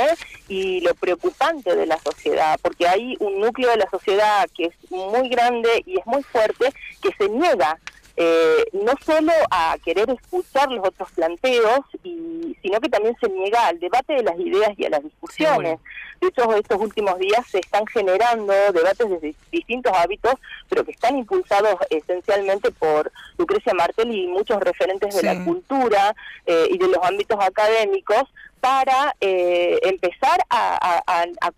y 0.48 0.80
lo 0.80 0.94
preocupante 0.94 1.76
de 1.76 1.84
la 1.84 1.98
sociedad, 1.98 2.58
porque 2.62 2.88
hay 2.88 3.14
un 3.20 3.40
núcleo 3.40 3.72
de 3.72 3.76
la 3.76 3.90
sociedad 3.90 4.48
que 4.56 4.64
es 4.64 4.90
muy 4.90 5.28
grande 5.28 5.82
y 5.84 5.98
es 5.98 6.06
muy 6.06 6.22
fuerte, 6.22 6.72
que 7.02 7.10
se 7.18 7.28
niega 7.28 7.78
eh, 8.16 8.64
no 8.72 8.92
solo 9.04 9.32
a 9.50 9.76
querer 9.84 10.08
escuchar 10.10 10.70
los 10.70 10.86
otros 10.86 11.10
planteos, 11.12 11.80
y, 12.04 12.56
sino 12.62 12.80
que 12.80 12.88
también 12.88 13.16
se 13.20 13.28
niega 13.28 13.66
al 13.66 13.80
debate 13.80 14.14
de 14.14 14.22
las 14.22 14.38
ideas 14.38 14.70
y 14.76 14.84
a 14.84 14.90
las 14.90 15.02
discusiones. 15.02 15.80
De 16.20 16.28
hecho, 16.28 16.54
estos 16.54 16.80
últimos 16.80 17.18
días 17.18 17.46
se 17.48 17.58
están 17.58 17.86
generando 17.86 18.52
debates 18.72 19.20
de 19.20 19.34
distintos 19.50 19.92
hábitos, 19.94 20.34
pero 20.68 20.84
que 20.84 20.92
están 20.92 21.18
impulsados 21.18 21.76
esencialmente 21.90 22.70
por 22.70 23.10
Lucrecia 23.36 23.74
Martel 23.74 24.14
y 24.14 24.26
muchos 24.28 24.60
referentes 24.60 25.14
de 25.16 25.22
la 25.22 25.44
cultura 25.44 26.14
eh, 26.46 26.68
y 26.70 26.78
de 26.78 26.88
los 26.88 26.98
ámbitos 27.02 27.38
académicos 27.40 28.22
para 28.64 29.14
eh, 29.20 29.78
empezar 29.82 30.38
a, 30.48 31.02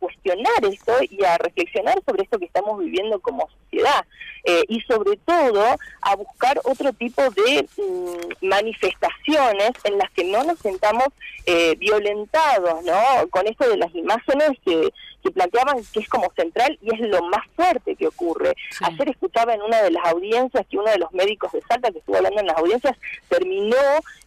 cuestionar 0.00 0.64
esto 0.64 0.92
y 1.08 1.22
a 1.24 1.38
reflexionar 1.38 2.02
sobre 2.04 2.24
esto 2.24 2.36
que 2.36 2.46
estamos 2.46 2.80
viviendo 2.80 3.20
como 3.20 3.48
sociedad. 3.62 4.04
Eh, 4.42 4.64
y 4.68 4.80
sobre 4.82 5.16
todo 5.18 5.64
a 6.02 6.16
buscar 6.16 6.60
otro 6.64 6.92
tipo 6.92 7.22
de 7.22 7.68
mm, 7.76 8.46
manifestaciones 8.46 9.70
en 9.84 9.98
las 9.98 10.10
que 10.12 10.24
no 10.24 10.42
nos 10.44 10.58
sentamos 10.58 11.08
eh, 11.46 11.76
violentados, 11.76 12.84
¿no? 12.84 13.28
Con 13.30 13.46
esto 13.46 13.68
de 13.68 13.76
las 13.76 13.94
imágenes 13.94 14.50
que, 14.64 14.92
que 15.22 15.30
planteaban 15.30 15.78
que 15.92 16.00
es 16.00 16.08
como 16.08 16.32
central 16.36 16.76
y 16.80 16.92
es 16.92 17.00
lo 17.08 17.22
más 17.22 17.44
fuerte 17.54 17.94
que 17.94 18.08
ocurre. 18.08 18.54
Ayer 18.82 19.10
escuchaba 19.10 19.54
en 19.54 19.62
una 19.62 19.80
de 19.82 19.92
las 19.92 20.04
audiencias 20.06 20.66
que 20.68 20.78
uno 20.78 20.90
de 20.90 20.98
los 20.98 21.12
médicos 21.12 21.52
de 21.52 21.62
Salta 21.62 21.90
que 21.90 21.98
estuvo 21.98 22.16
hablando 22.16 22.40
en 22.40 22.46
las 22.46 22.58
audiencias 22.58 22.96
terminó 23.28 23.76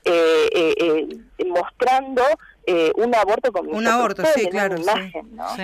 eh, 0.06 1.08
mostrando 1.46 2.24
eh, 2.70 2.92
un 2.96 3.16
aborto 3.16 3.52
con 3.52 3.74
un 3.74 3.88
aborto 3.88 4.24
sí 4.36 4.48
claro 4.48 4.76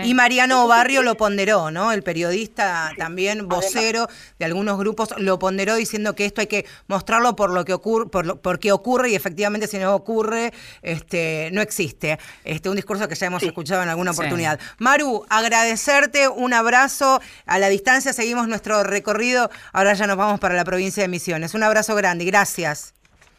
y 0.03 0.13
Mariano 0.13 0.67
Barrio 0.67 1.03
lo 1.03 1.15
ponderó 1.15 1.71
no 1.71 1.91
el 1.91 2.03
periodista 2.03 2.91
también 2.97 3.47
vocero 3.47 4.07
de 4.39 4.45
algunos 4.45 4.77
grupos 4.77 5.13
lo 5.17 5.39
ponderó 5.39 5.75
diciendo 5.75 6.15
que 6.15 6.25
esto 6.25 6.41
hay 6.41 6.47
que 6.47 6.65
mostrarlo 6.87 7.35
por 7.35 7.51
lo 7.51 7.65
que 7.65 7.73
ocurre 7.73 8.07
por 8.07 8.25
lo, 8.25 8.41
porque 8.41 8.71
ocurre 8.71 9.09
y 9.09 9.15
efectivamente 9.15 9.67
si 9.67 9.77
no 9.77 9.93
ocurre 9.93 10.51
este 10.81 11.49
no 11.51 11.61
existe. 11.61 12.19
Este 12.43 12.69
un 12.69 12.75
discurso 12.75 13.07
que 13.07 13.15
ya 13.15 13.27
hemos 13.27 13.43
escuchado 13.43 13.83
en 13.83 13.89
alguna 13.89 14.11
oportunidad. 14.11 14.59
Maru 14.77 15.25
agradecerte 15.29 16.27
un 16.27 16.53
abrazo. 16.53 17.19
A 17.45 17.59
la 17.59 17.69
distancia 17.69 18.13
seguimos 18.13 18.47
nuestro 18.47 18.83
recorrido. 18.83 19.49
Ahora 19.73 19.93
ya 19.93 20.07
nos 20.07 20.17
vamos 20.17 20.39
para 20.39 20.55
la 20.55 20.65
provincia 20.65 21.03
de 21.03 21.09
Misiones. 21.09 21.53
Un 21.53 21.63
abrazo 21.63 21.95
grande 21.95 22.25
gracias. 22.25 22.93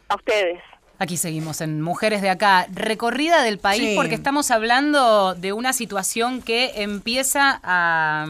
A 0.09 0.15
ustedes 0.15 0.61
Aquí 0.99 1.17
seguimos 1.17 1.61
en 1.61 1.81
Mujeres 1.81 2.21
de 2.21 2.29
Acá, 2.29 2.67
recorrida 2.71 3.43
del 3.43 3.59
país 3.59 3.95
porque 3.95 4.15
estamos 4.15 4.49
hablando 4.49 5.35
de 5.35 5.53
una 5.53 5.73
situación 5.73 6.41
que 6.41 6.81
empieza 6.81 7.59
a, 7.63 8.25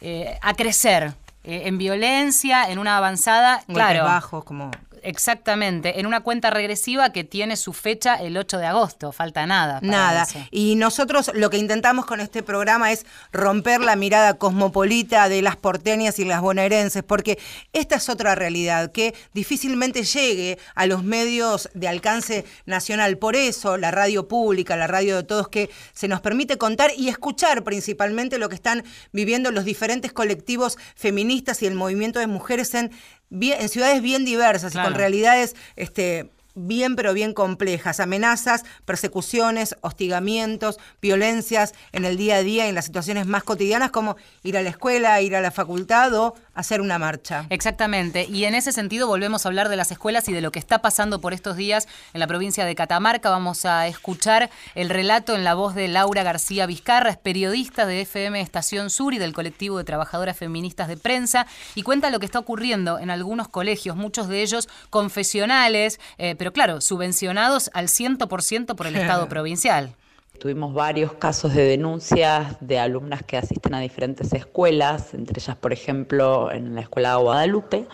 eh, 0.00 0.36
a 0.42 0.54
crecer 0.54 1.14
eh, 1.44 1.62
en 1.66 1.78
violencia, 1.78 2.68
en 2.68 2.80
una 2.80 2.96
avanzada, 2.96 3.62
claro, 3.72 4.02
bajos 4.02 4.42
como 4.42 4.72
Exactamente, 5.06 6.00
en 6.00 6.06
una 6.06 6.20
cuenta 6.20 6.50
regresiva 6.50 7.12
que 7.12 7.22
tiene 7.22 7.56
su 7.56 7.72
fecha 7.72 8.16
el 8.16 8.36
8 8.36 8.58
de 8.58 8.66
agosto, 8.66 9.12
falta 9.12 9.46
nada. 9.46 9.78
nada. 9.80 10.26
Y 10.50 10.74
nosotros 10.74 11.30
lo 11.32 11.48
que 11.48 11.58
intentamos 11.58 12.06
con 12.06 12.18
este 12.20 12.42
programa 12.42 12.90
es 12.90 13.06
romper 13.30 13.80
la 13.80 13.94
mirada 13.94 14.34
cosmopolita 14.34 15.28
de 15.28 15.42
las 15.42 15.54
porteñas 15.54 16.18
y 16.18 16.24
las 16.24 16.40
bonaerenses, 16.40 17.04
porque 17.04 17.38
esta 17.72 17.94
es 17.94 18.08
otra 18.08 18.34
realidad 18.34 18.90
que 18.90 19.14
difícilmente 19.32 20.02
llegue 20.02 20.58
a 20.74 20.86
los 20.86 21.04
medios 21.04 21.68
de 21.72 21.86
alcance 21.86 22.44
nacional. 22.64 23.16
Por 23.16 23.36
eso 23.36 23.76
la 23.76 23.92
radio 23.92 24.26
pública, 24.26 24.76
la 24.76 24.88
radio 24.88 25.18
de 25.18 25.22
todos, 25.22 25.48
que 25.48 25.70
se 25.92 26.08
nos 26.08 26.20
permite 26.20 26.58
contar 26.58 26.90
y 26.96 27.10
escuchar 27.10 27.62
principalmente 27.62 28.38
lo 28.38 28.48
que 28.48 28.56
están 28.56 28.82
viviendo 29.12 29.52
los 29.52 29.64
diferentes 29.64 30.12
colectivos 30.12 30.78
feministas 30.96 31.62
y 31.62 31.66
el 31.66 31.76
movimiento 31.76 32.18
de 32.18 32.26
mujeres 32.26 32.74
en 32.74 32.90
en 33.30 33.68
ciudades 33.68 34.02
bien 34.02 34.24
diversas 34.24 34.74
y 34.74 34.78
con 34.78 34.94
realidades 34.94 35.56
este, 35.76 36.30
bien 36.56 36.96
pero 36.96 37.12
bien 37.12 37.34
complejas, 37.34 38.00
amenazas, 38.00 38.64
persecuciones, 38.84 39.76
hostigamientos, 39.82 40.78
violencias 41.00 41.74
en 41.92 42.04
el 42.04 42.16
día 42.16 42.36
a 42.36 42.42
día, 42.42 42.66
en 42.66 42.74
las 42.74 42.86
situaciones 42.86 43.26
más 43.26 43.44
cotidianas 43.44 43.90
como 43.90 44.16
ir 44.42 44.56
a 44.56 44.62
la 44.62 44.70
escuela, 44.70 45.20
ir 45.20 45.36
a 45.36 45.40
la 45.40 45.50
facultad 45.50 46.12
o 46.14 46.34
hacer 46.56 46.80
una 46.80 46.98
marcha. 46.98 47.46
Exactamente, 47.50 48.24
y 48.24 48.44
en 48.44 48.54
ese 48.54 48.72
sentido 48.72 49.06
volvemos 49.06 49.44
a 49.44 49.48
hablar 49.48 49.68
de 49.68 49.76
las 49.76 49.92
escuelas 49.92 50.28
y 50.28 50.32
de 50.32 50.40
lo 50.40 50.50
que 50.50 50.58
está 50.58 50.82
pasando 50.82 51.20
por 51.20 51.32
estos 51.32 51.56
días 51.56 51.86
en 52.12 52.20
la 52.20 52.26
provincia 52.26 52.64
de 52.64 52.74
Catamarca. 52.74 53.30
Vamos 53.30 53.64
a 53.64 53.86
escuchar 53.86 54.50
el 54.74 54.88
relato 54.88 55.36
en 55.36 55.44
la 55.44 55.54
voz 55.54 55.74
de 55.74 55.88
Laura 55.88 56.22
García 56.22 56.66
Vizcarra, 56.66 57.10
es 57.10 57.16
periodista 57.16 57.86
de 57.86 58.00
FM 58.00 58.40
Estación 58.40 58.90
Sur 58.90 59.14
y 59.14 59.18
del 59.18 59.32
colectivo 59.32 59.78
de 59.78 59.84
trabajadoras 59.84 60.36
feministas 60.36 60.88
de 60.88 60.96
prensa, 60.96 61.46
y 61.74 61.82
cuenta 61.82 62.10
lo 62.10 62.18
que 62.18 62.26
está 62.26 62.38
ocurriendo 62.38 62.98
en 62.98 63.10
algunos 63.10 63.48
colegios, 63.48 63.96
muchos 63.96 64.28
de 64.28 64.42
ellos 64.42 64.68
confesionales, 64.90 66.00
eh, 66.18 66.34
pero 66.38 66.52
claro, 66.52 66.80
subvencionados 66.80 67.70
al 67.74 67.88
100% 67.88 68.74
por 68.74 68.86
el 68.86 68.96
Estado 69.06 69.28
provincial. 69.28 69.94
Tuvimos 70.38 70.74
varios 70.74 71.12
casos 71.14 71.54
de 71.54 71.64
denuncias 71.64 72.56
de 72.60 72.78
alumnas 72.78 73.22
que 73.22 73.36
asisten 73.36 73.74
a 73.74 73.80
diferentes 73.80 74.32
escuelas, 74.32 75.14
entre 75.14 75.40
ellas, 75.40 75.56
por 75.56 75.72
ejemplo, 75.72 76.50
en 76.52 76.74
la 76.74 76.82
escuela 76.82 77.10
de 77.10 77.22
Guadalupe, 77.22 77.86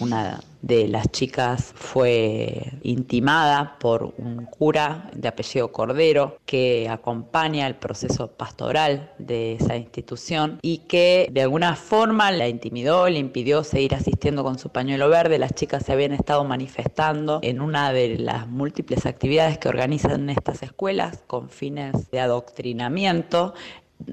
una 0.00 0.40
de 0.66 0.88
las 0.88 1.10
chicas 1.12 1.72
fue 1.76 2.72
intimada 2.82 3.76
por 3.78 4.14
un 4.18 4.46
cura 4.46 5.10
de 5.14 5.28
apellido 5.28 5.70
Cordero 5.70 6.38
que 6.44 6.88
acompaña 6.88 7.68
el 7.68 7.76
proceso 7.76 8.32
pastoral 8.32 9.12
de 9.18 9.54
esa 9.54 9.76
institución 9.76 10.58
y 10.62 10.78
que 10.78 11.28
de 11.30 11.42
alguna 11.42 11.76
forma 11.76 12.32
la 12.32 12.48
intimidó, 12.48 13.08
le 13.08 13.18
impidió 13.18 13.62
seguir 13.62 13.94
asistiendo 13.94 14.42
con 14.42 14.58
su 14.58 14.70
pañuelo 14.70 15.08
verde. 15.08 15.38
Las 15.38 15.54
chicas 15.54 15.84
se 15.84 15.92
habían 15.92 16.12
estado 16.12 16.42
manifestando 16.44 17.38
en 17.42 17.60
una 17.60 17.92
de 17.92 18.18
las 18.18 18.48
múltiples 18.48 19.06
actividades 19.06 19.58
que 19.58 19.68
organizan 19.68 20.28
estas 20.30 20.62
escuelas 20.64 21.22
con 21.28 21.48
fines 21.48 22.10
de 22.10 22.20
adoctrinamiento 22.20 23.54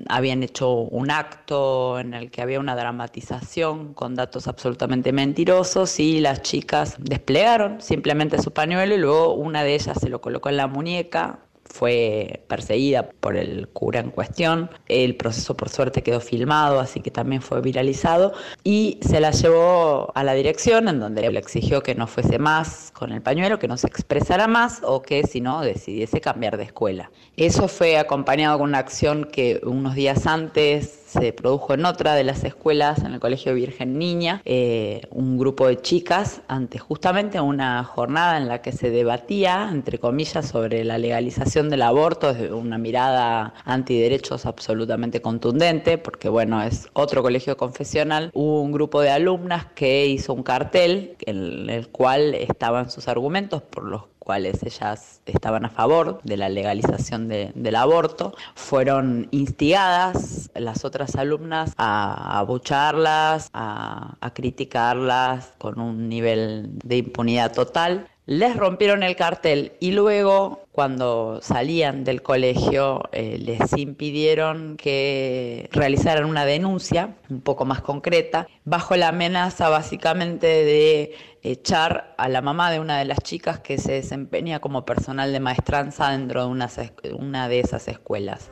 habían 0.07 0.43
hecho 0.43 0.71
un 0.71 1.11
acto 1.11 1.99
en 1.99 2.13
el 2.13 2.31
que 2.31 2.41
había 2.41 2.59
una 2.59 2.75
dramatización 2.75 3.93
con 3.93 4.15
datos 4.15 4.47
absolutamente 4.47 5.11
mentirosos 5.11 5.99
y 5.99 6.19
las 6.19 6.41
chicas 6.41 6.95
desplegaron 6.99 7.81
simplemente 7.81 8.41
su 8.41 8.51
pañuelo 8.51 8.95
y 8.95 8.97
luego 8.97 9.33
una 9.33 9.63
de 9.63 9.75
ellas 9.75 9.97
se 9.99 10.09
lo 10.09 10.21
colocó 10.21 10.49
en 10.49 10.57
la 10.57 10.67
muñeca 10.67 11.39
fue 11.65 12.43
perseguida 12.47 13.09
por 13.09 13.37
el 13.37 13.67
cura 13.69 13.99
en 13.99 14.11
cuestión. 14.11 14.69
El 14.87 15.15
proceso 15.15 15.55
por 15.55 15.69
suerte 15.69 16.03
quedó 16.03 16.19
filmado, 16.19 16.79
así 16.79 17.01
que 17.01 17.11
también 17.11 17.41
fue 17.41 17.61
viralizado 17.61 18.33
y 18.63 18.99
se 19.01 19.19
la 19.19 19.31
llevó 19.31 20.11
a 20.15 20.23
la 20.23 20.33
dirección 20.33 20.87
en 20.87 20.99
donde 20.99 21.29
le 21.31 21.39
exigió 21.39 21.81
que 21.81 21.95
no 21.95 22.07
fuese 22.07 22.39
más 22.39 22.91
con 22.91 23.11
el 23.11 23.21
pañuelo, 23.21 23.59
que 23.59 23.67
no 23.67 23.77
se 23.77 23.87
expresara 23.87 24.47
más 24.47 24.81
o 24.83 25.01
que 25.01 25.23
si 25.25 25.41
no 25.41 25.61
decidiese 25.61 26.21
cambiar 26.21 26.57
de 26.57 26.63
escuela. 26.63 27.11
Eso 27.37 27.67
fue 27.67 27.97
acompañado 27.97 28.57
con 28.59 28.69
una 28.69 28.79
acción 28.79 29.25
que 29.25 29.61
unos 29.63 29.95
días 29.95 30.27
antes 30.27 31.02
se 31.13 31.31
produjo 31.31 31.73
en 31.73 31.85
otra 31.85 32.15
de 32.15 32.23
las 32.23 32.43
escuelas, 32.43 32.99
en 33.03 33.13
el 33.13 33.19
Colegio 33.19 33.53
Virgen 33.53 33.99
Niña, 33.99 34.41
eh, 34.45 35.01
un 35.11 35.37
grupo 35.37 35.67
de 35.67 35.77
chicas 35.77 36.41
ante 36.47 36.79
justamente 36.79 37.39
una 37.39 37.83
jornada 37.83 38.37
en 38.37 38.47
la 38.47 38.61
que 38.61 38.71
se 38.71 38.89
debatía, 38.89 39.69
entre 39.71 39.99
comillas, 39.99 40.47
sobre 40.47 40.83
la 40.83 40.97
legalización 40.97 41.69
del 41.69 41.83
aborto 41.83 42.33
una 42.51 42.77
mirada 42.77 43.53
antiderechos 43.65 44.45
absolutamente 44.45 45.21
contundente, 45.21 45.97
porque 45.97 46.29
bueno, 46.29 46.61
es 46.63 46.87
otro 46.93 47.21
colegio 47.21 47.57
confesional. 47.57 48.31
Hubo 48.33 48.61
un 48.61 48.71
grupo 48.71 49.01
de 49.01 49.11
alumnas 49.11 49.67
que 49.75 50.07
hizo 50.07 50.33
un 50.33 50.43
cartel 50.43 51.15
en 51.21 51.69
el 51.69 51.89
cual 51.89 52.33
estaban 52.33 52.89
sus 52.89 53.07
argumentos 53.07 53.61
por 53.61 53.83
los 53.83 54.03
cuales 54.23 54.63
ellas 54.63 55.21
estaban 55.25 55.65
a 55.65 55.69
favor 55.69 56.21
de 56.23 56.37
la 56.37 56.47
legalización 56.47 57.27
del 57.27 57.75
aborto, 57.75 58.33
fueron 58.55 59.27
instigadas 59.31 60.49
las 60.55 60.85
otras 60.85 61.02
alumnas 61.15 61.73
a 61.77 62.39
abucharlas, 62.39 63.49
a, 63.53 64.17
a 64.19 64.33
criticarlas 64.33 65.53
con 65.57 65.79
un 65.79 66.09
nivel 66.09 66.79
de 66.83 66.97
impunidad 66.97 67.53
total 67.53 68.07
les 68.25 68.55
rompieron 68.55 69.03
el 69.03 69.15
cartel 69.15 69.73
y 69.79 69.91
luego 69.91 70.65
cuando 70.71 71.39
salían 71.41 72.03
del 72.03 72.21
colegio 72.21 73.03
eh, 73.11 73.37
les 73.37 73.77
impidieron 73.77 74.77
que 74.77 75.69
realizaran 75.73 76.25
una 76.25 76.45
denuncia 76.45 77.15
un 77.29 77.41
poco 77.41 77.65
más 77.65 77.81
concreta 77.81 78.47
bajo 78.63 78.95
la 78.95 79.09
amenaza 79.09 79.67
básicamente 79.67 80.47
de 80.47 81.15
echar 81.41 82.15
a 82.17 82.29
la 82.29 82.41
mamá 82.41 82.71
de 82.71 82.79
una 82.79 82.97
de 82.97 83.05
las 83.05 83.19
chicas 83.19 83.59
que 83.59 83.77
se 83.77 83.93
desempeña 83.93 84.59
como 84.59 84.85
personal 84.85 85.33
de 85.33 85.41
maestranza 85.41 86.09
dentro 86.11 86.45
de 86.45 87.13
una 87.13 87.49
de 87.49 87.59
esas 87.59 87.89
escuelas. 87.89 88.51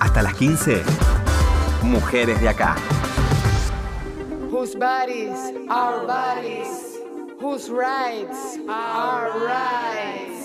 Hasta 0.00 0.22
las 0.22 0.34
15, 0.34 0.82
mujeres 1.82 2.40
de 2.40 2.48
acá. 2.48 2.76
Whose 4.50 4.74
rights 7.70 8.58
are 8.68 9.30
rights. 9.38 10.36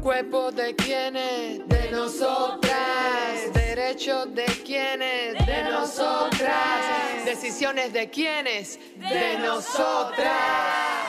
Cuerpo 0.00 0.52
de 0.52 0.74
quienes, 0.74 1.66
de 1.66 1.90
nosotras. 1.90 3.52
Derechos 3.52 4.34
de 4.34 4.44
quienes, 4.64 5.46
de 5.46 5.64
nosotras. 5.70 7.24
Decisiones 7.24 7.92
de 7.92 8.08
quienes, 8.10 8.78
de 8.98 9.38
nosotras. 9.38 11.03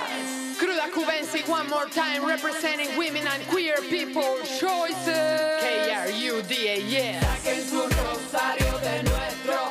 Cruda 0.66 0.90
Cubensi, 0.90 1.48
one 1.48 1.70
more 1.70 1.86
time, 1.86 2.26
representing 2.26 2.98
women 2.98 3.28
and 3.28 3.48
queer 3.50 3.76
people 3.88 4.38
choices. 4.58 5.62
K-R-U-D-A-S. 5.62 7.24
Saquen 7.24 7.62
su 7.70 7.82
rosario 7.84 8.80
de 8.80 9.04
nuestro 9.04 9.65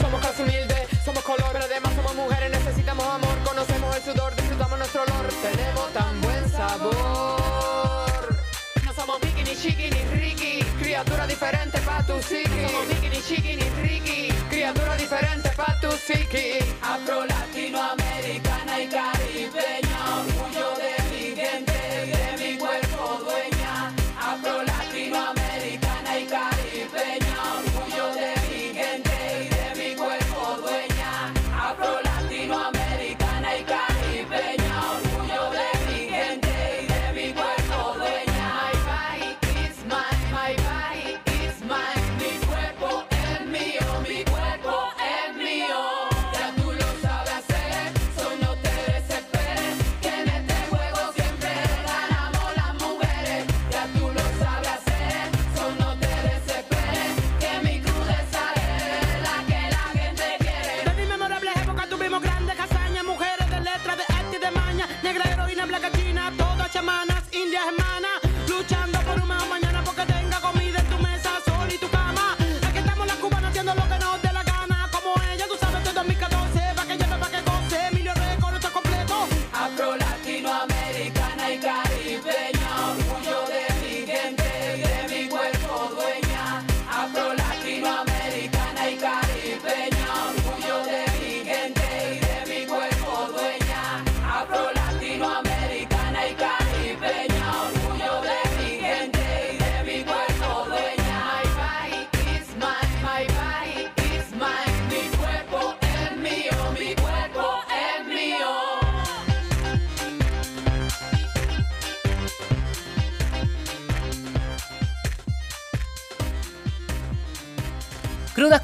Somos 0.00 0.20
casi 0.20 0.42
humildes, 0.42 0.86
somos 1.04 1.22
color, 1.24 1.50
pero 1.52 1.64
además 1.64 1.92
somos 1.96 2.14
mujeres, 2.14 2.48
necesitamos 2.48 3.04
amor. 3.06 3.36
Conocemos 3.44 3.96
el 3.96 4.02
sudor, 4.02 4.36
disfrutamos 4.36 4.78
nuestro 4.78 5.02
olor. 5.02 5.26
Tenemos 5.42 5.92
tan 5.92 6.20
buen 6.20 6.48
sabor. 6.48 6.94
No 8.84 8.94
somos 8.94 9.20
Mickey, 9.24 9.42
ni 9.42 9.56
Chiqui, 9.56 9.90
ni 9.90 10.04
Ricky. 10.20 10.64
Criatura 10.80 11.26
diferente 11.26 11.80
pa' 11.80 12.06
tu 12.06 12.12
psiqui. 12.20 12.62
No 12.62 12.68
somos 12.68 12.86
Mickey, 12.86 13.08
ni 13.08 13.20
Chiqui, 13.20 13.56
ni 13.56 13.68
Ricky. 13.82 14.32
Criatura 14.48 14.96
diferente 14.96 15.50
pa' 15.56 15.76
tu 15.80 15.88
psiqui. 15.88 16.58
Afro 16.82 17.26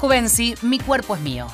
Cubensi, 0.03 0.55
mi 0.63 0.79
cuerpo 0.79 1.15
es 1.15 1.21
mío. 1.21 1.47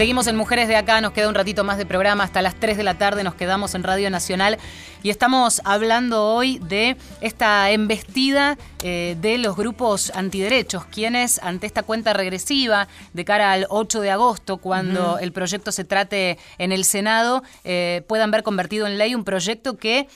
Seguimos 0.00 0.26
en 0.28 0.36
Mujeres 0.36 0.66
de 0.66 0.76
Acá, 0.76 1.02
nos 1.02 1.12
queda 1.12 1.28
un 1.28 1.34
ratito 1.34 1.62
más 1.62 1.76
de 1.76 1.84
programa, 1.84 2.24
hasta 2.24 2.40
las 2.40 2.54
3 2.54 2.78
de 2.78 2.84
la 2.84 2.96
tarde 2.96 3.22
nos 3.22 3.34
quedamos 3.34 3.74
en 3.74 3.82
Radio 3.82 4.08
Nacional 4.08 4.56
y 5.02 5.10
estamos 5.10 5.60
hablando 5.62 6.24
hoy 6.24 6.58
de 6.58 6.96
esta 7.20 7.70
embestida 7.70 8.56
eh, 8.82 9.18
de 9.20 9.36
los 9.36 9.56
grupos 9.56 10.10
antiderechos, 10.14 10.86
quienes 10.86 11.38
ante 11.42 11.66
esta 11.66 11.82
cuenta 11.82 12.14
regresiva 12.14 12.88
de 13.12 13.26
cara 13.26 13.52
al 13.52 13.66
8 13.68 14.00
de 14.00 14.10
agosto, 14.10 14.56
cuando 14.56 15.18
el 15.18 15.32
proyecto 15.32 15.70
se 15.70 15.84
trate 15.84 16.38
en 16.56 16.72
el 16.72 16.86
Senado, 16.86 17.42
eh, 17.64 18.02
puedan 18.08 18.30
ver 18.30 18.42
convertido 18.42 18.86
en 18.86 18.96
ley 18.96 19.14
un 19.14 19.24
proyecto 19.24 19.76
que 19.76 20.08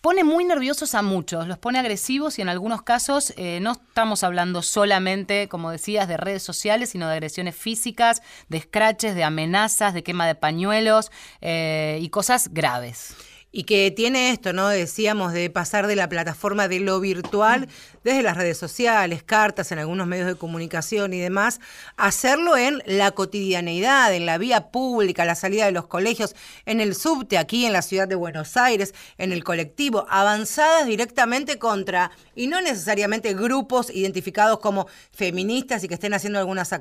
pone 0.00 0.24
muy 0.24 0.44
nerviosos 0.44 0.94
a 0.94 1.02
muchos, 1.02 1.46
los 1.46 1.58
pone 1.58 1.78
agresivos 1.78 2.38
y 2.38 2.42
en 2.42 2.48
algunos 2.48 2.82
casos 2.82 3.34
eh, 3.36 3.58
no 3.60 3.72
estamos 3.72 4.24
hablando 4.24 4.62
solamente, 4.62 5.48
como 5.48 5.70
decías, 5.70 6.08
de 6.08 6.16
redes 6.16 6.42
sociales, 6.42 6.90
sino 6.90 7.06
de 7.06 7.14
agresiones 7.14 7.54
físicas, 7.54 8.22
de 8.48 8.60
scratches, 8.60 9.14
de 9.14 9.24
amenazas, 9.24 9.92
de 9.92 10.02
quema 10.02 10.26
de 10.26 10.34
pañuelos 10.34 11.10
eh, 11.40 11.98
y 12.00 12.08
cosas 12.08 12.52
graves. 12.52 13.14
Y 13.52 13.64
que 13.64 13.90
tiene 13.90 14.30
esto, 14.30 14.52
¿no? 14.52 14.68
Decíamos 14.68 15.32
de 15.32 15.50
pasar 15.50 15.88
de 15.88 15.96
la 15.96 16.08
plataforma 16.08 16.68
de 16.68 16.78
lo 16.78 17.00
virtual, 17.00 17.68
desde 18.04 18.22
las 18.22 18.36
redes 18.36 18.58
sociales, 18.58 19.22
cartas 19.22 19.72
en 19.72 19.78
algunos 19.78 20.06
medios 20.06 20.26
de 20.26 20.34
comunicación 20.34 21.12
y 21.12 21.20
demás, 21.20 21.60
hacerlo 21.96 22.56
en 22.56 22.82
la 22.86 23.10
cotidianeidad, 23.10 24.14
en 24.14 24.26
la 24.26 24.38
vía 24.38 24.70
pública, 24.70 25.24
la 25.24 25.34
salida 25.34 25.66
de 25.66 25.72
los 25.72 25.86
colegios, 25.86 26.34
en 26.66 26.80
el 26.80 26.94
subte 26.94 27.38
aquí 27.38 27.66
en 27.66 27.72
la 27.72 27.82
ciudad 27.82 28.08
de 28.08 28.14
Buenos 28.14 28.56
Aires, 28.56 28.94
en 29.18 29.32
el 29.32 29.44
colectivo, 29.44 30.06
avanzadas 30.08 30.86
directamente 30.86 31.58
contra, 31.58 32.10
y 32.34 32.46
no 32.46 32.60
necesariamente 32.60 33.34
grupos 33.34 33.90
identificados 33.90 34.60
como 34.60 34.86
feministas 35.12 35.84
y 35.84 35.88
que 35.88 35.94
estén 35.94 36.14
haciendo 36.14 36.38
algunas 36.38 36.72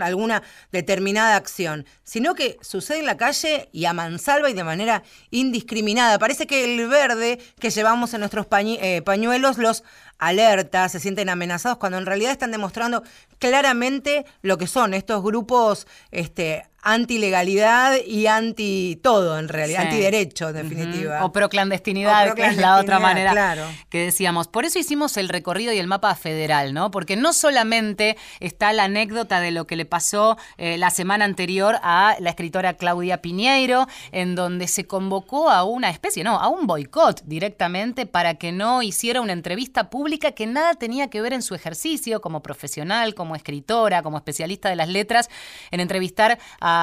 alguna 0.00 0.42
determinada 0.70 1.36
acción, 1.36 1.86
sino 2.04 2.34
que 2.34 2.58
sucede 2.60 3.00
en 3.00 3.06
la 3.06 3.16
calle 3.16 3.68
y 3.72 3.86
a 3.86 3.92
mansalva 3.92 4.50
y 4.50 4.54
de 4.54 4.64
manera 4.64 5.02
indiscriminada. 5.30 6.18
Parece 6.18 6.46
que 6.46 6.64
el 6.64 6.86
verde 6.88 7.38
que 7.58 7.70
llevamos 7.70 8.14
en 8.14 8.20
nuestros 8.20 8.46
eh, 8.50 9.02
pañuelos 9.02 9.58
los 9.58 9.82
alerta, 10.18 10.88
se 10.88 11.00
sienten 11.00 11.28
amenazados, 11.28 11.78
cuando 11.78 11.98
en 11.98 12.06
realidad 12.06 12.32
están 12.32 12.50
demostrando 12.50 13.02
claramente 13.38 14.26
lo 14.42 14.58
que 14.58 14.66
son 14.66 14.94
estos 14.94 15.22
grupos 15.22 15.86
este, 16.10 16.67
anti-legalidad 16.82 17.96
y 18.06 18.26
anti 18.26 19.00
todo, 19.02 19.38
en 19.38 19.48
realidad, 19.48 19.80
Sí. 19.82 19.86
antiderecho, 19.88 20.48
en 20.50 20.54
definitiva. 20.56 21.24
O 21.24 21.32
proclandestinidad, 21.32 22.30
O 22.30 22.34
que 22.34 22.46
es 22.46 22.56
la 22.56 22.78
otra 22.78 22.98
manera 22.98 23.32
claro. 23.32 23.64
que 23.88 24.04
decíamos. 24.04 24.48
Por 24.48 24.64
eso 24.64 24.78
hicimos 24.78 25.16
el 25.16 25.28
recorrido 25.28 25.72
y 25.72 25.78
el 25.78 25.86
mapa 25.86 26.14
federal, 26.14 26.74
¿no? 26.74 26.90
Porque 26.90 27.16
no 27.16 27.32
solamente 27.32 28.16
está 28.40 28.72
la 28.72 28.84
anécdota 28.84 29.40
de 29.40 29.50
lo 29.50 29.66
que 29.66 29.76
le 29.76 29.84
pasó 29.84 30.36
eh, 30.56 30.78
la 30.78 30.90
semana 30.90 31.24
anterior 31.24 31.78
a 31.82 32.16
la 32.20 32.30
escritora 32.30 32.74
Claudia 32.74 33.20
Piñeiro, 33.22 33.86
en 34.12 34.34
donde 34.34 34.68
se 34.68 34.86
convocó 34.86 35.50
a 35.50 35.64
una 35.64 35.90
especie, 35.90 36.24
no, 36.24 36.38
a 36.38 36.48
un 36.48 36.66
boicot 36.66 37.22
directamente 37.24 38.06
para 38.06 38.34
que 38.34 38.52
no 38.52 38.82
hiciera 38.82 39.20
una 39.20 39.32
entrevista 39.32 39.90
pública 39.90 40.32
que 40.32 40.46
nada 40.46 40.74
tenía 40.74 41.10
que 41.10 41.20
ver 41.20 41.32
en 41.32 41.42
su 41.42 41.54
ejercicio 41.54 42.20
como 42.20 42.42
profesional, 42.42 43.14
como 43.14 43.34
escritora, 43.36 44.02
como 44.02 44.16
especialista 44.16 44.68
de 44.68 44.76
las 44.76 44.88
letras, 44.88 45.28
en 45.70 45.80
entrevistar 45.80 46.38
a, 46.60 46.77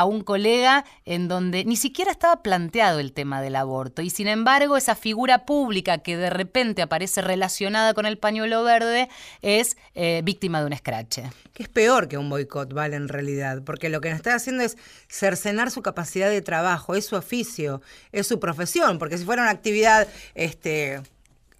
a- 0.00 0.04
un 0.04 0.22
colega 0.22 0.84
en 1.04 1.28
donde 1.28 1.64
ni 1.64 1.76
siquiera 1.76 2.10
estaba 2.10 2.42
planteado 2.42 2.98
el 2.98 3.12
tema 3.12 3.40
del 3.42 3.56
aborto. 3.56 4.02
Y 4.02 4.10
sin 4.10 4.26
embargo, 4.28 4.76
esa 4.76 4.94
figura 4.94 5.44
pública 5.46 5.98
que 5.98 6.16
de 6.16 6.30
repente 6.30 6.82
aparece 6.82 7.20
relacionada 7.22 7.94
con 7.94 8.06
el 8.06 8.18
pañuelo 8.18 8.62
verde 8.64 9.08
es 9.42 9.76
eh, 9.94 10.22
víctima 10.24 10.60
de 10.60 10.66
un 10.66 10.72
escrache. 10.72 11.30
que 11.52 11.62
es 11.64 11.68
peor 11.68 12.08
que 12.08 12.16
un 12.18 12.30
boicot, 12.30 12.72
¿vale? 12.72 12.96
En 12.96 13.08
realidad, 13.08 13.62
porque 13.64 13.88
lo 13.88 14.00
que 14.00 14.10
está 14.10 14.34
haciendo 14.34 14.62
es 14.62 14.76
cercenar 15.08 15.70
su 15.70 15.82
capacidad 15.82 16.30
de 16.30 16.40
trabajo, 16.42 16.94
es 16.94 17.06
su 17.06 17.16
oficio, 17.16 17.82
es 18.12 18.26
su 18.26 18.38
profesión, 18.38 18.98
porque 18.98 19.18
si 19.18 19.24
fuera 19.24 19.42
una 19.42 19.50
actividad 19.50 20.06
este, 20.34 21.00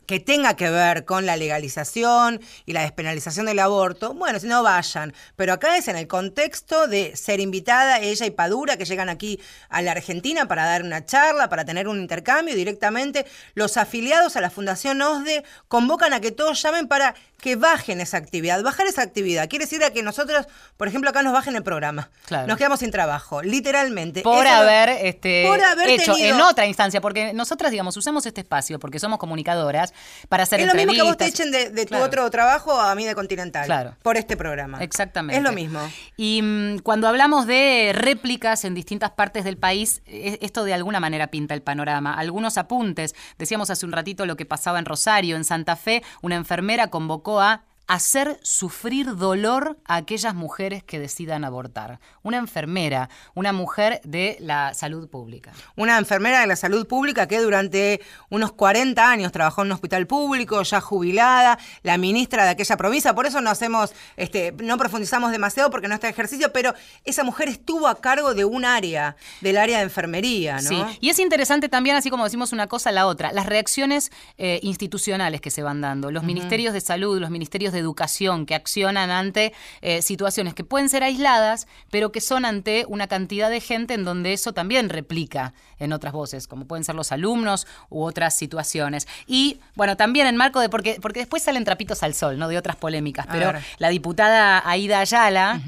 que 0.08 0.20
tenga 0.20 0.56
que 0.56 0.70
ver 0.70 1.04
con 1.04 1.26
la 1.26 1.36
legalización 1.36 2.40
y 2.64 2.72
la 2.72 2.80
despenalización 2.80 3.44
del 3.44 3.58
aborto, 3.58 4.14
bueno, 4.14 4.40
si 4.40 4.46
no 4.46 4.62
vayan, 4.62 5.12
pero 5.36 5.52
acá 5.52 5.76
es 5.76 5.86
en 5.86 5.96
el 5.96 6.08
contexto 6.08 6.88
de 6.88 7.14
ser 7.14 7.40
invitada 7.40 8.00
ella 8.00 8.24
y 8.24 8.30
Padura, 8.30 8.78
que 8.78 8.86
llegan 8.86 9.10
aquí 9.10 9.38
a 9.68 9.82
la 9.82 9.92
Argentina 9.92 10.48
para 10.48 10.64
dar 10.64 10.82
una 10.82 11.04
charla, 11.04 11.50
para 11.50 11.66
tener 11.66 11.88
un 11.88 12.00
intercambio, 12.00 12.54
directamente 12.54 13.26
los 13.52 13.76
afiliados 13.76 14.34
a 14.36 14.40
la 14.40 14.48
Fundación 14.48 15.02
OSDE 15.02 15.44
convocan 15.68 16.14
a 16.14 16.20
que 16.22 16.30
todos 16.30 16.62
llamen 16.62 16.88
para 16.88 17.14
que 17.40 17.54
bajen 17.56 18.00
esa 18.00 18.16
actividad. 18.16 18.62
Bajar 18.64 18.86
esa 18.88 19.02
actividad 19.02 19.48
quiere 19.48 19.64
decir 19.64 19.82
a 19.84 19.90
que 19.90 20.02
nosotros, 20.02 20.46
por 20.76 20.88
ejemplo, 20.88 21.08
acá 21.10 21.22
nos 21.22 21.32
bajen 21.32 21.54
el 21.54 21.62
programa. 21.62 22.10
Claro. 22.26 22.48
Nos 22.48 22.58
quedamos 22.58 22.80
sin 22.80 22.90
trabajo, 22.90 23.42
literalmente. 23.42 24.22
Por 24.22 24.44
Eso 24.44 24.54
haber, 24.56 24.88
este, 25.06 25.44
por 25.46 25.62
haber 25.62 25.88
hecho 25.90 26.14
tenido- 26.14 26.34
en 26.34 26.40
otra 26.40 26.66
instancia, 26.66 27.00
porque 27.00 27.32
nosotras, 27.32 27.70
digamos, 27.70 27.96
usamos 27.96 28.26
este 28.26 28.40
espacio 28.40 28.80
porque 28.80 28.98
somos 28.98 29.18
comunicadoras 29.20 29.94
para 30.28 30.42
hacer 30.42 30.60
Es 30.60 30.66
lo 30.66 30.74
mismo 30.74 30.92
que 30.94 31.02
vos 31.02 31.12
entrevistas. 31.12 31.38
te 31.38 31.48
echen 31.48 31.52
de, 31.52 31.70
de 31.70 31.82
tu 31.84 31.90
Claro. 31.90 32.04
otro 32.06 32.28
trabajo 32.30 32.78
a 32.80 32.92
mí 32.96 33.04
de 33.06 33.14
Continental. 33.14 33.66
Claro. 33.66 33.96
Por 34.02 34.16
este 34.16 34.36
programa. 34.36 34.82
Exactamente. 34.82 35.36
Es 35.38 35.42
lo 35.44 35.52
mismo. 35.52 35.80
Y 36.16 36.40
mm, 36.42 36.78
cuando 36.80 37.06
hablamos 37.06 37.46
de 37.46 37.92
réplicas 37.94 38.64
en 38.64 38.74
distintas 38.74 39.12
partes 39.12 39.44
del 39.44 39.56
país, 39.58 40.02
e- 40.06 40.38
esto 40.42 40.64
de 40.64 40.74
alguna 40.74 40.98
manera 40.98 41.28
pinta 41.28 41.54
el 41.54 41.62
panorama. 41.62 42.14
Algunos 42.14 42.58
apuntes. 42.58 43.14
Decíamos 43.38 43.70
hace 43.70 43.86
un 43.86 43.92
ratito 43.92 44.26
lo 44.26 44.36
que 44.36 44.44
pasaba 44.44 44.80
en 44.80 44.86
Rosario, 44.86 45.36
en 45.36 45.44
Santa 45.44 45.76
Fe, 45.76 46.02
una 46.20 46.34
enfermera 46.34 46.88
convocó 46.88 47.27
a 47.36 47.60
hacer 47.88 48.38
sufrir 48.42 49.16
dolor 49.16 49.78
a 49.86 49.96
aquellas 49.96 50.34
mujeres 50.34 50.84
que 50.84 50.98
decidan 50.98 51.42
abortar. 51.42 52.00
Una 52.22 52.36
enfermera, 52.36 53.08
una 53.34 53.54
mujer 53.54 54.02
de 54.04 54.36
la 54.40 54.74
salud 54.74 55.08
pública. 55.08 55.52
Una 55.74 55.96
enfermera 55.96 56.40
de 56.40 56.46
la 56.46 56.56
salud 56.56 56.86
pública 56.86 57.26
que 57.26 57.40
durante 57.40 58.02
unos 58.28 58.52
40 58.52 59.10
años 59.10 59.32
trabajó 59.32 59.62
en 59.62 59.68
un 59.68 59.72
hospital 59.72 60.06
público, 60.06 60.62
ya 60.62 60.82
jubilada, 60.82 61.58
la 61.82 61.96
ministra 61.96 62.44
de 62.44 62.50
aquella 62.50 62.76
provincia, 62.76 63.14
por 63.14 63.24
eso 63.24 63.40
no 63.40 63.48
hacemos, 63.48 63.94
este, 64.16 64.52
no 64.52 64.76
profundizamos 64.76 65.32
demasiado 65.32 65.70
porque 65.70 65.88
no 65.88 65.94
está 65.94 66.08
en 66.08 66.12
ejercicio, 66.12 66.52
pero 66.52 66.74
esa 67.04 67.24
mujer 67.24 67.48
estuvo 67.48 67.88
a 67.88 68.02
cargo 68.02 68.34
de 68.34 68.44
un 68.44 68.66
área, 68.66 69.16
del 69.40 69.56
área 69.56 69.78
de 69.78 69.84
enfermería, 69.84 70.60
¿no? 70.60 70.68
Sí, 70.68 70.84
y 71.00 71.08
es 71.08 71.18
interesante 71.18 71.70
también, 71.70 71.96
así 71.96 72.10
como 72.10 72.24
decimos 72.24 72.52
una 72.52 72.66
cosa, 72.66 72.92
la 72.92 73.06
otra, 73.06 73.32
las 73.32 73.46
reacciones 73.46 74.12
eh, 74.36 74.60
institucionales 74.62 75.40
que 75.40 75.50
se 75.50 75.62
van 75.62 75.80
dando, 75.80 76.10
los 76.10 76.22
ministerios 76.22 76.74
de 76.74 76.82
salud, 76.82 77.18
los 77.18 77.30
ministerios 77.30 77.72
de 77.72 77.77
educación 77.78 78.46
que 78.46 78.54
accionan 78.54 79.10
ante 79.10 79.52
eh, 79.80 80.02
situaciones 80.02 80.54
que 80.54 80.64
pueden 80.64 80.88
ser 80.88 81.02
aisladas, 81.02 81.66
pero 81.90 82.12
que 82.12 82.20
son 82.20 82.44
ante 82.44 82.84
una 82.88 83.06
cantidad 83.06 83.50
de 83.50 83.60
gente 83.60 83.94
en 83.94 84.04
donde 84.04 84.32
eso 84.32 84.52
también 84.52 84.88
replica 84.88 85.54
en 85.78 85.92
otras 85.92 86.12
voces, 86.12 86.46
como 86.46 86.66
pueden 86.66 86.84
ser 86.84 86.94
los 86.94 87.12
alumnos 87.12 87.66
u 87.88 88.02
otras 88.02 88.36
situaciones. 88.36 89.06
Y 89.26 89.60
bueno, 89.74 89.96
también 89.96 90.26
en 90.26 90.36
marco 90.36 90.60
de, 90.60 90.68
porque, 90.68 90.98
porque 91.00 91.20
después 91.20 91.42
salen 91.42 91.64
trapitos 91.64 92.02
al 92.02 92.14
sol, 92.14 92.38
¿no? 92.38 92.48
De 92.48 92.58
otras 92.58 92.76
polémicas, 92.76 93.26
pero 93.30 93.52
la 93.78 93.88
diputada 93.88 94.62
Aida 94.68 95.00
Ayala, 95.00 95.60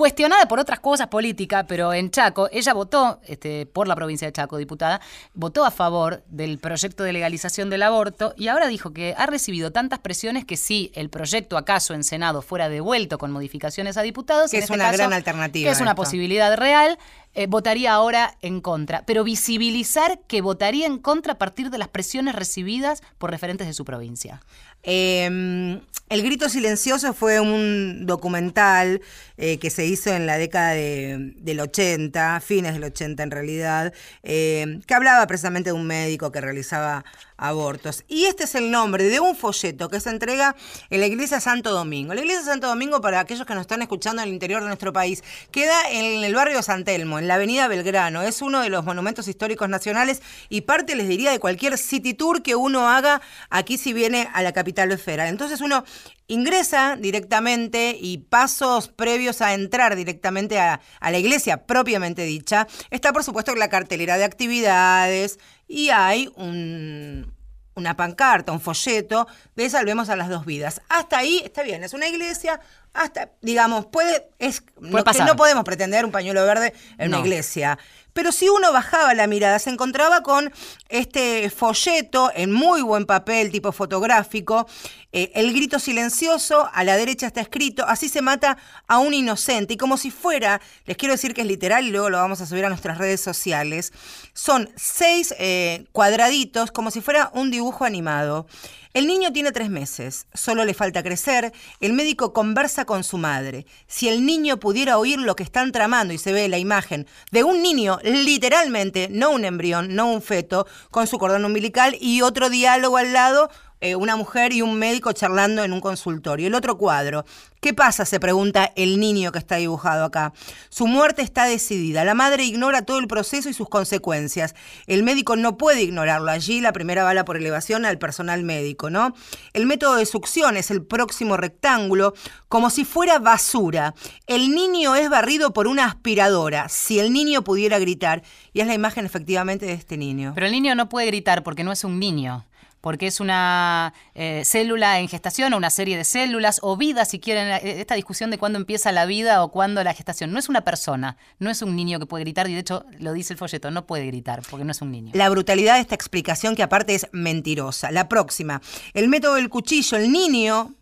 cuestionada 0.00 0.48
por 0.48 0.58
otras 0.58 0.80
cosas 0.80 1.08
políticas, 1.08 1.66
pero 1.68 1.92
en 1.92 2.10
Chaco, 2.10 2.48
ella 2.52 2.72
votó, 2.72 3.20
este, 3.26 3.66
por 3.66 3.86
la 3.86 3.94
provincia 3.94 4.26
de 4.26 4.32
Chaco, 4.32 4.56
diputada, 4.56 4.98
votó 5.34 5.66
a 5.66 5.70
favor 5.70 6.24
del 6.26 6.58
proyecto 6.58 7.04
de 7.04 7.12
legalización 7.12 7.68
del 7.68 7.82
aborto 7.82 8.32
y 8.34 8.48
ahora 8.48 8.66
dijo 8.68 8.94
que 8.94 9.14
ha 9.18 9.26
recibido 9.26 9.72
tantas 9.72 9.98
presiones 9.98 10.46
que 10.46 10.56
si 10.56 10.90
el 10.94 11.10
proyecto 11.10 11.58
acaso 11.58 11.92
en 11.92 12.02
Senado 12.02 12.40
fuera 12.40 12.70
devuelto 12.70 13.18
con 13.18 13.30
modificaciones 13.30 13.98
a 13.98 14.00
diputados, 14.02 14.50
Que 14.50 14.56
en 14.56 14.62
es 14.62 14.70
este 14.70 14.74
una 14.74 14.84
caso, 14.86 14.96
gran 14.96 15.12
alternativa 15.12 15.68
que 15.68 15.72
es 15.72 15.80
una 15.82 15.94
posibilidad 15.94 16.56
real, 16.56 16.98
eh, 17.34 17.46
votaría 17.46 17.92
ahora 17.92 18.36
en 18.42 18.60
contra, 18.60 19.02
pero 19.06 19.24
visibilizar 19.24 20.20
que 20.26 20.40
votaría 20.40 20.86
en 20.86 20.98
contra 20.98 21.34
a 21.34 21.38
partir 21.38 21.70
de 21.70 21.78
las 21.78 21.88
presiones 21.88 22.34
recibidas 22.34 23.02
por 23.18 23.30
referentes 23.30 23.66
de 23.66 23.72
su 23.72 23.84
provincia. 23.84 24.40
Eh, 24.82 25.78
el 26.08 26.22
Grito 26.22 26.48
Silencioso 26.48 27.14
fue 27.14 27.38
un 27.38 28.06
documental 28.06 29.00
eh, 29.36 29.58
que 29.58 29.70
se 29.70 29.86
hizo 29.86 30.12
en 30.12 30.26
la 30.26 30.38
década 30.38 30.70
de- 30.70 31.32
del 31.36 31.60
80, 31.60 32.40
fines 32.40 32.72
del 32.74 32.84
80 32.84 33.22
en 33.22 33.30
realidad, 33.30 33.92
eh, 34.22 34.80
que 34.86 34.94
hablaba 34.94 35.26
precisamente 35.26 35.70
de 35.70 35.74
un 35.74 35.86
médico 35.86 36.32
que 36.32 36.40
realizaba 36.40 37.04
abortos. 37.40 38.04
Y 38.06 38.26
este 38.26 38.44
es 38.44 38.54
el 38.54 38.70
nombre 38.70 39.04
de 39.04 39.18
un 39.18 39.34
folleto 39.34 39.88
que 39.88 39.98
se 39.98 40.10
entrega 40.10 40.54
en 40.90 41.00
la 41.00 41.06
Iglesia 41.06 41.40
Santo 41.40 41.70
Domingo. 41.72 42.14
La 42.14 42.20
Iglesia 42.20 42.44
Santo 42.44 42.68
Domingo, 42.68 43.00
para 43.00 43.18
aquellos 43.18 43.46
que 43.46 43.54
nos 43.54 43.62
están 43.62 43.82
escuchando 43.82 44.22
en 44.22 44.28
el 44.28 44.34
interior 44.34 44.60
de 44.60 44.68
nuestro 44.68 44.92
país, 44.92 45.24
queda 45.50 45.90
en 45.90 46.22
el 46.22 46.34
barrio 46.34 46.62
San 46.62 46.84
Telmo, 46.84 47.18
en 47.18 47.26
la 47.26 47.34
avenida 47.34 47.66
Belgrano. 47.66 48.22
Es 48.22 48.42
uno 48.42 48.60
de 48.60 48.68
los 48.68 48.84
monumentos 48.84 49.26
históricos 49.26 49.68
nacionales 49.68 50.22
y 50.48 50.60
parte, 50.60 50.94
les 50.94 51.08
diría, 51.08 51.32
de 51.32 51.40
cualquier 51.40 51.78
city 51.78 52.14
tour 52.14 52.42
que 52.42 52.54
uno 52.54 52.88
haga 52.88 53.22
aquí 53.48 53.78
si 53.78 53.92
viene 53.92 54.28
a 54.34 54.42
la 54.42 54.52
capital 54.52 54.96
federal. 54.98 55.28
Entonces 55.28 55.60
uno 55.60 55.84
ingresa 56.26 56.96
directamente 56.96 57.96
y 58.00 58.18
pasos 58.18 58.88
previos 58.88 59.40
a 59.40 59.52
entrar 59.54 59.96
directamente 59.96 60.60
a, 60.60 60.80
a 61.00 61.10
la 61.10 61.18
iglesia 61.18 61.66
propiamente 61.66 62.22
dicha, 62.22 62.68
está 62.90 63.12
por 63.12 63.24
supuesto 63.24 63.54
la 63.56 63.68
cartelera 63.68 64.16
de 64.16 64.24
actividades 64.24 65.38
y 65.70 65.90
hay 65.90 66.28
un, 66.34 67.32
una 67.76 67.96
pancarta, 67.96 68.50
un 68.50 68.60
folleto 68.60 69.28
de 69.54 69.70
Salvemos 69.70 70.08
a 70.08 70.16
las 70.16 70.28
dos 70.28 70.44
vidas. 70.44 70.82
Hasta 70.88 71.18
ahí 71.18 71.40
está 71.44 71.62
bien, 71.62 71.84
es 71.84 71.94
una 71.94 72.08
iglesia, 72.08 72.60
hasta, 72.92 73.30
digamos, 73.40 73.86
puede, 73.86 74.28
es, 74.38 74.62
no, 74.80 74.98
que 74.98 75.04
pasar. 75.04 75.26
no 75.26 75.36
podemos 75.36 75.64
pretender 75.64 76.04
un 76.04 76.10
pañuelo 76.10 76.44
verde 76.44 76.74
en 76.98 77.08
una 77.08 77.20
iglesia. 77.20 77.78
Pero 78.12 78.32
si 78.32 78.48
uno 78.48 78.72
bajaba 78.72 79.14
la 79.14 79.26
mirada, 79.26 79.58
se 79.58 79.70
encontraba 79.70 80.22
con 80.22 80.52
este 80.88 81.48
folleto 81.50 82.32
en 82.34 82.52
muy 82.52 82.82
buen 82.82 83.06
papel, 83.06 83.52
tipo 83.52 83.70
fotográfico, 83.70 84.66
eh, 85.12 85.30
el 85.34 85.52
grito 85.52 85.78
silencioso, 85.78 86.68
a 86.72 86.84
la 86.84 86.96
derecha 86.96 87.26
está 87.26 87.40
escrito, 87.40 87.84
así 87.86 88.08
se 88.08 88.20
mata 88.20 88.58
a 88.88 88.98
un 88.98 89.14
inocente. 89.14 89.74
Y 89.74 89.76
como 89.76 89.96
si 89.96 90.10
fuera, 90.10 90.60
les 90.86 90.96
quiero 90.96 91.14
decir 91.14 91.34
que 91.34 91.42
es 91.42 91.46
literal 91.46 91.86
y 91.86 91.90
luego 91.90 92.10
lo 92.10 92.18
vamos 92.18 92.40
a 92.40 92.46
subir 92.46 92.64
a 92.64 92.68
nuestras 92.68 92.98
redes 92.98 93.20
sociales, 93.20 93.92
son 94.34 94.70
seis 94.76 95.32
eh, 95.38 95.86
cuadraditos, 95.92 96.72
como 96.72 96.90
si 96.90 97.00
fuera 97.00 97.30
un 97.34 97.50
dibujo 97.50 97.84
animado. 97.84 98.46
El 98.92 99.06
niño 99.06 99.32
tiene 99.32 99.52
tres 99.52 99.70
meses, 99.70 100.26
solo 100.34 100.64
le 100.64 100.74
falta 100.74 101.04
crecer, 101.04 101.52
el 101.78 101.92
médico 101.92 102.32
conversa 102.32 102.84
con 102.84 103.04
su 103.04 103.18
madre. 103.18 103.64
Si 103.86 104.08
el 104.08 104.26
niño 104.26 104.58
pudiera 104.58 104.98
oír 104.98 105.20
lo 105.20 105.36
que 105.36 105.44
están 105.44 105.70
tramando 105.70 106.12
y 106.12 106.18
se 106.18 106.32
ve 106.32 106.48
la 106.48 106.58
imagen 106.58 107.06
de 107.30 107.44
un 107.44 107.62
niño, 107.62 108.00
literalmente, 108.02 109.06
no 109.08 109.30
un 109.30 109.44
embrión, 109.44 109.94
no 109.94 110.10
un 110.10 110.22
feto, 110.22 110.66
con 110.90 111.06
su 111.06 111.18
cordón 111.18 111.44
umbilical 111.44 111.96
y 112.00 112.22
otro 112.22 112.50
diálogo 112.50 112.96
al 112.96 113.12
lado, 113.12 113.48
eh, 113.80 113.94
una 113.94 114.16
mujer 114.16 114.52
y 114.52 114.62
un 114.62 114.78
médico 114.78 115.12
charlando 115.12 115.64
en 115.64 115.72
un 115.72 115.80
consultorio. 115.80 116.46
El 116.46 116.54
otro 116.54 116.76
cuadro. 116.76 117.24
¿Qué 117.60 117.74
pasa? 117.74 118.06
se 118.06 118.18
pregunta 118.18 118.72
el 118.76 118.98
niño 118.98 119.32
que 119.32 119.38
está 119.38 119.56
dibujado 119.56 120.04
acá. 120.04 120.32
Su 120.70 120.86
muerte 120.86 121.22
está 121.22 121.44
decidida. 121.44 122.04
La 122.04 122.14
madre 122.14 122.44
ignora 122.44 122.82
todo 122.82 122.98
el 122.98 123.06
proceso 123.06 123.48
y 123.48 123.52
sus 123.52 123.68
consecuencias. 123.68 124.54
El 124.86 125.02
médico 125.02 125.36
no 125.36 125.58
puede 125.58 125.82
ignorarlo. 125.82 126.30
Allí 126.30 126.60
la 126.60 126.72
primera 126.72 127.04
bala 127.04 127.24
por 127.24 127.36
elevación 127.36 127.84
al 127.84 127.98
personal 127.98 128.42
médico, 128.44 128.90
¿no? 128.90 129.14
El 129.52 129.66
método 129.66 129.96
de 129.96 130.06
succión 130.06 130.56
es 130.56 130.70
el 130.70 130.82
próximo 130.82 131.36
rectángulo, 131.36 132.14
como 132.48 132.70
si 132.70 132.84
fuera 132.84 133.18
basura. 133.18 133.94
El 134.26 134.54
niño 134.54 134.94
es 134.94 135.10
barrido 135.10 135.52
por 135.52 135.66
una 135.66 135.84
aspiradora. 135.84 136.68
Si 136.68 136.98
el 136.98 137.12
niño 137.12 137.44
pudiera 137.44 137.78
gritar, 137.78 138.22
y 138.52 138.60
es 138.60 138.66
la 138.66 138.74
imagen 138.74 139.04
efectivamente 139.04 139.66
de 139.66 139.72
este 139.72 139.96
niño. 139.96 140.32
Pero 140.34 140.46
el 140.46 140.52
niño 140.52 140.74
no 140.74 140.88
puede 140.88 141.06
gritar 141.06 141.42
porque 141.42 141.64
no 141.64 141.72
es 141.72 141.84
un 141.84 141.98
niño. 141.98 142.46
Porque 142.80 143.06
es 143.06 143.20
una 143.20 143.92
eh, 144.14 144.42
célula 144.44 145.00
en 145.00 145.08
gestación 145.08 145.52
o 145.52 145.56
una 145.56 145.70
serie 145.70 145.96
de 145.96 146.04
células 146.04 146.60
o 146.62 146.76
vida, 146.76 147.04
si 147.04 147.20
quieren, 147.20 147.48
eh, 147.48 147.80
esta 147.80 147.94
discusión 147.94 148.30
de 148.30 148.38
cuándo 148.38 148.58
empieza 148.58 148.92
la 148.92 149.06
vida 149.06 149.42
o 149.42 149.50
cuándo 149.50 149.82
la 149.84 149.94
gestación. 149.94 150.32
No 150.32 150.38
es 150.38 150.48
una 150.48 150.62
persona, 150.62 151.16
no 151.38 151.50
es 151.50 151.62
un 151.62 151.76
niño 151.76 151.98
que 151.98 152.06
puede 152.06 152.24
gritar 152.24 152.48
y 152.48 152.54
de 152.54 152.60
hecho 152.60 152.86
lo 152.98 153.12
dice 153.12 153.34
el 153.34 153.38
folleto, 153.38 153.70
no 153.70 153.86
puede 153.86 154.06
gritar 154.06 154.42
porque 154.50 154.64
no 154.64 154.72
es 154.72 154.80
un 154.82 154.90
niño. 154.90 155.12
La 155.14 155.28
brutalidad 155.28 155.74
de 155.74 155.80
esta 155.80 155.94
explicación 155.94 156.56
que 156.56 156.62
aparte 156.62 156.94
es 156.94 157.06
mentirosa. 157.12 157.90
La 157.90 158.08
próxima. 158.08 158.60
El 158.94 159.08
método 159.08 159.34
del 159.34 159.48
cuchillo. 159.48 159.96
El 159.96 160.10
niño 160.12 160.74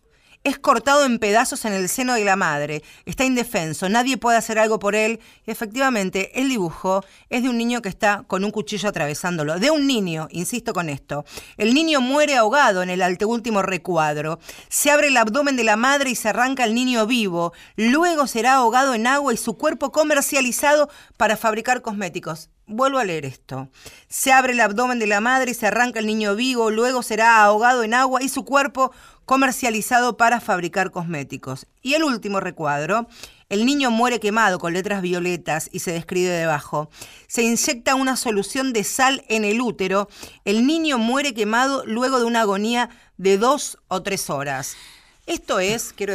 es 0.43 0.57
cortado 0.57 1.05
en 1.05 1.19
pedazos 1.19 1.65
en 1.65 1.73
el 1.73 1.89
seno 1.89 2.13
de 2.13 2.23
la 2.23 2.35
madre. 2.35 2.83
Está 3.05 3.25
indefenso. 3.25 3.89
Nadie 3.89 4.17
puede 4.17 4.37
hacer 4.37 4.57
algo 4.57 4.79
por 4.79 4.95
él. 4.95 5.19
Y 5.45 5.51
efectivamente, 5.51 6.39
el 6.39 6.49
dibujo 6.49 7.03
es 7.29 7.43
de 7.43 7.49
un 7.49 7.57
niño 7.57 7.81
que 7.81 7.89
está 7.89 8.23
con 8.27 8.43
un 8.43 8.51
cuchillo 8.51 8.89
atravesándolo. 8.89 9.59
De 9.59 9.69
un 9.71 9.85
niño, 9.85 10.27
insisto 10.31 10.73
con 10.73 10.89
esto. 10.89 11.25
El 11.57 11.73
niño 11.73 11.99
muere 11.99 12.35
ahogado 12.35 12.83
en 12.83 12.89
el 12.89 13.01
anteúltimo 13.01 13.61
recuadro. 13.61 14.39
Se 14.69 14.91
abre 14.91 15.07
el 15.07 15.17
abdomen 15.17 15.57
de 15.57 15.65
la 15.65 15.75
madre 15.75 16.11
y 16.11 16.15
se 16.15 16.29
arranca 16.29 16.63
el 16.63 16.73
niño 16.73 17.05
vivo. 17.05 17.53
Luego 17.75 18.27
será 18.27 18.55
ahogado 18.55 18.93
en 18.93 19.07
agua 19.07 19.33
y 19.33 19.37
su 19.37 19.57
cuerpo 19.57 19.91
comercializado 19.91 20.89
para 21.17 21.35
fabricar 21.37 21.81
cosméticos. 21.81 22.49
Vuelvo 22.71 22.99
a 22.99 23.03
leer 23.03 23.25
esto. 23.25 23.67
Se 24.09 24.31
abre 24.31 24.53
el 24.53 24.59
abdomen 24.59 24.99
de 24.99 25.07
la 25.07 25.21
madre 25.21 25.49
y 25.51 25.53
se 25.55 25.65
arranca 25.65 25.97
el 25.99 26.05
niño 26.05 26.35
vivo, 26.35 26.69
luego 26.69 27.01
será 27.01 27.41
ahogado 27.41 27.81
en 27.81 27.95
agua 27.95 28.21
y 28.21 28.29
su 28.29 28.45
cuerpo 28.45 28.91
comercializado 29.25 30.17
para 30.17 30.39
fabricar 30.39 30.91
cosméticos. 30.91 31.65
Y 31.81 31.95
el 31.95 32.03
último 32.03 32.39
recuadro, 32.39 33.07
el 33.49 33.65
niño 33.65 33.89
muere 33.89 34.19
quemado 34.19 34.59
con 34.59 34.73
letras 34.73 35.01
violetas 35.01 35.67
y 35.71 35.79
se 35.79 35.93
describe 35.93 36.29
debajo. 36.29 36.91
Se 37.25 37.41
inyecta 37.41 37.95
una 37.95 38.15
solución 38.15 38.71
de 38.71 38.83
sal 38.83 39.25
en 39.29 39.45
el 39.45 39.61
útero. 39.61 40.07
El 40.45 40.67
niño 40.67 40.99
muere 40.99 41.33
quemado 41.33 41.83
luego 41.87 42.19
de 42.19 42.25
una 42.25 42.41
agonía 42.41 42.91
de 43.17 43.39
dos 43.39 43.79
o 43.87 44.03
tres 44.03 44.29
horas. 44.29 44.77
Esto 45.25 45.59
es, 45.59 45.91
quiero, 45.93 46.13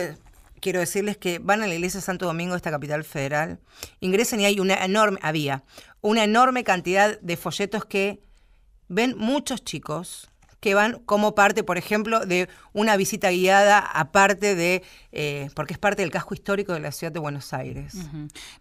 quiero 0.64 0.80
decirles 0.80 1.18
que 1.18 1.40
van 1.40 1.62
a 1.62 1.66
la 1.66 1.74
iglesia 1.74 2.00
de 2.00 2.06
Santo 2.06 2.24
Domingo, 2.24 2.56
esta 2.56 2.70
capital 2.70 3.04
federal, 3.04 3.60
ingresen 4.00 4.40
y 4.40 4.46
hay 4.46 4.60
una 4.60 4.82
enorme, 4.82 5.18
había 5.20 5.62
una 6.00 6.24
enorme 6.24 6.64
cantidad 6.64 7.20
de 7.20 7.36
folletos 7.36 7.84
que 7.84 8.22
ven 8.88 9.14
muchos 9.18 9.62
chicos 9.62 10.30
que 10.64 10.72
van 10.72 10.98
como 11.04 11.34
parte, 11.34 11.62
por 11.62 11.76
ejemplo, 11.76 12.24
de 12.24 12.48
una 12.72 12.96
visita 12.96 13.28
guiada 13.30 13.78
aparte 13.80 14.54
de, 14.54 14.82
eh, 15.12 15.50
porque 15.54 15.74
es 15.74 15.78
parte 15.78 16.00
del 16.00 16.10
casco 16.10 16.32
histórico 16.32 16.72
de 16.72 16.80
la 16.80 16.90
ciudad 16.90 17.12
de 17.12 17.18
Buenos 17.20 17.52
Aires. 17.52 17.92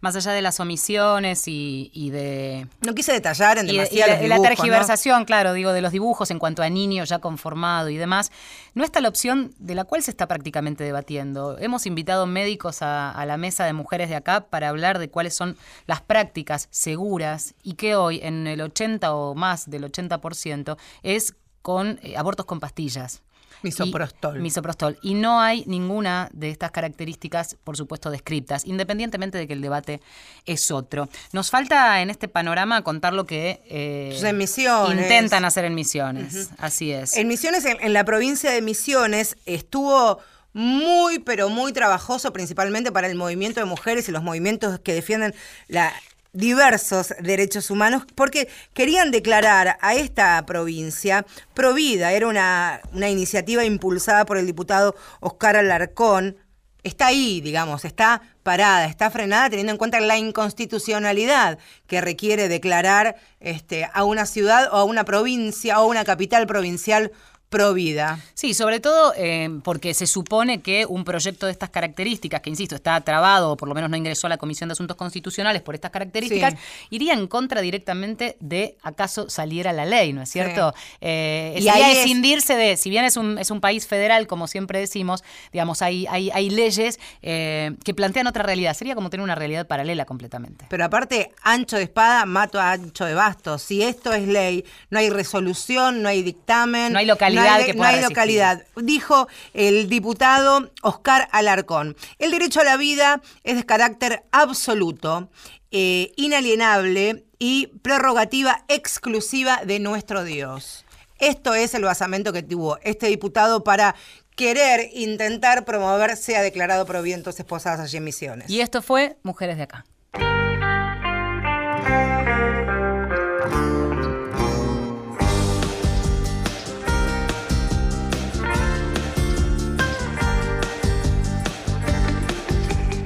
Más 0.02 0.14
allá 0.14 0.32
de 0.32 0.42
las 0.42 0.60
omisiones 0.60 1.48
y, 1.48 1.90
y 1.94 2.10
de... 2.10 2.66
No 2.82 2.94
quise 2.94 3.12
detallar 3.14 3.56
en 3.56 3.70
Y, 3.70 3.78
de- 3.78 3.88
y 3.90 3.96
demasiados 3.96 4.28
la, 4.28 4.38
tergiversación, 4.42 5.24
claro, 5.24 5.54
digo, 5.54 5.72
de 5.72 5.80
los 5.80 5.92
dibujos 5.92 6.30
en 6.30 6.38
cuanto 6.38 6.62
a 6.62 6.68
niño 6.68 7.04
ya 7.04 7.20
conformado 7.20 7.88
y 7.88 7.96
demás, 7.96 8.30
no 8.74 8.84
está 8.84 9.00
la 9.00 9.08
opción 9.08 9.54
de 9.58 9.74
la 9.74 9.84
cual 9.84 10.02
se 10.02 10.10
está 10.10 10.28
prácticamente 10.28 10.84
debatiendo. 10.84 11.56
Hemos 11.58 11.86
invitado 11.86 12.26
médicos 12.26 12.82
a, 12.82 13.12
a 13.12 13.24
la 13.24 13.38
mesa 13.38 13.64
de 13.64 13.72
mujeres 13.72 14.10
de 14.10 14.16
acá 14.16 14.42
para 14.50 14.68
hablar 14.68 14.98
de 14.98 15.08
cuáles 15.08 15.34
son 15.34 15.56
las 15.86 16.02
prácticas 16.02 16.68
seguras 16.70 17.54
y 17.62 17.76
que 17.76 17.96
hoy 17.96 18.20
en 18.22 18.46
el 18.46 18.60
80 18.60 19.14
o 19.14 19.34
más 19.34 19.70
del 19.70 19.90
80% 19.90 20.76
es 21.02 21.34
con 21.64 21.98
eh, 22.02 22.14
abortos 22.18 22.44
con 22.44 22.60
pastillas. 22.60 23.22
Misoprostol. 23.62 24.36
Y, 24.36 24.40
misoprostol. 24.40 24.98
Y 25.00 25.14
no 25.14 25.40
hay 25.40 25.64
ninguna 25.66 26.28
de 26.34 26.50
estas 26.50 26.70
características, 26.70 27.56
por 27.64 27.78
supuesto, 27.78 28.10
descriptas, 28.10 28.66
independientemente 28.66 29.38
de 29.38 29.46
que 29.46 29.54
el 29.54 29.62
debate 29.62 30.02
es 30.44 30.70
otro. 30.70 31.08
Nos 31.32 31.48
falta 31.48 32.02
en 32.02 32.10
este 32.10 32.28
panorama 32.28 32.82
contar 32.82 33.14
lo 33.14 33.24
que 33.24 33.62
eh, 33.64 34.32
Misiones. 34.34 35.04
intentan 35.04 35.46
hacer 35.46 35.64
en 35.64 35.74
Misiones. 35.74 36.50
Así 36.58 36.92
es. 36.92 37.16
En 37.16 37.28
Misiones, 37.28 37.64
en, 37.64 37.78
en 37.80 37.94
la 37.94 38.04
provincia 38.04 38.50
de 38.50 38.60
Misiones, 38.60 39.38
estuvo 39.46 40.18
muy, 40.52 41.18
pero 41.18 41.48
muy 41.48 41.72
trabajoso, 41.72 42.30
principalmente 42.30 42.92
para 42.92 43.06
el 43.06 43.14
movimiento 43.14 43.60
de 43.60 43.64
mujeres 43.64 44.06
y 44.10 44.12
los 44.12 44.22
movimientos 44.22 44.80
que 44.80 44.92
defienden 44.92 45.34
la 45.68 45.94
diversos 46.34 47.14
derechos 47.20 47.70
humanos 47.70 48.04
porque 48.14 48.48
querían 48.74 49.10
declarar 49.10 49.78
a 49.80 49.94
esta 49.94 50.44
provincia 50.44 51.24
provida. 51.54 52.12
Era 52.12 52.26
una, 52.26 52.80
una 52.92 53.08
iniciativa 53.08 53.64
impulsada 53.64 54.26
por 54.26 54.36
el 54.36 54.46
diputado 54.46 54.94
Oscar 55.20 55.56
Alarcón. 55.56 56.36
Está 56.82 57.06
ahí, 57.06 57.40
digamos, 57.40 57.86
está 57.86 58.20
parada, 58.42 58.84
está 58.84 59.10
frenada 59.10 59.48
teniendo 59.48 59.72
en 59.72 59.78
cuenta 59.78 59.98
la 60.00 60.18
inconstitucionalidad 60.18 61.58
que 61.86 62.02
requiere 62.02 62.48
declarar 62.48 63.16
este, 63.40 63.88
a 63.90 64.04
una 64.04 64.26
ciudad 64.26 64.68
o 64.70 64.76
a 64.76 64.84
una 64.84 65.04
provincia 65.04 65.80
o 65.80 65.84
a 65.84 65.86
una 65.86 66.04
capital 66.04 66.46
provincial 66.46 67.10
Provida. 67.54 68.18
Sí, 68.34 68.52
sobre 68.52 68.80
todo 68.80 69.12
eh, 69.16 69.48
porque 69.62 69.94
se 69.94 70.08
supone 70.08 70.60
que 70.60 70.86
un 70.86 71.04
proyecto 71.04 71.46
de 71.46 71.52
estas 71.52 71.70
características, 71.70 72.40
que 72.40 72.50
insisto, 72.50 72.74
está 72.74 73.00
trabado 73.02 73.52
o 73.52 73.56
por 73.56 73.68
lo 73.68 73.76
menos 73.76 73.90
no 73.90 73.96
ingresó 73.96 74.26
a 74.26 74.30
la 74.30 74.38
Comisión 74.38 74.68
de 74.68 74.72
Asuntos 74.72 74.96
Constitucionales 74.96 75.62
por 75.62 75.76
estas 75.76 75.92
características, 75.92 76.54
iría 76.90 77.12
en 77.12 77.28
contra 77.28 77.60
directamente 77.60 78.36
de 78.40 78.76
acaso 78.82 79.30
saliera 79.30 79.72
la 79.72 79.86
ley, 79.86 80.12
¿no 80.12 80.22
es 80.22 80.30
cierto? 80.30 80.74
Eh, 81.00 81.54
y 81.56 81.62
sería 81.62 81.92
escindirse 81.92 82.56
de, 82.56 82.76
si 82.76 82.90
bien 82.90 83.04
es 83.04 83.16
un, 83.16 83.38
es 83.38 83.52
un 83.52 83.60
país 83.60 83.86
federal, 83.86 84.26
como 84.26 84.48
siempre 84.48 84.80
decimos, 84.80 85.22
digamos, 85.52 85.80
hay, 85.80 86.06
hay, 86.08 86.30
hay 86.32 86.50
leyes 86.50 86.98
eh, 87.22 87.76
que 87.84 87.94
plantean 87.94 88.26
otra 88.26 88.42
realidad. 88.42 88.74
Sería 88.74 88.96
como 88.96 89.10
tener 89.10 89.22
una 89.22 89.36
realidad 89.36 89.68
paralela 89.68 90.06
completamente. 90.06 90.66
Pero 90.68 90.84
aparte, 90.84 91.30
ancho 91.42 91.76
de 91.76 91.84
espada, 91.84 92.26
mato 92.26 92.60
a 92.60 92.72
ancho 92.72 93.04
de 93.04 93.14
bastos. 93.14 93.62
Si 93.62 93.80
esto 93.82 94.12
es 94.12 94.26
ley, 94.26 94.64
no 94.90 94.98
hay 94.98 95.08
resolución, 95.08 96.02
no 96.02 96.08
hay 96.08 96.22
dictamen. 96.22 96.92
No 96.92 96.98
hay 96.98 97.06
localidad 97.06 97.43
no 97.43 97.43
hay, 97.48 98.02
localidad. 98.02 98.64
Dijo 98.76 99.28
el 99.52 99.88
diputado 99.88 100.70
Oscar 100.82 101.28
Alarcón. 101.32 101.96
El 102.18 102.30
derecho 102.30 102.60
a 102.60 102.64
la 102.64 102.76
vida 102.76 103.22
es 103.42 103.56
de 103.56 103.64
carácter 103.64 104.24
absoluto, 104.32 105.30
eh, 105.70 106.12
inalienable 106.16 107.24
y 107.38 107.68
prerrogativa 107.82 108.64
exclusiva 108.68 109.60
de 109.64 109.78
nuestro 109.80 110.24
Dios. 110.24 110.84
Esto 111.18 111.54
es 111.54 111.74
el 111.74 111.82
basamento 111.82 112.32
que 112.32 112.42
tuvo 112.42 112.78
este 112.82 113.06
diputado 113.06 113.64
para 113.64 113.94
querer 114.36 114.90
intentar 114.92 115.64
promover 115.64 116.16
sea 116.16 116.42
declarado 116.42 116.86
provientos 116.86 117.38
esposadas 117.38 117.80
allí 117.80 117.98
en 117.98 118.04
Misiones. 118.04 118.50
Y 118.50 118.60
esto 118.60 118.82
fue 118.82 119.16
Mujeres 119.22 119.56
de 119.56 119.64
Acá. 119.64 119.84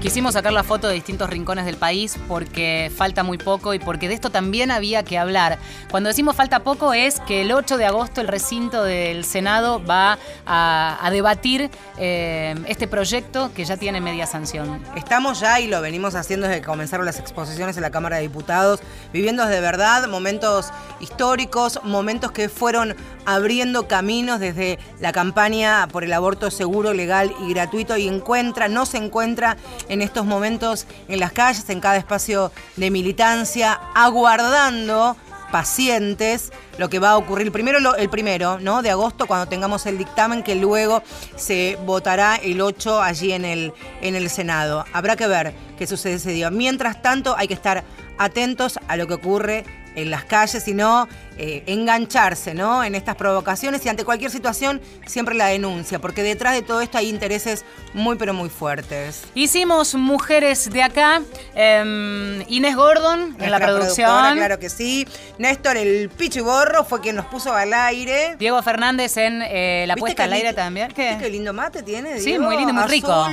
Quisimos 0.09 0.33
sacar 0.33 0.55
la 0.55 0.65
foto 0.65 0.89
de 0.89 0.95
distintos 0.95 1.29
rincones 1.29 1.67
del 1.67 1.77
país 1.77 2.17
porque 2.29 2.91
falta 2.97 3.23
muy 3.25 3.37
poco 3.37 3.75
y 3.75 3.79
porque 3.79 4.09
de 4.09 4.15
esto 4.15 4.31
también 4.31 4.71
había 4.71 5.03
que 5.03 5.19
hablar. 5.19 5.59
Cuando 5.91 6.09
decimos 6.09 6.35
falta 6.35 6.61
poco 6.61 6.95
es 6.95 7.21
que 7.21 7.43
el 7.43 7.53
8 7.53 7.77
de 7.77 7.85
agosto 7.85 8.23
el 8.23 8.29
recinto 8.29 8.85
del 8.85 9.27
Senado 9.27 9.85
va 9.85 10.19
a, 10.47 11.11
debatir 11.13 11.71
eh, 11.99 12.55
este 12.69 12.89
proyecto 12.89 13.53
que 13.53 13.67
ya 13.67 13.77
tiene 13.77 14.01
media 14.01 14.25
sanción. 14.25 14.83
Estamos 14.97 15.41
ya 15.41 15.61
y 15.61 15.67
lo 15.67 15.83
venimos 15.83 16.15
haciendo 16.15 16.47
desde 16.47 16.63
que 16.63 16.67
comenzaron 16.67 17.05
las 17.05 17.19
exposiciones 17.19 17.77
en 17.77 17.83
la 17.83 17.91
Cámara 17.91 18.17
de 18.17 18.23
Diputados, 18.23 18.81
viviendo 19.13 19.45
de 19.45 19.61
verdad 19.61 20.09
momentos 20.09 20.71
históricos, 21.01 21.81
momentos 21.85 22.33
que 22.33 22.49
fueron 22.49 22.97
abriendo 23.27 23.89
caminos 23.89 24.41
desde 24.41 24.79
la 25.01 25.13
campaña 25.13 25.87
por 25.93 26.03
el 26.03 26.15
aborto 26.15 26.51
seguro, 26.51 26.95
legal 26.95 27.31
y 27.47 27.51
gratuito 27.53 27.99
y 27.99 28.09
encuentra, 28.09 28.69
no 28.69 28.87
se 28.87 28.97
encuentra 28.97 29.59
en 29.91 29.98
estos 30.03 30.27
momentos 30.27 30.87
en 31.09 31.21
las 31.21 31.33
calles, 31.33 31.69
en 31.71 31.81
cada 31.81 31.97
espacio 31.97 32.53
de 32.77 32.91
militancia, 32.91 33.81
aguardando 33.95 35.17
pacientes 35.51 36.53
lo 36.77 36.89
que 36.89 36.99
va 36.99 37.11
a 37.11 37.17
ocurrir 37.17 37.51
primero 37.51 37.97
el 37.97 38.11
primero 38.11 38.59
¿no? 38.61 38.83
de 38.83 38.91
agosto 38.91 39.27
cuando 39.27 39.47
tengamos 39.47 39.87
el 39.87 39.99
dictamen 39.99 40.43
que 40.43 40.55
luego 40.55 41.03
se 41.37 41.79
votará 41.85 42.37
el 42.37 42.61
8 42.61 43.03
allí 43.03 43.33
en 43.33 43.45
el, 43.45 43.73
en 44.01 44.15
el 44.15 44.31
Senado. 44.31 44.85
Habrá 44.93 45.17
que 45.17 45.27
ver 45.27 45.55
qué 45.79 45.87
sucede 45.87 46.15
ese 46.15 46.33
día. 46.33 46.51
Mientras 46.51 47.03
tanto 47.03 47.37
hay 47.37 47.49
que 47.49 47.55
estar 47.55 47.85
atentos 48.19 48.79
a 48.89 48.97
lo 48.97 49.07
que 49.07 49.15
ocurre 49.15 49.65
en 49.95 50.11
las 50.11 50.25
calles, 50.25 50.63
sino 50.63 51.09
eh, 51.39 51.63
engancharse 51.67 52.53
¿no? 52.53 52.83
en 52.83 52.95
estas 52.95 53.15
provocaciones 53.15 53.85
y 53.87 53.89
ante 53.89 54.05
cualquier 54.05 54.31
situación 54.31 54.81
siempre 55.07 55.35
la 55.35 55.47
denuncia, 55.47 56.01
porque 56.01 56.23
detrás 56.23 56.55
de 56.55 56.63
todo 56.63 56.81
esto 56.81 56.99
hay 56.99 57.09
intereses 57.09 57.65
muy 57.95 58.17
pero 58.17 58.35
muy 58.35 58.49
fuertes. 58.49 59.23
Hicimos 59.35 59.95
Mujeres 59.95 60.71
de 60.71 60.83
Acá, 60.83 61.23
em, 61.55 62.43
Inés 62.49 62.77
Gordon 62.77 63.37
en 63.39 63.51
la 63.51 63.59
producción. 63.59 64.37
Claro 64.37 64.59
que 64.59 64.69
sí. 64.69 65.07
Néstor 65.39 65.77
el 65.77 66.11
Pichiborro 66.11 66.85
fue 66.85 67.01
quien 67.01 67.17
nos 67.17 67.27
puso 67.27 67.55
al 67.55 67.73
aire. 67.73 68.37
Diego 68.39 68.61
Fernández 68.63 69.17
en 69.17 69.43
eh, 69.43 69.85
la 69.87 69.97
puesta 69.97 70.25
al 70.25 70.33
aire 70.33 70.53
también. 70.53 70.91
¿Qué? 70.93 71.17
qué 71.21 71.31
lindo 71.31 71.53
mate 71.53 71.83
tiene? 71.83 72.19
Sí, 72.19 72.39
muy 72.39 72.57
lindo, 72.57 72.73
muy 72.73 72.85
rico. 72.85 73.27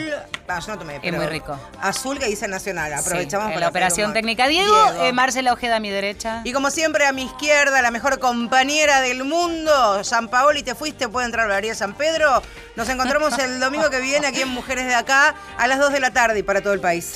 Ah, 0.47 0.59
yo 0.59 0.73
no 0.73 0.77
tomé, 0.77 0.99
es 1.01 1.13
muy 1.13 1.25
rico. 1.25 1.59
Azul 1.81 2.19
que 2.19 2.27
dice 2.27 2.47
Nacional. 2.47 2.93
Aprovechamos 2.93 3.47
para 3.47 3.59
la 3.59 3.69
operación 3.69 4.13
técnica. 4.13 4.47
Diego, 4.47 4.75
eh, 5.01 5.11
Marcela 5.11 5.53
Ojeda 5.53 5.77
a 5.77 5.79
mi 5.79 5.89
derecha. 5.89 6.41
Y 6.43 6.53
como 6.53 6.69
siempre 6.69 7.05
a 7.07 7.11
mi 7.11 7.23
izquierda, 7.23 7.81
la 7.81 7.91
mejor 7.95 8.19
compañera 8.19 8.99
del 8.99 9.23
mundo, 9.23 10.03
San 10.03 10.27
Paoli, 10.27 10.63
te 10.63 10.75
fuiste, 10.75 11.07
puede 11.07 11.27
entrar 11.27 11.49
a 11.49 11.61
la 11.61 11.75
San 11.75 11.93
Pedro. 11.93 12.41
Nos 12.75 12.89
encontramos 12.89 13.39
el 13.39 13.57
domingo 13.61 13.89
que 13.89 14.01
viene 14.01 14.27
aquí 14.27 14.41
en 14.41 14.49
Mujeres 14.49 14.85
de 14.85 14.95
Acá 14.95 15.33
a 15.57 15.65
las 15.65 15.79
2 15.79 15.93
de 15.93 16.01
la 16.01 16.11
tarde 16.11 16.39
y 16.39 16.43
para 16.43 16.61
todo 16.61 16.73
el 16.73 16.81
país. 16.81 17.13